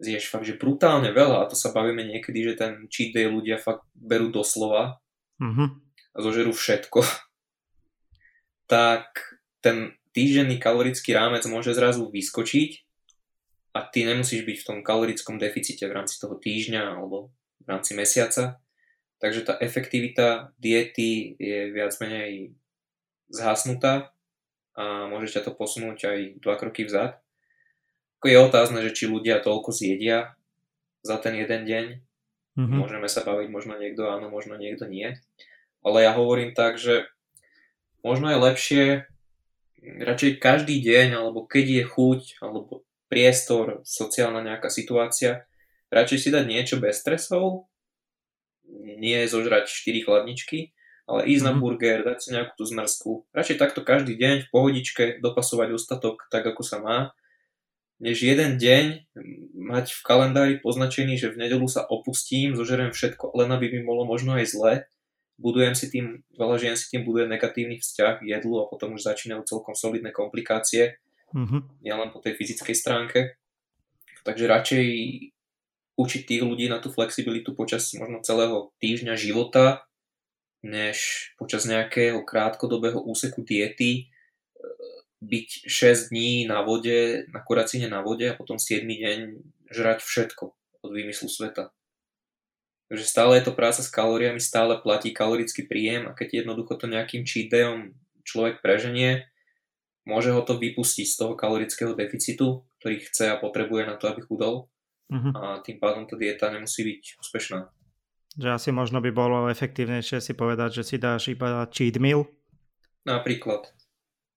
[0.06, 3.58] zješ fakt, že brutálne veľa a to sa bavíme niekedy, že ten cheat day ľudia
[3.58, 5.02] fakt berú doslova
[5.42, 5.85] mm-hmm.
[6.16, 7.04] A zožerú všetko,
[8.72, 12.86] tak ten týždenný kalorický rámec môže zrazu vyskočiť
[13.76, 17.92] a ty nemusíš byť v tom kalorickom deficite v rámci toho týždňa alebo v rámci
[17.92, 18.64] mesiaca.
[19.20, 22.56] Takže tá efektivita diety je viac menej
[23.28, 24.16] zhasnutá
[24.76, 27.20] a môže ťa to posunúť aj dva kroky vzad.
[28.20, 30.36] Ako je otázne, že či ľudia toľko zjedia
[31.04, 31.86] za ten jeden deň.
[32.56, 32.78] Mm-hmm.
[32.80, 35.20] Môžeme sa baviť, možno niekto áno, možno niekto nie.
[35.86, 37.06] Ale ja hovorím tak, že
[38.02, 38.84] možno je lepšie
[39.86, 45.46] radšej každý deň, alebo keď je chuť, alebo priestor, sociálna nejaká situácia,
[45.94, 47.70] radšej si dať niečo bez stresov,
[48.98, 50.74] nie zožrať 4 chladničky,
[51.06, 51.46] ale ísť mm-hmm.
[51.46, 51.62] na mhm.
[51.62, 53.12] burger, dať si nejakú tú zmrzku.
[53.30, 57.14] Radšej takto každý deň v pohodičke dopasovať ostatok tak, ako sa má,
[58.02, 59.16] než jeden deň
[59.56, 64.04] mať v kalendári poznačený, že v nedelu sa opustím, zožerem všetko, len aby mi bolo
[64.04, 64.74] možno aj zle.
[65.36, 69.04] Budujem si tým, veľa žien si tým buduje negatívny vzťah k jedlu a potom už
[69.04, 70.96] začínajú celkom solidné komplikácie,
[71.36, 71.84] mm-hmm.
[71.84, 73.20] nielen po tej fyzickej stránke.
[74.24, 74.86] Takže radšej
[75.96, 79.88] učiť tých ľudí na tú flexibilitu počas možno celého týždňa života,
[80.66, 84.04] než počas nejakého krátkodobého úseku diety e,
[85.22, 89.20] byť 6 dní na vode, na kuracine na vode a potom 7 deň
[89.72, 90.44] žrať všetko
[90.84, 91.72] od výmyslu sveta.
[92.86, 96.86] Takže stále je to práca s kalóriami, stále platí kalorický príjem a keď jednoducho to
[96.86, 99.26] nejakým cheat dayom človek preženie,
[100.06, 104.22] môže ho to vypustiť z toho kalorického deficitu, ktorý chce a potrebuje na to, aby
[104.22, 104.70] chudol
[105.10, 105.34] uh-huh.
[105.34, 107.60] a tým pádom tá dieta nemusí byť úspešná.
[108.38, 112.30] Že asi možno by bolo efektívnejšie si povedať, že si dáš iba cheat meal.
[113.02, 113.74] Napríklad.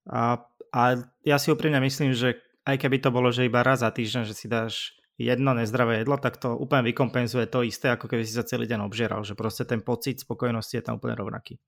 [0.08, 0.40] A,
[0.72, 0.82] a
[1.20, 4.36] ja si úprimne myslím, že aj keby to bolo, že iba raz za týždeň, že
[4.36, 8.46] si dáš jedno nezdravé jedlo, tak to úplne vykompenzuje to isté, ako keby si sa
[8.46, 11.58] celý deň obžeral, že proste ten pocit spokojnosti je tam úplne rovnaký.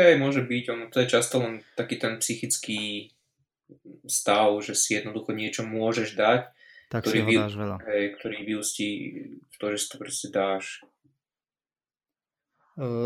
[0.00, 3.12] Hej, môže byť, ono, to je často len taký ten psychický
[4.08, 6.40] stav, že si jednoducho niečo môžeš dať,
[6.88, 7.76] tak ktorý, dáš veľa.
[7.84, 8.88] Hej, ktorý vyústí
[9.44, 10.82] v to, že si to proste dáš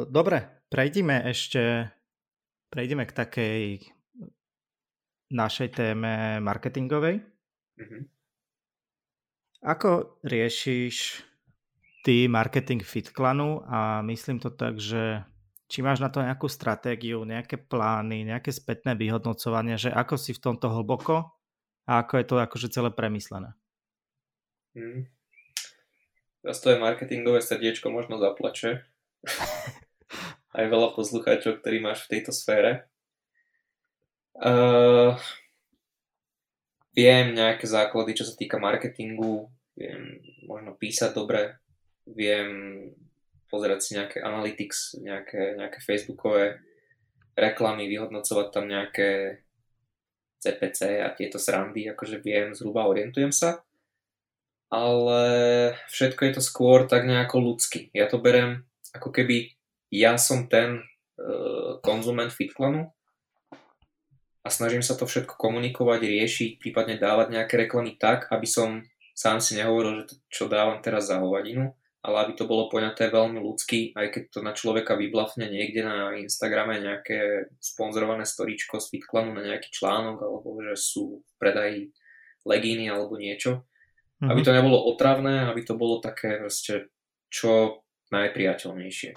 [0.09, 1.93] Dobre, prejdime ešte
[2.73, 3.63] prejdeme k takej
[5.29, 7.21] našej téme marketingovej.
[7.77, 8.03] Mm-hmm.
[9.59, 11.27] Ako riešiš
[12.07, 15.27] ty marketing FitClanu a myslím to tak, že
[15.69, 20.41] či máš na to nejakú stratégiu, nejaké plány, nejaké spätné vyhodnocovanie, že ako si v
[20.41, 21.29] tomto hlboko
[21.85, 23.53] a ako je to akože celé premyslené.
[24.73, 25.11] Mm.
[26.47, 28.87] Zase to je marketingové srdiečko možno zaplače,
[30.59, 32.89] aj veľa poslucháčov, ktorí máš v tejto sfére.
[34.39, 35.19] Uh,
[36.99, 39.47] viem nejaké základy, čo sa týka marketingu,
[39.79, 40.19] viem
[40.51, 41.55] možno písať dobre,
[42.11, 42.51] viem
[43.47, 46.59] pozerať si nejaké analytics, nejaké, nejaké facebookové
[47.39, 49.41] reklamy, vyhodnocovať tam nejaké
[50.43, 53.63] CPC a tieto srandy, akože viem, zhruba orientujem sa.
[54.69, 55.23] Ale
[55.89, 57.95] všetko je to skôr tak nejako ľudský.
[57.95, 59.55] Ja to berem ako keby
[59.89, 60.83] ja som ten
[61.17, 62.93] uh, konzument Fitclanu
[64.49, 68.81] a snažím sa to všetko komunikovať, riešiť, prípadne dávať nejaké reklamy tak, aby som
[69.13, 73.13] sám si nehovoril, že to, čo dávam teraz za hovadinu, ale aby to bolo poňaté
[73.13, 78.97] veľmi ľudský, aj keď to na človeka vyblafne niekde na Instagrame nejaké sponzorované storíčko z
[78.97, 81.93] Fitclanu na nejaký článok, alebo že sú v predaji
[82.49, 83.69] legíny alebo niečo.
[84.19, 84.31] Mm-hmm.
[84.33, 86.89] Aby to nebolo otravné, aby to bolo také proste,
[87.29, 89.11] čo najpriateľnejšie.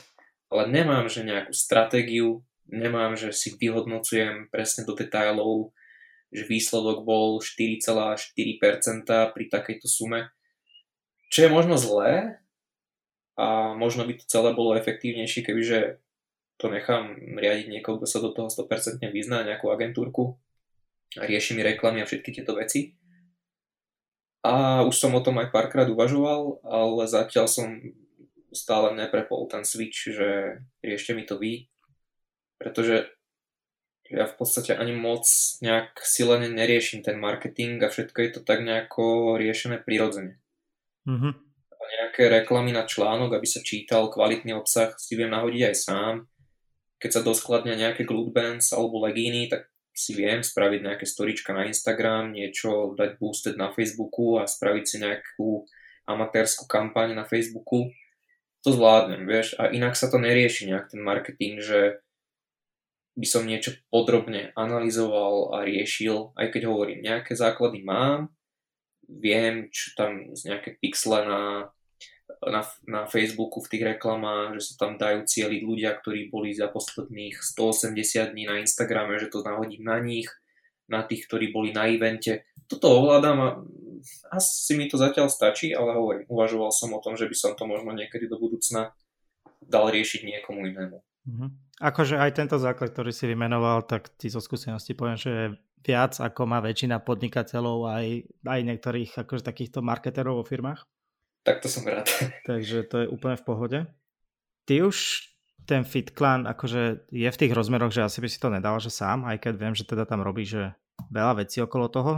[0.51, 5.75] Ale nemám, že nejakú stratégiu, nemám, že si vyhodnocujem presne do detailov,
[6.31, 10.31] že výsledok bol 4,4% pri takejto sume,
[11.27, 12.39] čo je možno zlé
[13.35, 15.99] a možno by to celé bolo efektívnejšie, kebyže
[16.55, 20.37] to nechám riadiť niekoho, kto sa do toho 100% vyzná, nejakú agentúrku
[21.17, 22.95] a rieši mi reklamy a všetky tieto veci.
[24.41, 27.67] A už som o tom aj párkrát uvažoval, ale zatiaľ som
[28.53, 31.70] stále neprepol ten switch, že riešte mi to vy,
[32.61, 33.09] pretože
[34.13, 35.25] ja v podstate ani moc
[35.65, 40.37] nejak silene neriešim ten marketing a všetko je to tak nejako riešené prirodzene.
[41.09, 41.33] Mm-hmm.
[41.73, 46.13] A nejaké reklamy na článok, aby sa čítal kvalitný obsah, si viem nahodiť aj sám.
[47.01, 52.29] Keď sa doskladnia nejaké glutbands alebo legíny, tak si viem spraviť nejaké storička na Instagram,
[52.29, 55.65] niečo dať boosted na Facebooku a spraviť si nejakú
[56.05, 57.89] amatérskú kampaň na Facebooku
[58.61, 61.97] to zvládnem, vieš, a inak sa to nerieši nejak ten marketing, že
[63.15, 68.31] by som niečo podrobne analyzoval a riešil, aj keď hovorím, nejaké základy mám,
[69.11, 71.67] viem, čo tam z nejaké pixle na,
[72.39, 76.71] na, na Facebooku v tých reklamách, že sa tam dajú cieliť ľudia, ktorí boli za
[76.71, 80.31] posledných 180 dní na Instagrame, že to nahodím na nich,
[80.87, 82.47] na tých, ktorí boli na evente.
[82.71, 83.49] Toto ovládam a
[84.31, 87.67] asi mi to zatiaľ stačí, ale hovorím, uvažoval som o tom, že by som to
[87.67, 88.95] možno niekedy do budúcna
[89.61, 90.97] dal riešiť niekomu inému.
[91.27, 91.49] Mm-hmm.
[91.81, 96.45] Akože aj tento základ, ktorý si vymenoval, tak ti zo skúsenosti poviem, že viac ako
[96.45, 98.05] má väčšina podnikateľov aj,
[98.45, 100.85] aj niektorých akože takýchto marketerov vo firmách.
[101.41, 102.05] Tak to som rád.
[102.49, 103.79] Takže to je úplne v pohode.
[104.69, 105.25] Ty už
[105.65, 108.93] ten Fit Clan akože je v tých rozmeroch, že asi by si to nedal, že
[108.93, 110.77] sám, aj keď viem, že teda tam robí, že
[111.09, 112.13] veľa vecí okolo toho.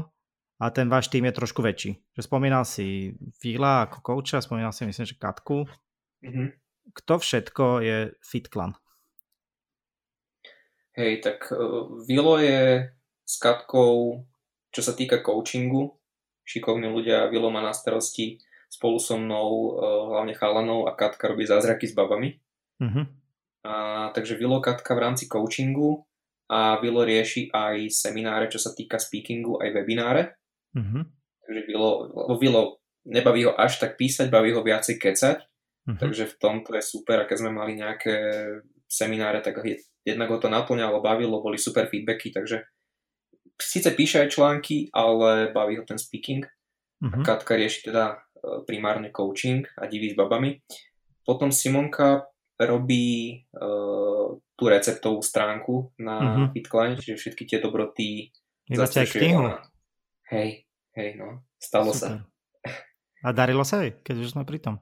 [0.59, 1.91] A ten váš tým je trošku väčší.
[2.15, 5.67] Že spomínal si Fila ako kouča, spomínal si myslím, že Katku.
[6.23, 6.47] Mm-hmm.
[7.03, 8.75] Kto všetko je Fit Clan?
[10.93, 12.89] Hej, tak uh, Vilo je
[13.25, 14.21] s Katkou,
[14.69, 15.97] čo sa týka coachingu,
[16.45, 18.37] šikovní ľudia, Vilo má na starosti
[18.69, 22.37] spolu so mnou uh, hlavne chalanov a Katka robí zázraky s babami.
[22.81, 23.05] Uh-huh.
[23.63, 26.03] A, takže Vilo Katka v rámci coachingu
[26.49, 30.35] a Vilo rieši aj semináre, čo sa týka speakingu, aj webináre.
[30.73, 31.05] Uh-huh.
[31.45, 31.89] Takže Vilo,
[32.41, 35.37] Vilo nebaví ho až tak písať, baví ho viacej kecať.
[35.37, 35.97] Uh-huh.
[36.01, 38.15] Takže v tomto je super, a keď sme mali nejaké
[38.89, 39.61] semináre, tak
[40.03, 42.67] jednak ho to naplňalo, bavilo, boli super feedbacky, takže
[43.59, 46.43] síce píše aj články, ale baví ho ten speaking.
[46.43, 47.11] Uh-huh.
[47.11, 47.25] A mhm.
[47.25, 48.17] Katka rieši teda e,
[48.67, 50.59] primárne coaching a diví s babami.
[51.23, 52.27] Potom Simonka
[52.59, 56.47] robí uh, tú receptovú stránku na uh-huh.
[56.51, 58.29] Bitcoin, čiže všetky tie dobroty
[58.69, 59.63] zastrešuje ona.
[60.29, 62.27] Hej, hej, no, stalo Super.
[62.27, 62.29] sa.
[63.23, 64.75] A darilo sa jej, keď už sme pri tom?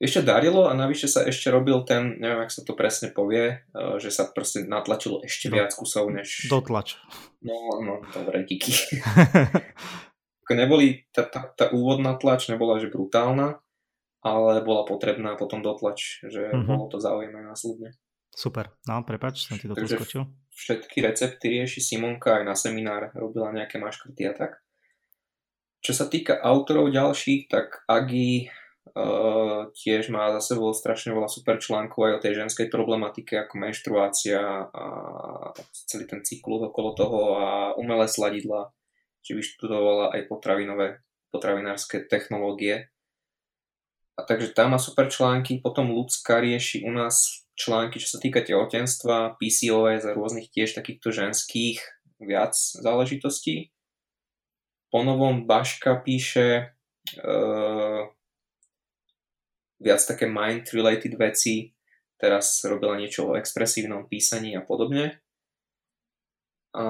[0.00, 3.94] Ešte darilo a navyše sa ešte robil ten, neviem, ak sa to presne povie, eh,
[4.00, 6.48] že sa proste natlačilo ešte Do, viac kusov než...
[6.48, 6.96] Dotlač.
[7.44, 8.72] No, no, dobre, díky.
[10.56, 13.60] neboli, tá, tá, tá úvodná tlač nebola že brutálna,
[14.24, 16.66] ale bola potrebná potom dotlač, že mm-hmm.
[16.66, 17.94] bolo to zaujímavé následne.
[18.30, 20.22] Super, no prepač, som ti do toho skočil.
[20.54, 24.64] Všetky recepty rieši Simonka aj na seminár, robila nejaké maškrty a tak.
[25.80, 28.52] Čo sa týka autorov ďalších, tak Agi
[28.90, 33.54] Uh, tiež má za sebou strašne veľa super článkov aj o tej ženskej problematike ako
[33.62, 34.84] menštruácia a
[35.86, 37.46] celý ten cyklus okolo toho a
[37.78, 38.74] umelé sladidla,
[39.22, 42.90] či vyštudovala aj potravinové, potravinárske technológie.
[44.18, 48.42] A takže tam má super články, potom ľudská rieši u nás články, čo sa týka
[48.42, 51.78] tehotenstva, PCOS a rôznych tiež takýchto ženských
[52.18, 53.70] viac záležitostí.
[54.90, 56.74] Po novom Baška píše
[57.22, 58.10] uh,
[59.80, 61.72] viac také mind-related veci.
[62.20, 65.24] Teraz robila niečo o expresívnom písaní a podobne.
[66.76, 66.84] A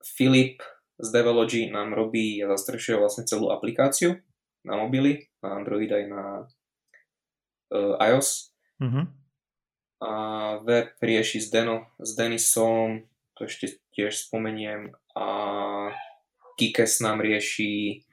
[0.00, 0.62] Filip
[0.96, 4.16] z Devology nám robí a zastrešuje vlastne celú aplikáciu
[4.62, 6.22] na mobily, na Android aj na
[7.74, 8.54] uh, iOS.
[8.78, 9.04] Mm-hmm.
[10.00, 10.10] A
[10.64, 13.04] web rieši s, Deno, s Denisom,
[13.36, 14.94] to ešte tiež spomeniem.
[15.18, 15.26] A
[16.56, 18.06] Kikes nám rieši,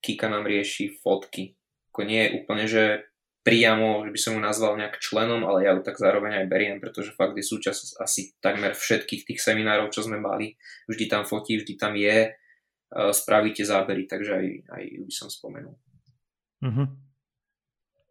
[0.00, 1.56] Kika nám rieši fotky
[1.96, 3.08] ako nie je úplne, že
[3.40, 6.76] priamo, že by som ju nazval nejak členom, ale ja ju tak zároveň aj beriem,
[6.76, 10.60] pretože fakt je súčasť asi takmer všetkých tých seminárov, čo sme mali.
[10.92, 12.30] Vždy tam fotí, vždy tam je, e,
[13.16, 14.46] spravíte zábery, takže aj,
[14.76, 15.72] aj ju by som spomenul.
[16.60, 16.88] Mm-hmm.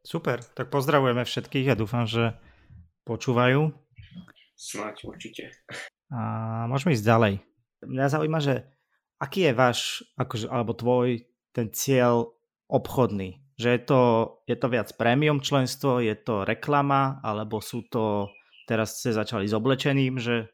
[0.02, 2.34] Super, tak pozdravujeme všetkých a dúfam, že
[3.06, 3.70] počúvajú.
[4.58, 5.54] Snáď určite.
[6.10, 7.34] A môžeme ísť ďalej.
[7.86, 8.66] Mňa zaujíma, že
[9.22, 9.80] aký je váš,
[10.18, 11.22] akože, alebo tvoj
[11.54, 12.34] ten cieľ
[12.66, 13.45] obchodný?
[13.56, 14.02] Že je to,
[14.44, 18.28] je to viac premium členstvo, je to reklama, alebo sú to,
[18.68, 20.52] teraz ste začali s oblečením, že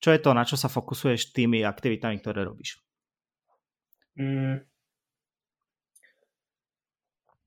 [0.00, 2.80] čo je to, na čo sa fokusuješ tými aktivitami, ktoré robíš?
[4.16, 4.64] Mm.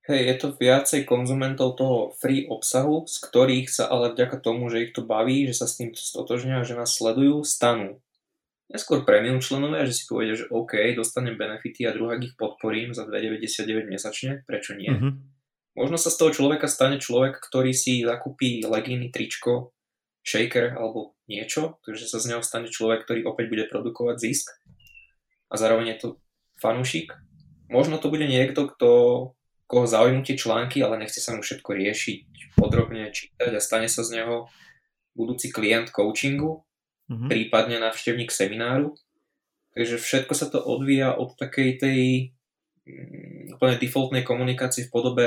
[0.03, 4.89] Hej, je to viacej konzumentov toho free obsahu, z ktorých sa ale vďaka tomu, že
[4.89, 8.03] ich to baví, že sa s tým stotožňujú, že nás sledujú, stanú
[8.71, 13.03] Neskôr premium členovia, že si povedia, že OK, dostanem benefity a druhák ich podporím za
[13.05, 14.89] 2,99 mesačne, prečo nie?
[14.89, 15.13] Uh-huh.
[15.73, 19.73] Možno sa z toho človeka stane človek, ktorý si zakúpi legíny, tričko,
[20.23, 24.47] shaker alebo niečo, takže sa z neho stane človek, ktorý opäť bude produkovať zisk
[25.51, 26.07] a zároveň je to
[26.57, 27.13] fanúšik.
[27.67, 28.89] Možno to bude niekto, kto,
[29.67, 32.19] koho zaujímu tie články, ale nechce sa mu všetko riešiť,
[32.55, 34.47] podrobne čítať a stane sa z neho
[35.13, 36.65] budúci klient coachingu,
[37.09, 37.29] mm-hmm.
[37.29, 38.95] prípadne návštevník semináru.
[39.73, 42.01] Takže všetko sa to odvíja od takej tej
[42.85, 45.25] mm, úplne defaultnej komunikácie v podobe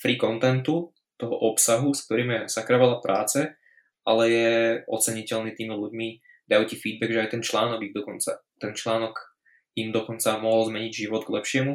[0.00, 3.54] free contentu, toho obsahu, s ktorým je sakra práce
[4.04, 4.50] ale je
[4.84, 6.08] oceniteľný tými ľuďmi,
[6.44, 9.16] dajú ti feedback, že aj ten článok ich dokonca, ten článok
[9.80, 11.74] im dokonca mohol zmeniť život k lepšiemu.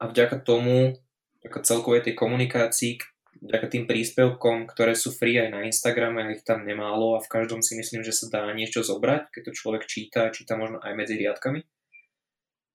[0.00, 1.00] A vďaka tomu,
[1.40, 3.00] vďaka celkovej tej komunikácii,
[3.40, 7.64] vďaka tým príspevkom, ktoré sú free aj na Instagrame, ich tam nemálo a v každom
[7.64, 11.16] si myslím, že sa dá niečo zobrať, keď to človek číta, číta možno aj medzi
[11.16, 11.64] riadkami.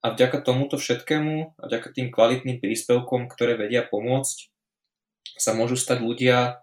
[0.06, 4.54] A vďaka tomuto všetkému a vďaka tým kvalitným príspevkom, ktoré vedia pomôcť,
[5.38, 6.62] sa môžu stať ľudia,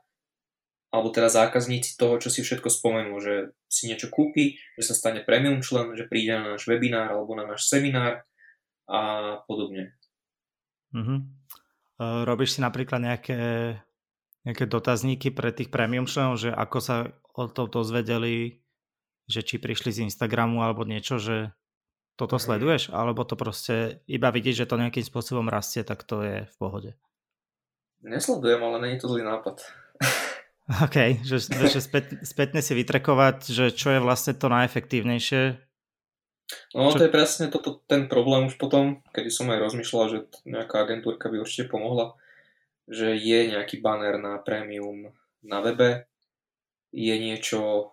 [0.92, 5.24] alebo teda zákazníci toho, čo si všetko spomenú, že si niečo kúpi, že sa stane
[5.24, 8.22] premium člen, že príde na náš webinár alebo na náš seminár
[8.86, 9.00] a
[9.48, 9.96] podobne.
[10.92, 11.24] Uh-huh.
[11.96, 13.38] Robíš si napríklad nejaké
[14.42, 16.96] nejaké dotazníky pre tých premium členov, že ako sa
[17.32, 18.62] o to dozvedeli,
[19.30, 21.54] že či prišli z Instagramu alebo niečo, že
[22.18, 22.42] toto mm.
[22.42, 26.54] sleduješ, alebo to proste iba vidíš, že to nejakým spôsobom rastie, tak to je v
[26.58, 26.90] pohode.
[28.02, 29.62] Nesledujem, ale není to zlý nápad.
[30.86, 35.58] OK, že, že späť, spätne si vytrekovať, že čo je vlastne to najefektívnejšie.
[36.76, 36.98] No čo...
[37.00, 41.32] to je presne toto, ten problém už potom, keď som aj rozmýšľal, že nejaká agentúrka
[41.32, 42.18] by určite pomohla,
[42.88, 45.10] že je nejaký banner na premium
[45.42, 46.06] na webe,
[46.92, 47.84] je niečo e,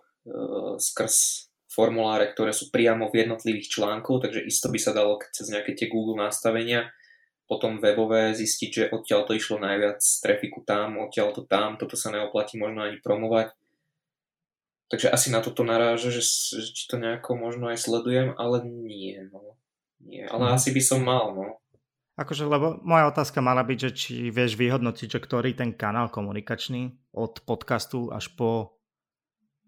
[0.76, 5.72] skrz formuláre, ktoré sú priamo v jednotlivých článkoch, takže isto by sa dalo cez nejaké
[5.78, 6.90] tie Google nastavenia
[7.50, 12.14] potom webové zistiť, že odtiaľ to išlo najviac trafiku tam, odtiaľ to tam, toto sa
[12.14, 13.50] neoplatí možno ani promovať.
[14.86, 16.22] Takže asi na toto naráža, že,
[16.54, 19.58] že či to nejako možno aj sledujem, ale nie, no.
[19.98, 20.52] Nie, ale mm.
[20.54, 21.58] asi by som mal, no.
[22.18, 27.14] Akože, lebo moja otázka mala byť, že či vieš vyhodnotiť, že ktorý ten kanál komunikačný
[27.16, 28.80] od podcastu až po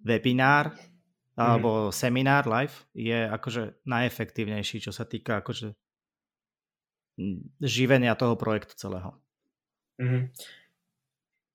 [0.03, 1.39] webinár mm.
[1.39, 5.73] alebo seminár live je akože najefektívnejší, čo sa týka akože
[7.63, 9.17] živenia toho projektu celého.
[10.01, 10.29] Mm.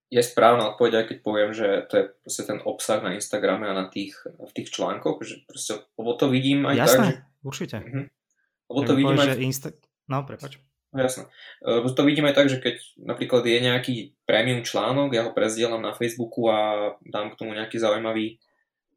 [0.08, 3.76] Je správna odpoveď, aj keď poviem, že to je proste ten obsah na Instagrame a
[3.76, 7.44] na tých, v tých článkoch, že proste, lebo to vidím aj Jasné, tak, že...
[7.44, 7.78] určite.
[7.84, 8.06] Mm-hmm.
[8.72, 9.44] Lebo to vidím povie, aj...
[9.44, 9.70] Insta...
[10.08, 10.64] No, prepač.
[10.96, 11.28] No jasné.
[11.60, 15.84] Uh, to vidím aj tak, že keď napríklad je nejaký premium článok, ja ho prezdielam
[15.84, 18.40] na Facebooku a dám k tomu nejaký zaujímavý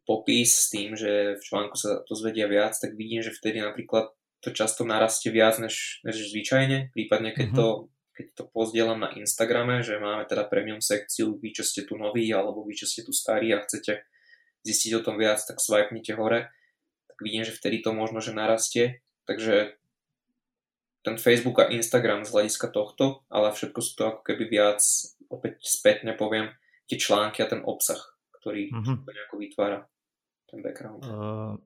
[0.06, 4.10] popis s tým, že v článku sa to zvedia viac, tak vidím, že vtedy napríklad
[4.40, 7.60] to často narastie viac než, než zvyčajne, prípadne keď, mm-hmm.
[7.60, 7.66] to,
[8.16, 12.26] keď to pozdielam na Instagrame, že máme teda premium sekciu, vy čo ste tu noví,
[12.32, 14.00] alebo vy čo ste tu starí a chcete
[14.64, 16.48] zistiť o tom viac, tak swipenite hore,
[17.06, 19.04] tak vidím, že vtedy to možno, že narastie.
[19.28, 19.79] Takže
[21.00, 24.80] ten Facebook a Instagram z hľadiska tohto, ale všetko sú to ako keby viac,
[25.32, 26.52] opäť spätne poviem,
[26.84, 27.98] tie články a ten obsah,
[28.40, 28.96] ktorý mm-hmm.
[29.06, 29.78] to nejako vytvára,
[30.50, 31.00] ten background.
[31.06, 31.56] Uh,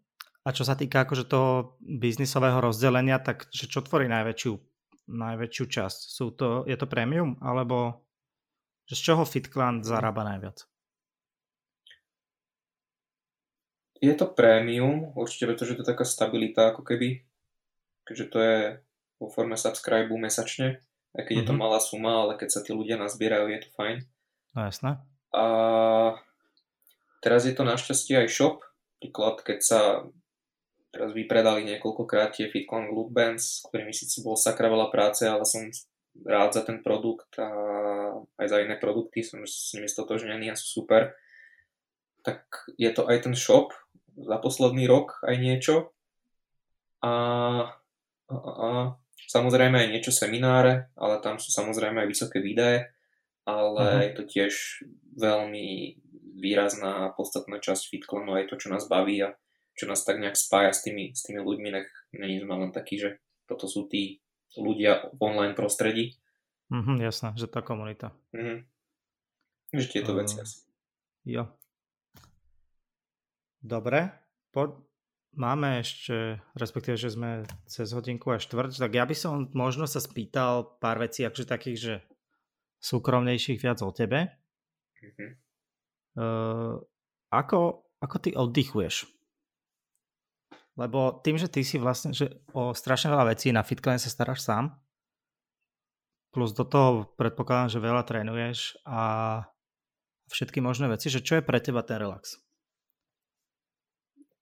[0.45, 4.53] a čo sa týka akože toho biznisového rozdelenia, tak že čo tvorí najväčšiu,
[5.11, 5.99] najväčšiu časť?
[6.13, 8.07] Sú to, je to premium, alebo
[8.85, 10.69] že z čoho FitClan zarába najviac?
[14.05, 17.25] Je to prémium, určite, pretože to je taká stabilita ako keby,
[18.05, 18.59] keďže to je
[19.19, 20.83] vo forme subscribe mesačne,
[21.15, 21.47] aj keď mm-hmm.
[21.47, 21.61] je to mhm.
[21.61, 23.97] malá suma, ale keď sa tí ľudia nazbierajú, je to fajn.
[24.55, 24.91] No jasné.
[25.35, 25.45] A
[27.19, 28.63] teraz je to našťastie aj shop,
[29.03, 29.81] príklad, keď sa
[30.95, 35.43] teraz vypredali niekoľkokrát tie Fitcon Glue Bands, s ktorými síce bol sakra veľa práce, ale
[35.43, 35.67] som
[36.23, 37.51] rád za ten produkt a
[38.39, 41.19] aj za iné produkty, som s nimi stotožnený a sú super.
[42.23, 42.47] Tak
[42.79, 43.75] je to aj ten shop
[44.15, 45.75] za posledný rok aj niečo.
[47.03, 47.13] A,
[48.31, 48.69] a, a
[49.29, 52.93] Samozrejme aj niečo semináre, ale tam sú samozrejme aj vysoké výdaje,
[53.45, 54.05] ale uh-huh.
[54.05, 54.53] je to tiež
[55.17, 55.99] veľmi
[56.35, 59.37] výrazná a podstatná časť FitClanu, aj to, čo nás baví a
[59.75, 62.99] čo nás tak nejak spája s tými, s tými ľuďmi, nech není sme len taký,
[62.99, 63.11] že
[63.45, 64.23] toto sú tí
[64.55, 66.15] ľudia v online prostredí.
[66.71, 68.15] Mhm, jasné, že tá komunita.
[68.33, 68.65] Mhm.
[69.75, 70.63] Že tieto uh, veci asi.
[71.27, 71.51] Jo.
[73.65, 74.13] Dobre,
[74.53, 74.87] po,
[75.35, 79.99] Máme ešte, respektíve, že sme cez hodinku a štvrť, tak ja by som možno sa
[79.99, 81.95] spýtal pár vecí, akože takých, že
[82.79, 84.31] súkromnejších viac o tebe.
[85.03, 85.31] Mm-hmm.
[86.15, 86.79] Uh,
[87.35, 89.11] ako, ako ty oddychuješ?
[90.79, 94.47] Lebo tým, že ty si vlastne, že o strašne veľa vecí na FitClan sa staráš
[94.47, 94.75] sám,
[96.35, 99.03] plus do toho predpokladám, že veľa trénuješ a
[100.31, 102.43] všetky možné veci, že čo je pre teba ten relax?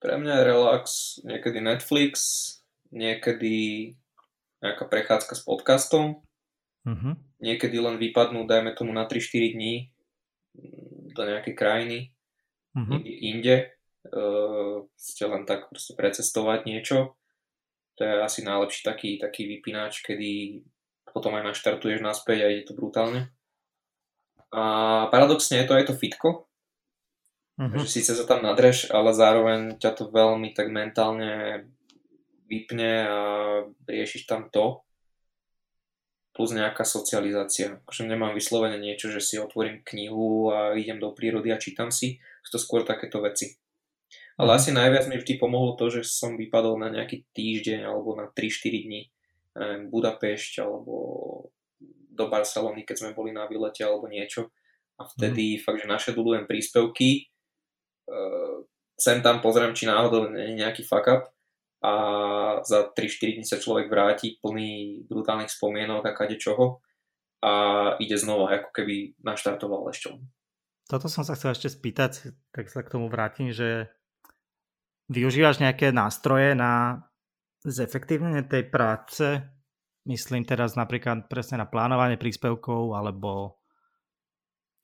[0.03, 0.85] Pre mňa je relax
[1.23, 2.13] niekedy Netflix,
[2.91, 3.55] niekedy
[4.59, 6.27] nejaká prechádzka s podcastom,
[6.83, 7.15] uh-huh.
[7.39, 9.95] niekedy len vypadnú, dajme tomu na 3-4 dní
[11.15, 11.99] do nejakej krajiny,
[12.75, 13.57] inde, inde
[14.11, 17.15] uh, ste len tak proste precestovať niečo.
[17.97, 20.65] To je asi najlepší taký, taký vypínač, kedy
[21.13, 23.31] potom aj naštartuješ naspäť a ide to brutálne.
[24.51, 24.63] A
[25.13, 26.52] paradoxne je to aj to fitko,
[27.61, 27.85] Uh-huh.
[27.85, 31.65] Že síce sa tam nadreš, ale zároveň ťa to veľmi tak mentálne
[32.49, 33.19] vypne a
[33.89, 34.81] riešiš tam to
[36.33, 37.85] plus nejaká socializácia.
[37.85, 42.17] Akože nemám vyslovene niečo, že si otvorím knihu a idem do prírody a čítam si.
[42.41, 43.61] Sú to skôr takéto veci.
[44.41, 44.57] Ale mhm.
[44.57, 48.89] asi najviac mi vždy pomohlo to, že som vypadol na nejaký týždeň alebo na 3-4
[48.89, 49.03] dní
[49.57, 50.95] neviem, Budapešť alebo
[52.13, 54.53] do Barcelony, keď sme boli na výlete alebo niečo.
[55.01, 55.61] A vtedy mm.
[55.65, 57.32] fakt, že našedulujem príspevky,
[58.99, 61.23] sem tam pozriem, či náhodou nie je nejaký fuck up
[61.83, 61.93] a
[62.63, 66.79] za 3-4 dní sa človek vráti plný brutálnych spomienok a kade čoho
[67.43, 67.53] a
[67.99, 70.15] ide znova, ako keby naštartoval ešte.
[70.87, 73.91] Toto som sa chcel ešte spýtať, tak sa k tomu vrátim, že
[75.11, 77.03] využívaš nejaké nástroje na
[77.67, 79.43] zefektívnenie tej práce?
[80.07, 83.59] Myslím teraz napríklad presne na plánovanie príspevkov alebo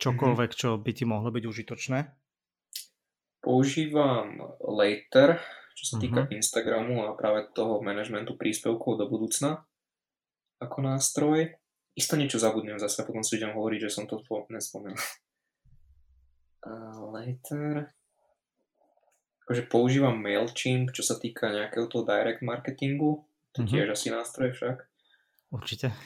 [0.03, 1.99] čokoľvek, čo by ti mohlo byť užitočné?
[3.49, 5.41] Používam Later,
[5.73, 6.37] čo sa týka uh-huh.
[6.37, 9.65] Instagramu a práve toho manažmentu príspevkov do budúcna
[10.61, 11.57] ako nástroj.
[11.97, 14.21] Isto niečo zabudnem zase, potom si idem hovoriť, že som to
[14.53, 15.01] nespomenul.
[17.09, 17.89] Later.
[19.49, 23.25] Akože používam MailChimp, čo sa týka nejakého toho direct marketingu.
[23.57, 23.71] To uh-huh.
[23.73, 24.77] tiež asi nástroj však.
[25.49, 25.89] Určite.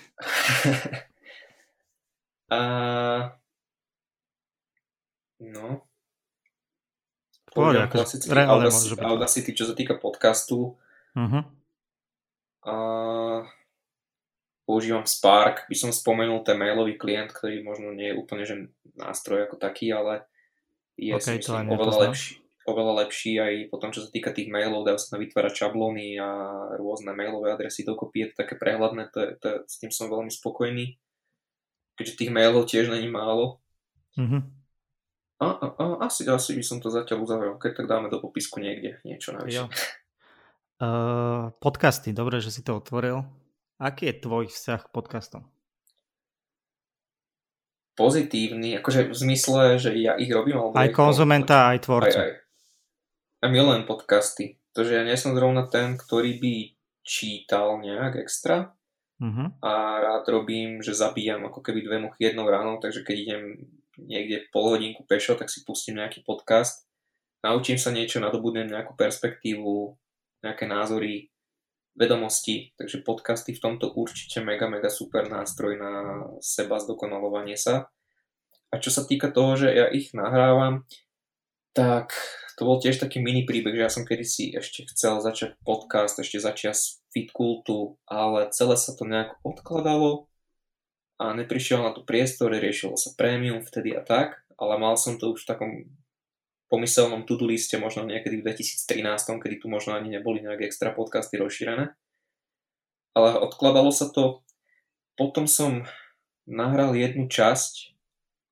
[2.55, 2.61] a...
[5.43, 5.91] No,
[7.53, 10.81] Pohode, ako klasický Audacity, Audacity, čo sa týka podcastu.
[11.13, 11.45] Uh-huh.
[12.65, 12.75] A
[14.65, 18.57] používam Spark, by som spomenul ten mailový klient, ktorý možno nie je úplne že
[18.97, 20.25] nástroj ako taký, ale
[20.97, 24.89] je okay, si myslím, oveľa lepší, oveľa lepší aj potom, čo sa týka tých mailov,
[24.89, 26.29] dajú sa vytvárať šablóny a
[26.81, 30.33] rôzne mailové adresy dokopy, je to také prehľadné, to je, to s tým som veľmi
[30.33, 30.97] spokojný,
[32.01, 33.61] keďže tých mailov tiež není málo.
[34.17, 34.41] Uh-huh.
[35.43, 38.63] A, a, a asi, asi by som to zatiaľ uzavrel, keď tak dáme do popisku
[38.63, 39.67] niekde niečo navyše.
[40.79, 43.27] Uh, podcasty, dobre, že si to otvoril.
[43.83, 45.43] Aký je tvoj vzťah k podcastom?
[47.99, 50.63] Pozitívny, akože v zmysle, že ja ich robím.
[50.63, 52.19] Alebo aj konzumenta, aj tvorcu.
[52.23, 52.33] Aj, aj.
[53.43, 54.63] Ja milujem podcasty.
[54.79, 56.55] To, že ja nie som zrovna ten, ktorý by
[57.03, 58.71] čítal nejak extra,
[59.19, 59.59] uh-huh.
[59.59, 63.43] a rád robím, že zabíjam ako keby dve muchy jednou ránou, takže keď idem
[63.99, 66.89] niekde pol hodinku pešo, tak si pustím nejaký podcast,
[67.45, 69.97] naučím sa niečo, nadobudnem nejakú perspektívu,
[70.43, 71.33] nejaké názory,
[71.93, 75.93] vedomosti, takže podcasty v tomto určite mega, mega super nástroj na
[76.41, 77.93] seba zdokonalovanie sa.
[78.73, 80.89] A čo sa týka toho, že ja ich nahrávam,
[81.77, 82.17] tak
[82.57, 86.41] to bol tiež taký mini príbeh, že ja som kedysi ešte chcel začať podcast, ešte
[86.41, 90.32] začiať Fitkultu, ale celé sa to nejak odkladalo
[91.23, 95.31] a neprišiel na to priestor, riešilo sa prémium vtedy a tak, ale mal som to
[95.31, 95.73] už v takom
[96.67, 101.39] pomyselnom to-do liste možno niekedy v 2013, kedy tu možno ani neboli nejaké extra podcasty
[101.39, 101.95] rozšírené.
[103.13, 104.41] Ale odkladalo sa to.
[105.15, 105.85] Potom som
[106.49, 107.93] nahral jednu časť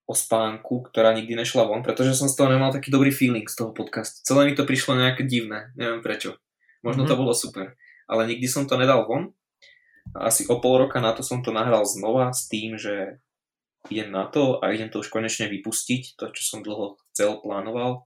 [0.05, 3.57] o spánku, ktorá nikdy nešla von, pretože som z toho nemal taký dobrý feeling z
[3.57, 4.21] toho podcastu.
[4.23, 6.37] Celé mi to prišlo nejaké divné, neviem prečo.
[6.85, 7.17] Možno mm-hmm.
[7.17, 7.67] to bolo super,
[8.05, 9.33] ale nikdy som to nedal von
[10.15, 13.23] asi o pol roka na to som to nahral znova s tým, že
[13.89, 18.05] idem na to a idem to už konečne vypustiť, to, čo som dlho chcel, plánoval.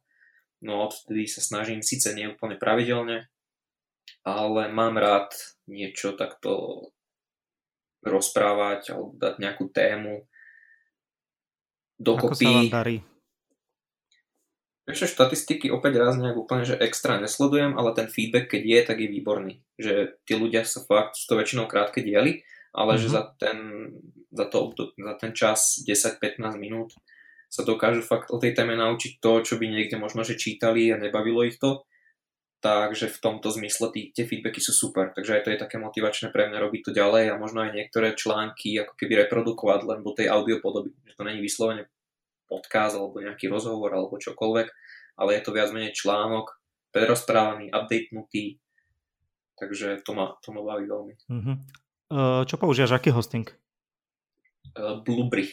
[0.64, 3.28] No odtedy sa snažím síce nie úplne pravidelne,
[4.24, 5.34] ale mám rád
[5.68, 6.82] niečo takto
[8.04, 10.28] rozprávať alebo dať nejakú tému
[11.96, 12.44] dokopy.
[12.44, 12.96] Ako sa vám darí?
[14.84, 18.96] Ešte štatistiky opäť raz nejak úplne, že extra nesledujem, ale ten feedback, keď je, tak
[19.00, 19.54] je výborný.
[19.80, 22.44] Že tí ľudia sa fakt to väčšinou krátke dieli,
[22.76, 23.02] ale mm-hmm.
[23.02, 23.14] že mhm.
[23.16, 23.58] za ten,
[24.28, 26.92] za, to, za ten čas 10-15 minút
[27.48, 31.00] sa dokážu fakt o tej téme naučiť to, čo by niekde možno, že čítali a
[31.00, 31.86] nebavilo ich to.
[32.60, 35.12] Takže v tomto zmysle tí, tie feedbacky sú super.
[35.12, 38.16] Takže aj to je také motivačné pre mňa robiť to ďalej a možno aj niektoré
[38.16, 40.96] články ako keby reprodukovať len do tej audio podoby.
[41.04, 41.84] Že to není vyslovene
[42.46, 44.68] podcast alebo nejaký rozhovor alebo čokoľvek,
[45.20, 46.58] ale je to viac menej článok,
[46.94, 48.62] prerozprávaný, updatenutý,
[49.58, 51.14] takže to ma, to ma baví veľmi.
[51.30, 51.56] Uh-huh.
[52.14, 53.46] Uh, čo používaš, aký hosting?
[54.78, 55.50] Uh, Blueberry.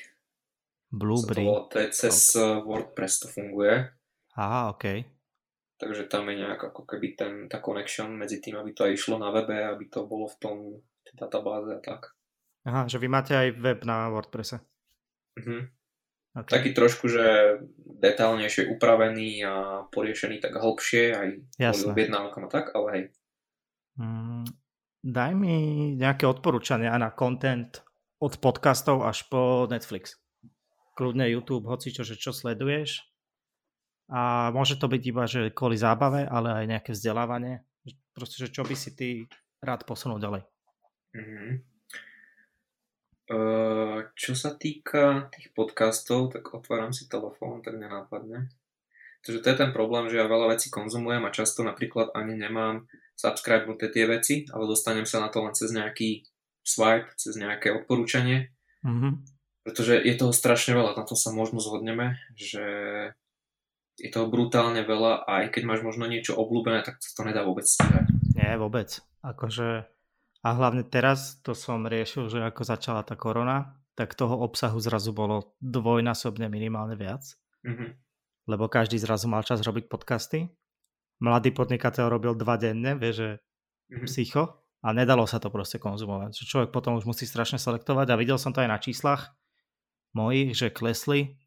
[0.92, 1.48] Blueberry.
[1.48, 2.62] To, to je cez okay.
[2.62, 3.90] WordPress to funguje.
[4.36, 4.86] Aha, OK.
[5.82, 9.18] Takže tam je nejak ako keby ten, tá connection medzi tým, aby to aj išlo
[9.18, 10.58] na webe, aby to bolo v tom
[11.18, 12.14] databáze a tak.
[12.70, 14.62] Aha, že vy máte aj web na WordPresse.
[15.42, 15.66] Uh-huh.
[16.32, 16.48] Okay.
[16.48, 21.28] Taký trošku, že detálnejšie upravený a poriešený tak hlbšie, aj
[21.60, 21.92] Jasne.
[21.92, 23.04] objednávkam a tak, ale hej.
[24.00, 24.48] Mm,
[25.04, 25.56] daj mi
[26.00, 27.84] nejaké odporúčania na content
[28.24, 30.16] od podcastov až po Netflix.
[30.96, 33.12] Kľudne YouTube, hoci čo, že čo sleduješ
[34.12, 37.64] a môže to byť iba, že kvôli zábave, ale aj nejaké vzdelávanie.
[38.12, 39.10] Proste, že čo by si ty
[39.64, 40.44] rád posunul ďalej.
[41.16, 41.71] Mm-hmm.
[43.32, 48.52] Uh, čo sa týka tých podcastov, tak otváram si telefón, tak nenápadne.
[49.24, 52.92] Takže to je ten problém, že ja veľa vecí konzumujem a často napríklad ani nemám
[53.16, 56.26] subscribe tie veci, ale dostanem sa na to len cez nejaký
[56.66, 58.50] swipe, cez nejaké odporúčanie.
[58.82, 59.14] Mm-hmm.
[59.62, 62.66] Pretože je toho strašne veľa, na to sa možno zhodneme, že
[64.02, 67.70] je toho brutálne veľa a aj keď máš možno niečo obľúbené, tak to nedá vôbec
[67.70, 68.10] stíhať.
[68.34, 68.98] Nie, vôbec.
[69.22, 69.86] Akože,
[70.42, 75.14] a hlavne teraz to som riešil, že ako začala tá korona, tak toho obsahu zrazu
[75.14, 77.22] bolo dvojnásobne minimálne viac.
[77.62, 77.90] Mm-hmm.
[78.50, 80.50] Lebo každý zrazu mal čas robiť podcasty.
[81.22, 84.10] Mladý podnikateľ robil dva denne, vie, že mm-hmm.
[84.10, 86.42] psycho a nedalo sa to proste konzumovať.
[86.42, 89.38] Človek potom už musí strašne selektovať a videl som to aj na číslach
[90.18, 91.38] mojich, že klesli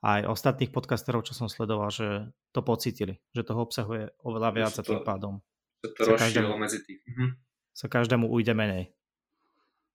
[0.00, 4.86] aj ostatných podcasterov, čo som sledoval, že to pocítili, že toho obsahuje oveľa viac a
[4.86, 5.42] tým pádom
[5.82, 6.98] to, to každému, medzi tým.
[7.04, 7.49] Mhm.
[7.80, 8.92] Sa každému ujde menej.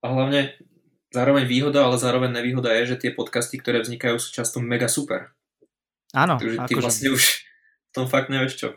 [0.02, 0.58] A hlavne
[1.14, 5.38] zároveň výhoda, ale zároveň nevýhoda je, že tie podcasty, ktoré vznikajú, sú často mega super.
[6.18, 6.42] Áno.
[6.42, 6.82] Takže ty akože...
[6.82, 8.70] vlastne už v tom fakt nevieš čo.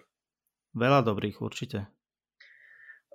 [0.76, 1.89] Veľa dobrých, určite.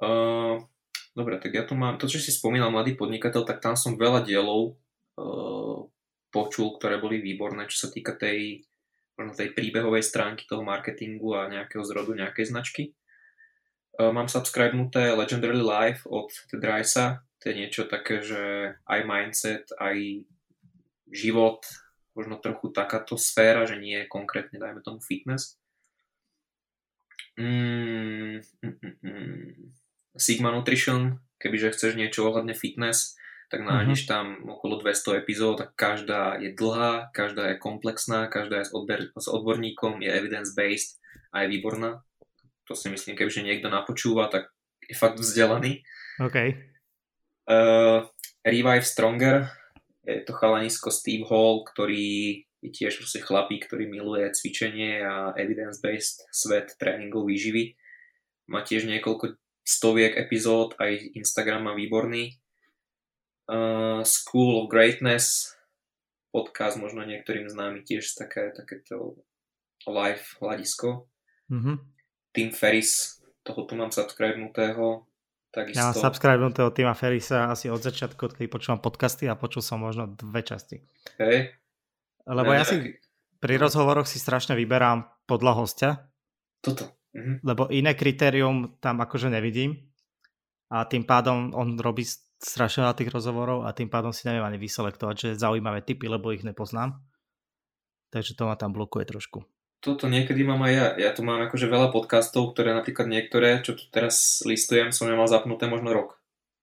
[0.02, 0.65] Uh,
[1.14, 4.26] dobre, tak ja tu mám, to čo si spomínal, Mladý podnikateľ, tak tam som veľa
[4.26, 4.74] dielov
[5.22, 5.78] uh,
[6.34, 8.65] počul, ktoré boli výborné, čo sa týka tej,
[9.14, 12.98] možno tej príbehovej stránky toho marketingu a nejakého zrodu nejakej značky.
[13.94, 20.26] Uh, mám subscribenuté Legendary Life od Drisa, to je niečo také, že aj mindset, aj
[21.11, 21.61] život,
[22.15, 25.60] možno trochu takáto sféra, že nie je konkrétne, dajme tomu fitness.
[27.38, 29.53] Mm, mm, mm, mm.
[30.14, 33.18] Sigma Nutrition, kebyže chceš niečo ohľadne fitness,
[33.49, 33.70] tak mhm.
[33.70, 34.14] nájdeš mm-hmm.
[34.14, 39.14] tam okolo 200 epizód a každá je dlhá, každá je komplexná, každá je s, odber-
[39.14, 40.98] s odborníkom, je evidence-based
[41.34, 42.02] a je výborná.
[42.68, 44.52] To si myslím, kebyže niekto napočúva, tak
[44.84, 45.84] je fakt vzdelaný.
[46.19, 46.38] OK.
[47.44, 48.07] Uh,
[48.44, 49.52] Revive Stronger,
[50.03, 56.27] je to chalanisko Steve Hall, ktorý je tiež proste chlapík, ktorý miluje cvičenie a evidence-based
[56.31, 57.76] svet tréningov výživy.
[58.48, 62.40] Má tiež niekoľko stoviek epizód, aj Instagram má výborný
[63.52, 65.56] uh, School of Greatness,
[66.31, 69.23] podcast možno niektorým známy tiež také, takéto
[69.88, 71.07] live hľadisko.
[71.52, 71.93] Mm-hmm.
[72.34, 75.06] Tim Ferris, toho tu mám subscribenutého.
[75.54, 75.78] Takisto...
[75.78, 80.10] Ja mám subscribenutého Tima Ferrisa asi od začiatku, keď počúvam podcasty a počul som možno
[80.10, 80.82] dve časti.
[81.22, 81.54] Hej.
[82.26, 82.98] Lebo ne, ja si
[83.38, 85.92] pri rozhovoroch si strašne vyberám podľa hostia.
[86.64, 86.90] Toto.
[87.14, 87.46] Mhm.
[87.46, 89.94] Lebo iné kritérium tam akože nevidím.
[90.74, 92.02] A tým pádom on robí
[92.42, 96.34] strašne veľa tých rozhovorov a tým pádom si neviem ani vyselektovať, že zaujímavé typy, lebo
[96.34, 96.98] ich nepoznám.
[98.10, 99.46] Takže to ma tam blokuje trošku.
[99.84, 100.88] Toto niekedy mám aj ja.
[100.96, 105.28] Ja tu mám akože veľa podcastov, ktoré napríklad niektoré, čo tu teraz listujem, som nemal
[105.28, 106.10] zapnuté možno rok.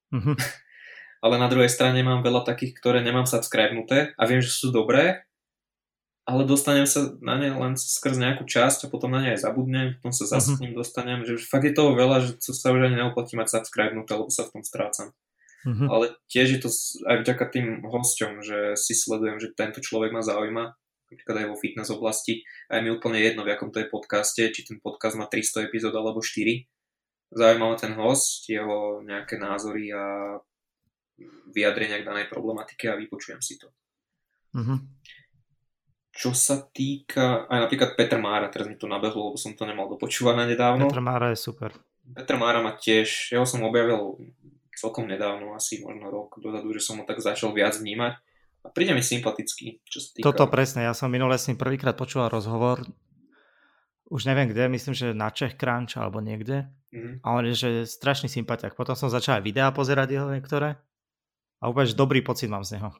[0.08, 0.36] Mm-hmm.
[1.24, 5.28] Ale na druhej strane mám veľa takých, ktoré nemám subscribenuté a viem, že sú dobré,
[6.30, 9.98] ale dostanem sa na ne len skrz nejakú časť a potom na ne aj zabudnem,
[9.98, 10.58] potom sa zase uh-huh.
[10.60, 14.14] k ním dostanem, že fakt je toho veľa, že sa už ani neoplatí mať subscribenuté,
[14.14, 15.10] lebo sa v tom strácam.
[15.66, 15.88] Mm-hmm.
[15.90, 16.68] Ale tiež je to
[17.04, 20.64] aj vďaka tým hosťom, že si sledujem, že tento človek ma zaujíma,
[21.10, 22.46] napríklad aj vo fitness oblasti.
[22.70, 25.66] A je mi úplne jedno, v akom to je podcaste, či ten podcast má 300
[25.66, 26.64] epizód alebo 4.
[27.30, 30.38] Zaujíma ma ten host, jeho nejaké názory a
[31.50, 33.68] vyjadrenia k danej problematike a vypočujem si to.
[34.56, 34.78] Mm-hmm.
[36.10, 39.86] Čo sa týka, aj napríklad Petr Mára, teraz mi to nabehlo, lebo som to nemal
[39.86, 40.90] dopočúvané nedávno.
[40.90, 41.70] Petr Mára je super.
[42.02, 44.18] Petr Mára ma tiež, jeho som objavil
[44.74, 48.18] celkom nedávno, asi možno rok dozadu, že som ho tak začal viac vnímať.
[48.60, 50.24] A príde mi sympatický, čo sa týka...
[50.28, 52.84] Toto presne, ja som minule s ním prvýkrát počúval rozhovor,
[54.10, 56.66] už neviem kde, myslím, že na Čech Crunch alebo niekde.
[56.90, 57.22] Mm-hmm.
[57.22, 58.74] A on je, že strašný sympatiak.
[58.74, 60.74] Potom som začal aj videá pozerať jeho niektoré
[61.62, 62.90] a úplne, že dobrý pocit mám z neho.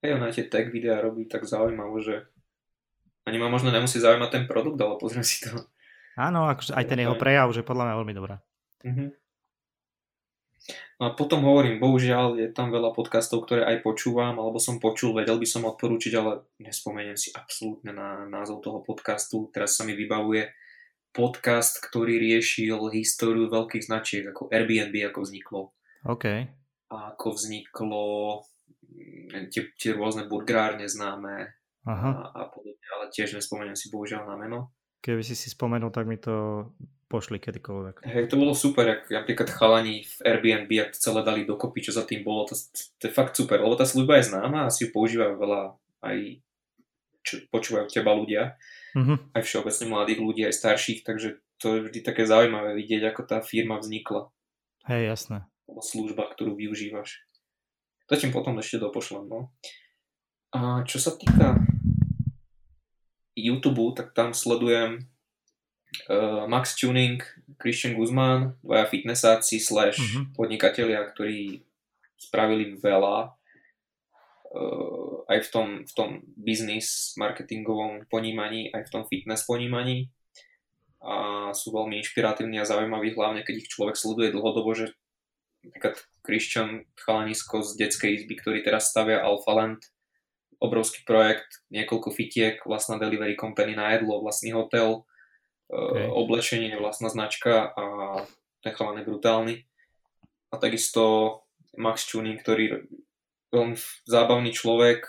[0.00, 2.14] Hej, on aj tie tag videá robí tak zaujímavé, že
[3.28, 5.52] ani ma možno nemusí zaujímať ten produkt, ale pozriem si to.
[6.16, 8.40] Áno, akože aj ten jeho prejav, že podľa mňa veľmi dobrá.
[8.80, 9.08] Mm-hmm.
[10.98, 15.14] No a potom hovorím, bohužiaľ je tam veľa podcastov, ktoré aj počúvam, alebo som počul,
[15.14, 19.46] vedel by som odporúčiť, ale nespomeniem si absolútne na názov toho podcastu.
[19.52, 20.50] Teraz sa mi vybavuje
[21.14, 25.60] podcast, ktorý riešil históriu veľkých značiek, ako Airbnb, ako vzniklo.
[26.04, 26.24] OK.
[26.92, 28.04] A ako vzniklo
[29.50, 31.56] tie, tie rôzne burgerárne známe
[31.86, 32.10] Aha.
[32.10, 34.74] A, a podobne, ale tiež nespomeniem si bohužiaľ na meno.
[35.06, 36.66] Keby si si spomenul, tak mi to
[37.06, 38.02] pošli kedykoľvek.
[38.02, 41.94] Hej, to bolo super, ak napríklad chalani v Airbnb, ak to celé dali dokopy, čo
[41.94, 42.58] za tým bolo, to,
[42.98, 46.18] to je fakt super, lebo tá služba je známa, asi ju používajú veľa aj
[47.26, 48.58] čo, počúvajú teba ľudia,
[48.94, 49.38] mm-hmm.
[49.38, 53.38] aj všeobecne mladých ľudí, aj starších, takže to je vždy také zaujímavé vidieť, ako tá
[53.42, 54.30] firma vznikla.
[54.86, 55.38] Hej, jasné.
[55.66, 57.26] Alebo služba, ktorú využívaš.
[58.06, 59.50] To ti potom ešte dopošlem, no.
[60.54, 61.58] A čo sa týka
[63.34, 65.10] YouTube, tak tam sledujem
[66.08, 67.22] uh, Max Tuning,
[67.60, 70.24] Christian Guzman, dvaja fitnessáci slash mm-hmm.
[70.36, 71.64] podnikatelia, ktorí
[72.16, 73.16] spravili veľa
[74.52, 80.12] uh, aj v tom, v tom biznis marketingovom ponímaní, aj v tom fitness ponímaní
[81.06, 84.90] a sú veľmi inšpiratívni a zaujímaví, hlavne keď ich človek sleduje dlhodobo, že
[85.62, 89.86] napríklad Christian Chalanisko z detskej izby, ktorý teraz stavia Alpha Land,
[90.58, 95.06] obrovský projekt, niekoľko fitiek, vlastná delivery company na jedlo, vlastný hotel,
[95.70, 96.06] okay.
[96.10, 97.84] oblečenie, vlastná značka a
[98.62, 99.54] ten chalan je brutálny.
[100.50, 101.42] A takisto
[101.76, 102.86] Max Tuning, ktorý
[103.50, 103.76] veľmi
[104.06, 105.06] zábavný človek,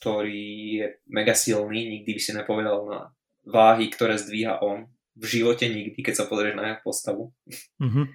[0.00, 0.44] ktorý
[0.80, 3.00] je mega silný, nikdy by si nepovedal na
[3.44, 4.88] váhy, ktoré zdvíha on.
[5.18, 7.24] V živote nikdy, keď sa pozrieš na jeho postavu.
[7.82, 8.06] Mm-hmm.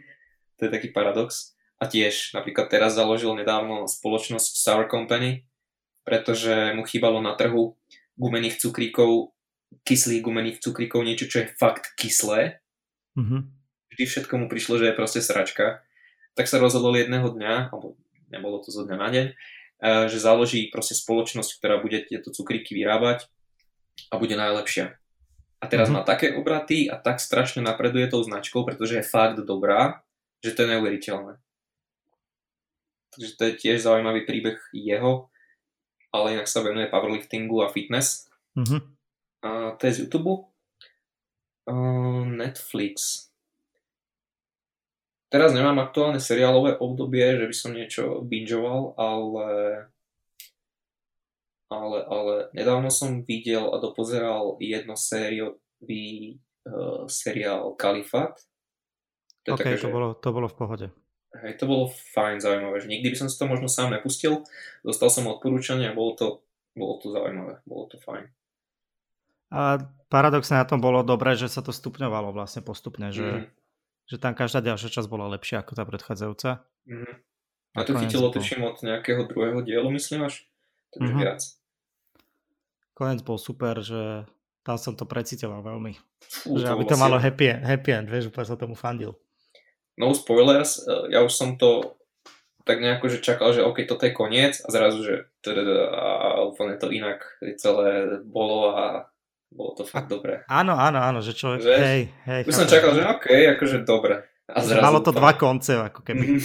[0.57, 1.53] to je taký paradox.
[1.75, 5.43] A tiež napríklad teraz založil nedávno spoločnosť Sour Company,
[6.07, 7.75] pretože mu chýbalo na trhu
[8.15, 9.34] gumených cukríkov,
[9.85, 12.61] kyslých gumených cukríkov, niečo, čo je fakt kyslé.
[13.15, 13.41] Mm-hmm.
[13.93, 15.85] Vždy všetko mu prišlo, že je proste sračka
[16.35, 17.95] tak sa rozhodol jedného dňa, alebo
[18.27, 22.75] nebolo to zo dňa na deň, eh, že založí proste spoločnosť, ktorá bude tieto cukríky
[22.75, 23.31] vyrábať
[24.11, 24.99] a bude najlepšia.
[25.63, 26.03] A teraz mm-hmm.
[26.03, 30.03] má také obraty a tak strašne napreduje tou značkou, pretože je fakt dobrá,
[30.43, 31.39] že to je neuveriteľné.
[33.15, 35.31] Takže to je tiež zaujímavý príbeh jeho,
[36.11, 38.27] ale inak sa venuje powerliftingu a fitness.
[38.59, 38.94] Mm-hmm.
[39.45, 40.49] A to je z YouTube.
[42.25, 43.29] Netflix.
[45.29, 49.47] Teraz nemám aktuálne seriálové obdobie, že by som niečo bingeoval, ale
[51.65, 56.37] ale, ale nedávno som videl a dopozeral jedno sériový
[56.69, 58.37] uh, seriál Kalifát.
[59.45, 59.93] To, okay, také, to, že...
[59.93, 60.87] bolo, to bolo v pohode.
[61.35, 64.47] Hej, to bolo fajn, zaujímavé, že nikdy by som si to možno sám nepustil,
[64.87, 66.27] dostal som odporúčanie a bolo to,
[66.71, 68.23] bolo to zaujímavé, bolo to fajn.
[69.55, 69.79] A
[70.11, 73.65] paradoxne na tom bolo dobré, že sa to stupňovalo vlastne postupne, že mm
[74.05, 76.49] že tam každá ďalšia časť bola lepšia ako tá predchádzajúca.
[76.85, 77.13] Mm-hmm.
[77.75, 80.47] A to chytilo, tuším, od nejakého druhého dielu, myslím až?
[80.95, 81.25] Takže mm-hmm.
[81.25, 81.41] viac.
[82.95, 84.23] Konec bol super, že
[84.63, 85.99] tam som to precitoval veľmi.
[86.23, 89.17] Fú, že aby to malo happy, happy end, vieš, úplne som tomu fandil.
[89.99, 91.99] No spoilers, e, ja už som to
[92.63, 95.15] tak nejako, že čakal, že OK, toto je koniec a zrazu, že
[95.93, 97.21] a úplne to inak
[97.61, 98.85] celé bolo a
[99.51, 100.43] bolo to fakt dobré.
[100.49, 102.41] Áno, áno, áno, že človek, že, hej, hej.
[102.45, 103.27] Už som čakal, že OK,
[103.57, 104.25] akože dobre.
[104.45, 106.37] A zrazu Malo to dva konce, ako keby.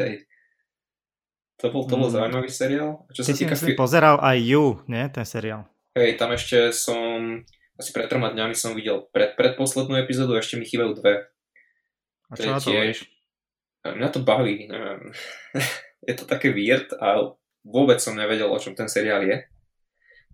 [0.00, 0.28] hej.
[1.58, 2.14] To bol, to bol mm.
[2.14, 3.02] zaujímavý seriál.
[3.10, 3.58] Čo sa týka...
[3.58, 5.66] Fi- pozeral aj You, nie, ten seriál.
[5.98, 7.42] Hej, tam ešte som,
[7.74, 11.26] asi pred troma dňami som videl pred, predposlednú epizódu, ešte mi chýbajú dve.
[12.30, 13.10] A čo na to tiež...
[13.82, 15.10] Mňa to baví, neviem.
[16.08, 17.34] je to také weird a
[17.66, 19.42] vôbec som nevedel, o čom ten seriál je.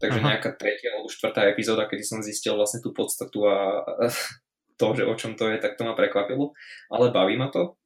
[0.02, 0.28] Takže Aha.
[0.34, 3.86] nejaká tretia alebo štvrtá epizóda, kedy som zistil vlastne tú podstatu a
[4.80, 6.50] to, že o čom to je, tak to ma prekvapilo.
[6.90, 7.78] Ale baví ma to.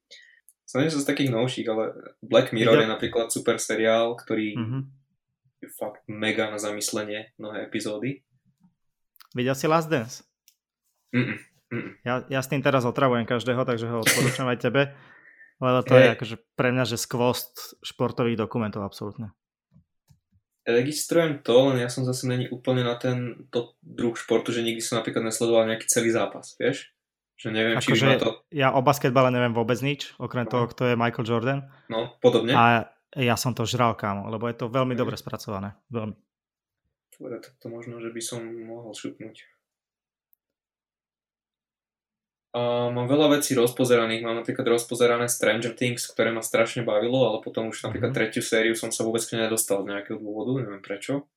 [0.68, 2.84] Som nie z takých novších, ale Black Mirror Videl...
[2.84, 4.82] je napríklad super seriál, ktorý mm-hmm.
[5.64, 8.20] je fakt mega na zamyslenie mnohé epizódy.
[9.32, 10.28] Videl si Last Dance?
[11.12, 11.40] Mm-mm.
[11.72, 11.92] Mm-mm.
[12.04, 14.92] Ja, ja s tým teraz otravujem každého, takže ho odporúčam aj tebe.
[15.58, 16.04] Lebo to hey.
[16.04, 19.32] je akože pre mňa, že skvost športových dokumentov absolútne
[20.68, 24.84] registrujem to, len ja som zase není úplne na ten to druh športu, že nikdy
[24.84, 26.92] som napríklad nesledoval nejaký celý zápas, vieš?
[27.38, 28.30] Že neviem, Ako či že to...
[28.52, 30.50] Ja o basketbale neviem vôbec nič, okrem no.
[30.52, 31.60] toho, kto je Michael Jordan.
[31.88, 32.52] No, podobne.
[32.52, 35.72] A ja som to žral, kámo, lebo je to veľmi dobre spracované.
[35.88, 36.18] Veľmi.
[37.18, 39.57] Dobre, tak to možno, že by som mohol šupnúť.
[42.56, 47.44] A mám veľa vecí rozpozeraných, mám napríklad rozpozerané Stranger Things, ktoré ma strašne bavilo, ale
[47.44, 48.32] potom už napríklad mm-hmm.
[48.32, 51.28] tretiu sériu som sa vôbec nedostal z nejakého dôvodu, neviem prečo.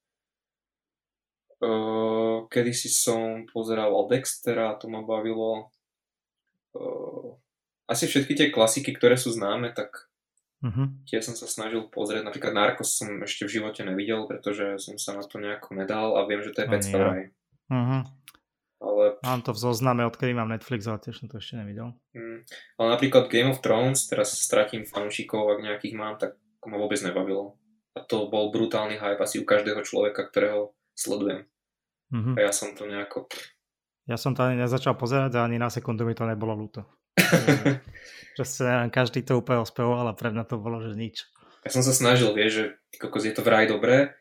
[1.61, 5.69] Uh, kedy si som pozeral Dextera, to ma bavilo.
[6.73, 7.35] Uh,
[7.91, 10.07] asi všetky tie klasiky, ktoré sú známe, tak
[10.63, 11.11] mm-hmm.
[11.11, 12.23] tie som sa snažil pozrieť.
[12.23, 16.23] Napríklad Narcos som ešte v živote nevidel, pretože som sa na to nejako nedal a
[16.23, 17.35] viem, že to je vraj.
[17.67, 18.01] Mm-hmm.
[18.81, 19.21] Ale...
[19.21, 21.93] Mám to v zozname, odkedy mám Netflix, ale tiež som to ešte nevidel.
[22.17, 22.41] Mm.
[22.81, 27.61] Ale napríklad Game of Thrones, teraz stratím fanúšikov, ak nejakých mám, tak ma vôbec nebavilo.
[27.93, 31.45] A to bol brutálny hype asi u každého človeka, ktorého sledujem.
[32.09, 32.35] Mm-hmm.
[32.35, 33.29] A ja som to nejako...
[34.09, 36.81] Ja som to ani nezačal pozerať a ani na sekundu mi to nebolo ľúto.
[38.37, 41.27] že sa každý to úplne ospevoval a pre mňa to bolo, že nič.
[41.61, 42.63] Ja som sa snažil, vieš, že
[42.97, 44.17] kokos je to vraj dobré.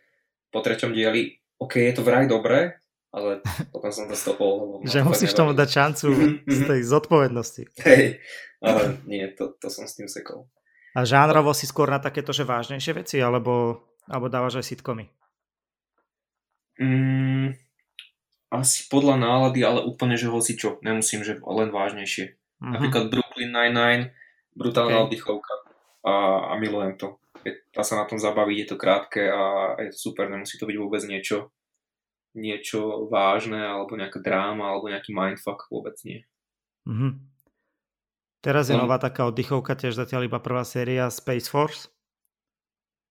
[0.52, 2.80] Po treťom dieli OK, je to vraj dobré,
[3.10, 3.42] ale
[3.74, 4.78] potom som to stopol.
[4.86, 6.06] že musíš tomu dať šancu
[6.56, 7.62] z tej zodpovednosti.
[7.82, 8.22] Hej,
[8.62, 10.46] ale nie, to, to som s tým sekol.
[10.94, 15.06] A žánrovo si skôr na takéto, že vážnejšie veci, alebo, alebo dávaš aj sitcomy?
[16.82, 17.54] Mm,
[18.50, 20.82] asi podľa nálady, ale úplne, že hoci čo.
[20.82, 22.34] Nemusím, že len vážnejšie.
[22.34, 22.74] Uh-huh.
[22.74, 24.10] Napríklad Brooklyn Nine-Nine,
[24.58, 25.06] brutálna okay.
[25.06, 25.54] oddychovka
[26.02, 26.12] a,
[26.50, 27.22] a milujem to.
[27.70, 30.76] dá sa na tom zabaviť, je to krátke a je to super, nemusí to byť
[30.78, 31.54] vôbec niečo
[32.34, 36.22] niečo vážne, alebo nejaká dráma, alebo nejaký mindfuck, vôbec nie.
[36.86, 37.12] Mm-hmm.
[38.40, 38.88] Teraz je no.
[38.88, 41.92] nová taká oddychovka, tiež zatiaľ iba prvá séria Space Force.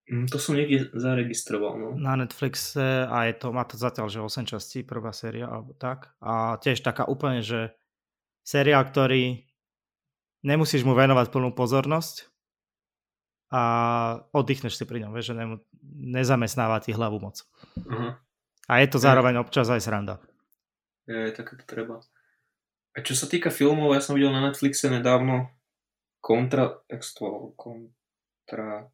[0.10, 1.78] Mm, to som niekde zaregistroval.
[1.78, 1.90] No.
[1.94, 6.10] Na Netflixe a je to, má to zatiaľ, že 8 častí, prvá séria, alebo tak.
[6.18, 7.78] A tiež taká úplne, že
[8.41, 9.46] séria, ktorý
[10.41, 12.26] nemusíš mu venovať plnú pozornosť
[13.54, 13.62] a
[14.34, 15.46] oddychneš si pri ňom, vieš, že ne,
[16.14, 17.46] nezamestnáva ti hlavu moc.
[17.78, 18.18] Uh-huh.
[18.70, 20.22] A je to zároveň občas aj sranda.
[21.10, 22.06] Je, tak to treba.
[22.94, 25.50] A čo sa týka filmov, ja som videl na Netflixe nedávno
[26.22, 28.86] Contra, jak to Contra,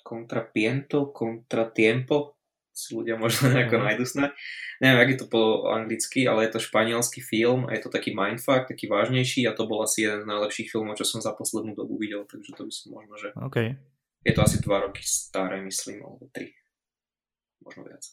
[0.00, 2.40] Contra Piento, Contra Tiempo,
[2.78, 3.82] si ľudia možno nejako mm.
[3.84, 4.30] nájdu snad.
[4.78, 8.14] Neviem, ak je to po anglicky, ale je to španielský film a je to taký
[8.14, 11.74] mindfuck, taký vážnejší a to bol asi jeden z najlepších filmov, čo som za poslednú
[11.74, 13.28] dobu videl, takže to by som možno, že...
[13.34, 13.74] Okay.
[14.22, 16.54] Je to asi dva roky staré, myslím, alebo tri.
[17.66, 18.06] Možno viac.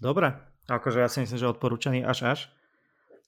[0.00, 0.32] Dobre,
[0.64, 2.40] akože ja si myslím, že odporúčaný až až.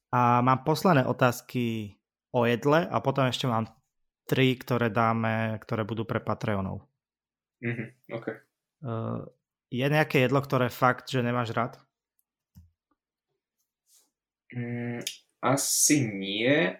[0.08, 1.96] A mám posledné otázky
[2.32, 3.68] o jedle a potom ešte mám
[4.24, 6.88] tri, ktoré dáme, ktoré budú pre Patreonov.
[7.60, 8.40] Mm-hmm, okay.
[8.80, 9.28] Uh,
[9.68, 11.76] je nejaké jedlo, ktoré fakt, že nemáš rád?
[14.52, 15.04] Mm,
[15.44, 16.76] asi nie,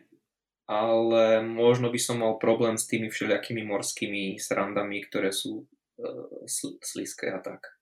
[0.69, 6.81] ale možno by som mal problém s tými všelijakými morskými srandami, ktoré sú uh, sl-
[6.81, 7.82] sliské a tak.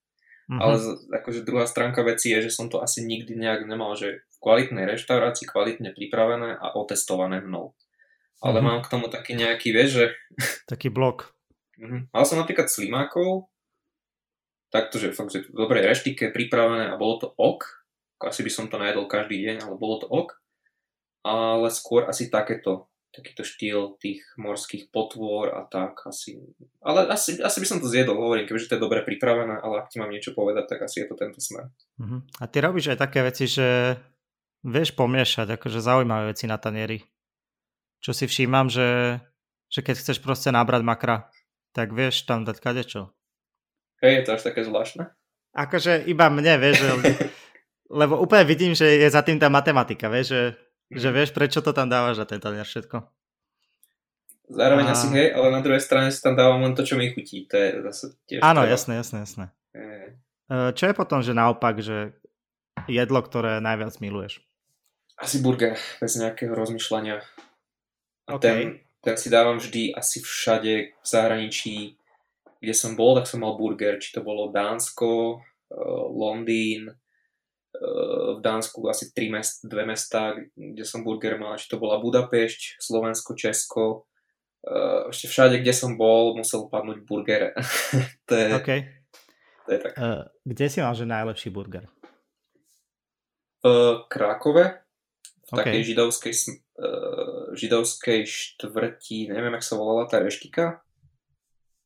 [0.50, 0.58] Mm-hmm.
[0.58, 0.74] Ale
[1.22, 4.82] akože druhá stránka veci je, že som to asi nikdy nejak nemal, že v kvalitnej
[4.82, 7.78] reštaurácii, kvalitne pripravené a otestované mnou.
[8.42, 8.66] Ale mm-hmm.
[8.66, 10.06] mám k tomu taký nejaký, vieš, že...
[10.66, 11.30] Taký blok.
[11.78, 12.10] Mm-hmm.
[12.10, 13.46] Mal som napríklad slimákov,
[14.74, 17.86] takto, že fakt, že dobre reštike pripravené a bolo to ok.
[18.26, 20.34] Asi by som to najedol každý deň, ale bolo to ok.
[21.22, 26.38] Ale skôr asi takéto takýto štýl tých morských potvor a tak asi.
[26.78, 29.90] Ale asi, asi by som to zjedol, hovorím, keďže to je dobre pripravené, ale ak
[29.90, 31.74] ti mám niečo povedať, tak asi je to tento smer.
[31.98, 32.22] Uh-huh.
[32.38, 33.98] A ty robíš aj také veci, že
[34.62, 37.02] vieš pomiešať, akože zaujímavé veci na tanieri.
[38.00, 39.18] Čo si všímam, že,
[39.66, 41.16] že keď chceš proste nabrať makra,
[41.74, 43.10] tak vieš tam dať kadečo.
[44.00, 45.10] Hej, je to až také zvláštne?
[45.50, 46.90] Akože iba mne, vieš, že,
[48.00, 50.42] lebo úplne vidím, že je za tým tá matematika, vieš, že
[50.90, 51.14] že mhm.
[51.14, 53.06] vieš, prečo to tam dávaš na ten tanier všetko.
[54.50, 54.92] Zároveň a...
[54.98, 57.46] asi hej, ale na druhej strane si tam dávam len to, čo mi chutí.
[57.46, 58.74] To je zase tiež Áno, treba.
[58.74, 59.44] jasné, jasné, jasné.
[59.70, 60.18] Je.
[60.50, 62.18] Čo je potom, že naopak, že
[62.90, 64.42] jedlo, ktoré najviac miluješ?
[65.14, 67.22] Asi burger, bez nejakého rozmýšľania.
[68.26, 68.42] A okay.
[68.42, 68.58] ten,
[69.06, 71.94] ten si dávam vždy asi všade v zahraničí,
[72.58, 74.02] kde som bol, tak som mal burger.
[74.02, 75.76] Či to bolo Dánsko, eh,
[76.10, 76.90] Londýn,
[78.36, 82.82] v Dánsku asi tri mest, dve mesta, kde som burger mal, či to bola Budapešť,
[82.82, 84.10] Slovensko, Česko,
[84.66, 87.54] eh, ešte všade, kde som bol, musel padnúť burger.
[88.28, 88.80] to je, okay.
[89.66, 89.92] to je tak.
[89.94, 91.86] Uh, kde si mal, že najlepší burger?
[93.60, 93.66] V
[94.08, 94.64] Krákove,
[95.46, 95.58] v okay.
[95.62, 96.32] takej židovskej,
[97.60, 100.80] židovskej štvrti, neviem, jak sa volala tá reštika,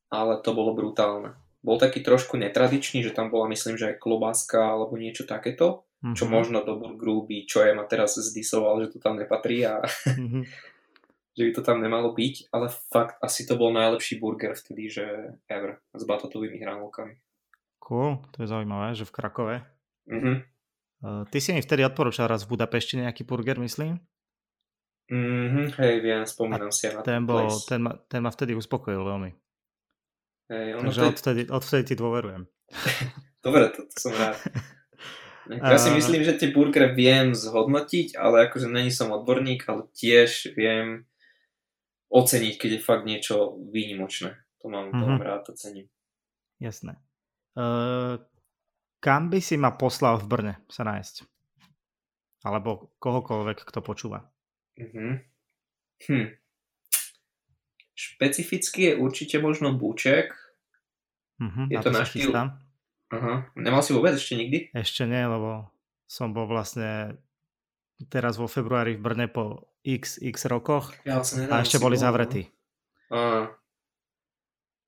[0.07, 1.35] ale to bolo brutálne
[1.65, 6.13] bol taký trošku netradičný, že tam bola myslím, že aj klobáska alebo niečo takéto, mm-hmm.
[6.13, 9.81] čo možno do burgeru by čo je ma teraz zdisoval, že to tam nepatrí a
[9.81, 10.45] mm-hmm.
[11.41, 15.05] že by to tam nemalo byť, ale fakt asi to bol najlepší burger vtedy, že
[15.49, 17.17] ever, s batatovými hranolkami.
[17.81, 19.57] Cool, to je zaujímavé, že v Krakove.
[20.05, 20.37] Mm-hmm.
[21.05, 24.01] Uh, ty si mi vtedy odporúčal raz v Budapešti nejaký burger, myslím?
[25.13, 29.37] Mhm, hej, viem, spomínam si na ten, bol, ten, ma, ten ma vtedy uspokojil veľmi.
[30.53, 31.09] Hej, ono Takže to...
[31.09, 32.43] odvtedy, odvtedy ti dôverujem.
[33.47, 34.37] Dobre, to, to som rád.
[35.45, 40.57] Ja si myslím, že tie burgery viem zhodnotiť, ale akože není som odborník, ale tiež
[40.57, 41.05] viem
[42.09, 44.41] oceniť, keď je fakt niečo výnimočné.
[44.65, 45.21] To mám, mm-hmm.
[45.21, 45.21] mhm.
[45.21, 45.93] rád, to cením.
[46.57, 46.97] Jasné.
[47.53, 48.17] Uh,
[49.05, 51.29] kam by si ma poslal v Brne sa nájsť?
[52.49, 54.25] Alebo kohokoľvek, kto počúva?
[54.81, 55.21] Uh-huh.
[56.09, 56.29] Hm.
[57.95, 60.35] Špecificky je určite možno Búček.
[61.39, 62.31] Uh-huh, je to, na štýl...
[63.15, 63.47] Aha.
[63.55, 64.75] Nemal si vôbec ešte nikdy?
[64.75, 65.71] Ešte nie, lebo
[66.11, 67.15] som bol vlastne
[68.11, 72.43] teraz vo februári v Brne po x, x rokoch ja, a ešte boli bol, zavretí.
[73.13, 73.55] No.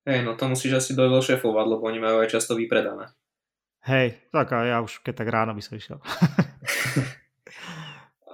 [0.07, 3.11] Hej, no to musíš asi dojsť šéfovať, lebo oni majú aj často vypredané.
[3.87, 5.99] Hej, tak a ja už keď tak ráno by som išiel.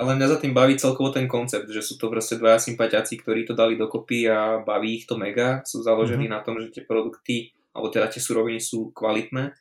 [0.02, 3.46] Ale mňa za tým baví celkovo ten koncept, že sú to proste dvaja sympatiaci, ktorí
[3.46, 5.62] to dali dokopy a baví ich to mega.
[5.62, 6.42] Sú založení mm-hmm.
[6.42, 9.54] na tom, že tie produkty, alebo teda tie suroviny sú kvalitné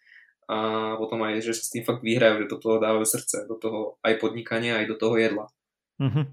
[0.52, 0.58] a
[1.00, 3.96] potom aj, že sa s tým fakt vyhrajú, že do toho dávajú srdce, do toho
[4.04, 5.48] aj podnikania, aj do toho jedla.
[5.96, 6.26] Mm-hmm.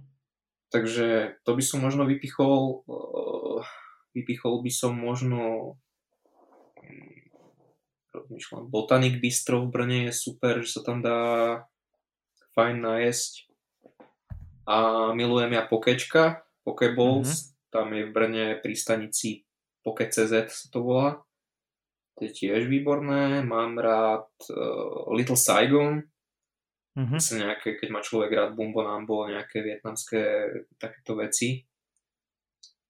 [0.75, 3.61] Takže to by som možno vypichol, eh,
[4.19, 5.77] vypichol by som možno
[6.83, 7.31] hm,
[8.11, 11.21] rozmýšľam, Botanic Bistro v Brne je super, že sa tam dá
[12.59, 13.48] fajn najesť
[14.69, 14.77] a
[15.17, 17.73] milujem ja Pokečka, Pokeballs, mm-hmm.
[17.73, 19.49] tam je v Brne pri stanici
[19.81, 21.25] Poke.cz sa to volá.
[22.21, 23.41] To je tiež výborné.
[23.41, 26.05] Mám rád uh, Little Saigon,
[26.93, 27.21] mm-hmm.
[27.41, 31.65] nejaké, keď má človek rád Bumbo Nambo, nejaké vietnamské takéto veci.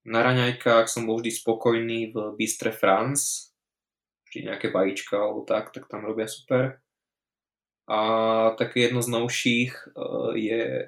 [0.08, 3.54] Na raňajkách som bol vždy spokojný v Bistre France,
[4.26, 6.82] vždy nejaké vajíčka alebo tak, tak tam robia super.
[7.86, 8.00] A
[8.58, 10.82] také jedno z novších uh, je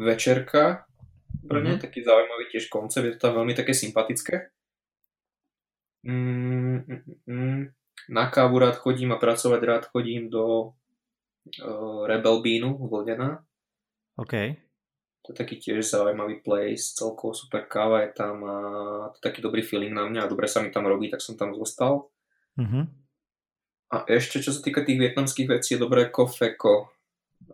[0.00, 0.88] večerka
[1.50, 1.82] Brne, mm-hmm.
[1.82, 4.50] taký zaujímavý tiež koncept, je to tam veľmi také sympatické.
[6.06, 7.60] Mm, mm, mm.
[8.10, 10.72] Na kávu rád chodím a pracovať rád chodím do
[11.62, 13.44] uh, Rebel Beanu Vlnená.
[14.16, 14.34] OK.
[15.20, 18.56] To je taký tiež zaujímavý place, celkovo super káva je tam a
[19.12, 21.36] to je taký dobrý feeling na mňa a dobre sa mi tam robí, tak som
[21.36, 22.08] tam zostal.
[22.56, 22.84] Mm-hmm.
[23.90, 26.88] A ešte čo sa týka tých vietnamských vecí, je dobré kofeko,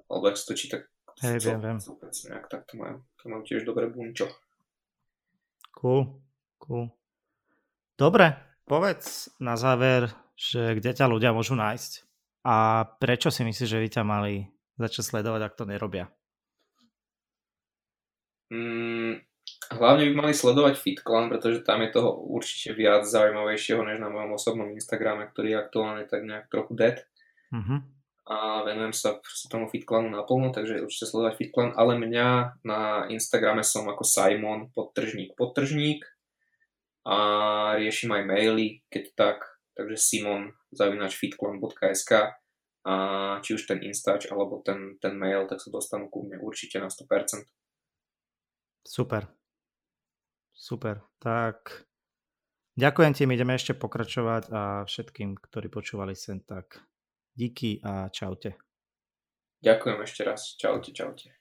[0.07, 0.85] alebo ak sa to číta
[1.25, 1.79] Hej, viem, viem.
[2.29, 3.01] Nejak tak to majú.
[3.01, 4.29] To mám tiež dobré bunčo.
[5.73, 6.21] Cool,
[6.61, 6.93] cool.
[7.97, 8.37] Dobre,
[8.69, 12.05] povedz na záver, že kde ťa ľudia môžu nájsť
[12.45, 14.45] a prečo si myslíš, že by ťa mali
[14.77, 16.13] začať sledovať, ak to nerobia?
[18.53, 19.25] Mm,
[19.73, 24.37] hlavne by mali sledovať FitClan, pretože tam je toho určite viac zaujímavejšieho než na mojom
[24.37, 27.09] osobnom Instagrame, ktorý je aktuálne tak nejak trochu dead.
[27.57, 27.96] Mm-hmm
[28.27, 33.87] a venujem sa tomu FitClanu naplno, takže určite sledovať FitClan, ale mňa na Instagrame som
[33.87, 36.03] ako Simon podtržník podtržník
[37.07, 37.19] a
[37.79, 39.39] riešim aj maily, keď tak,
[39.79, 42.35] takže simon zavinač fitclan.sk
[42.87, 42.95] a
[43.47, 46.91] či už ten Instač alebo ten, ten mail, tak sa dostanú ku mne určite na
[46.91, 47.47] 100%.
[48.83, 49.31] Super.
[50.51, 51.03] Super.
[51.23, 51.87] Tak
[52.75, 56.83] ďakujem ti, my ideme ešte pokračovať a všetkým, ktorí počúvali sem, tak
[57.37, 58.57] Díky a čaute.
[59.61, 60.57] Ďakujem ešte raz.
[60.57, 61.37] Čaute, čaute.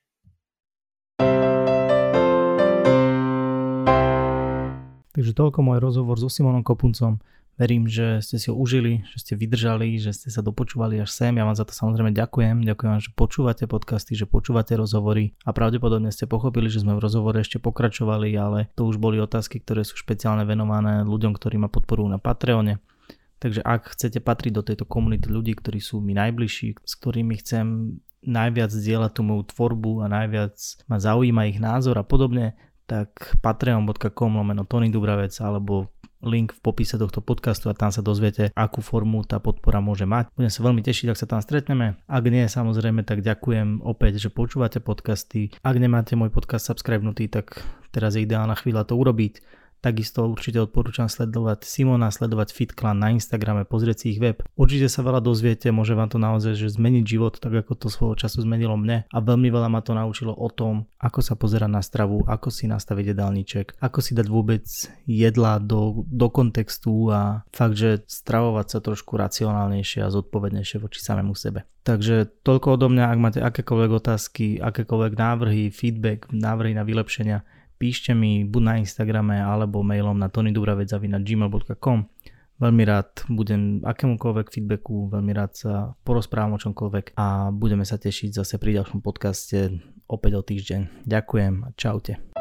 [5.15, 7.23] Takže toľko môj rozhovor so Simonom Kopuncom.
[7.55, 11.31] Verím, že ste si ho užili, že ste vydržali, že ste sa dopočúvali až sem.
[11.39, 12.67] Ja vám za to samozrejme ďakujem.
[12.67, 17.03] Ďakujem vám, že počúvate podcasty, že počúvate rozhovory a pravdepodobne ste pochopili, že sme v
[17.07, 21.71] rozhovore ešte pokračovali, ale to už boli otázky, ktoré sú špeciálne venované ľuďom, ktorí ma
[21.71, 22.83] podporujú na Patreone.
[23.39, 27.99] Takže ak chcete patriť do tejto komunity ľudí, ktorí sú mi najbližší, s ktorými chcem
[28.25, 30.55] najviac zdieľať tú moju tvorbu a najviac
[30.89, 35.93] ma zaujíma ich názor a podobne, tak patreon.com lomeno Tony Dubravec alebo
[36.25, 40.33] link v popise tohto podcastu a tam sa dozviete, akú formu tá podpora môže mať.
[40.33, 42.01] Budem sa veľmi tešiť, ak sa tam stretneme.
[42.09, 45.53] Ak nie, samozrejme, tak ďakujem opäť, že počúvate podcasty.
[45.61, 47.61] Ak nemáte môj podcast subscribenutý, tak
[47.93, 53.69] teraz je ideálna chvíľa to urobiť Takisto určite odporúčam sledovať Simona, sledovať FitClan na Instagrame,
[53.69, 54.41] pozrieť si ich web.
[54.57, 58.17] Určite sa veľa dozviete, môže vám to naozaj že zmeniť život, tak ako to svojho
[58.17, 61.85] času zmenilo mne a veľmi veľa ma to naučilo o tom, ako sa pozerať na
[61.85, 64.65] stravu, ako si nastaviť jedálniček, ako si dať vôbec
[65.05, 71.37] jedla do, do kontextu a fakt, že stravovať sa trošku racionálnejšie a zodpovednejšie voči samému
[71.37, 71.69] sebe.
[71.85, 77.45] Takže toľko odo mňa, ak máte akékoľvek otázky, akékoľvek návrhy, feedback, návrhy na vylepšenia,
[77.85, 82.09] píšte mi buď na Instagrame alebo mailom na tonydubravec.gmail.com
[82.55, 85.73] Veľmi rád budem akémukoľvek feedbacku, veľmi rád sa
[86.07, 89.75] porozprávam o čomkoľvek a budeme sa tešiť zase pri ďalšom podcaste
[90.07, 91.03] opäť o týždeň.
[91.03, 92.34] Ďakujem a čaute.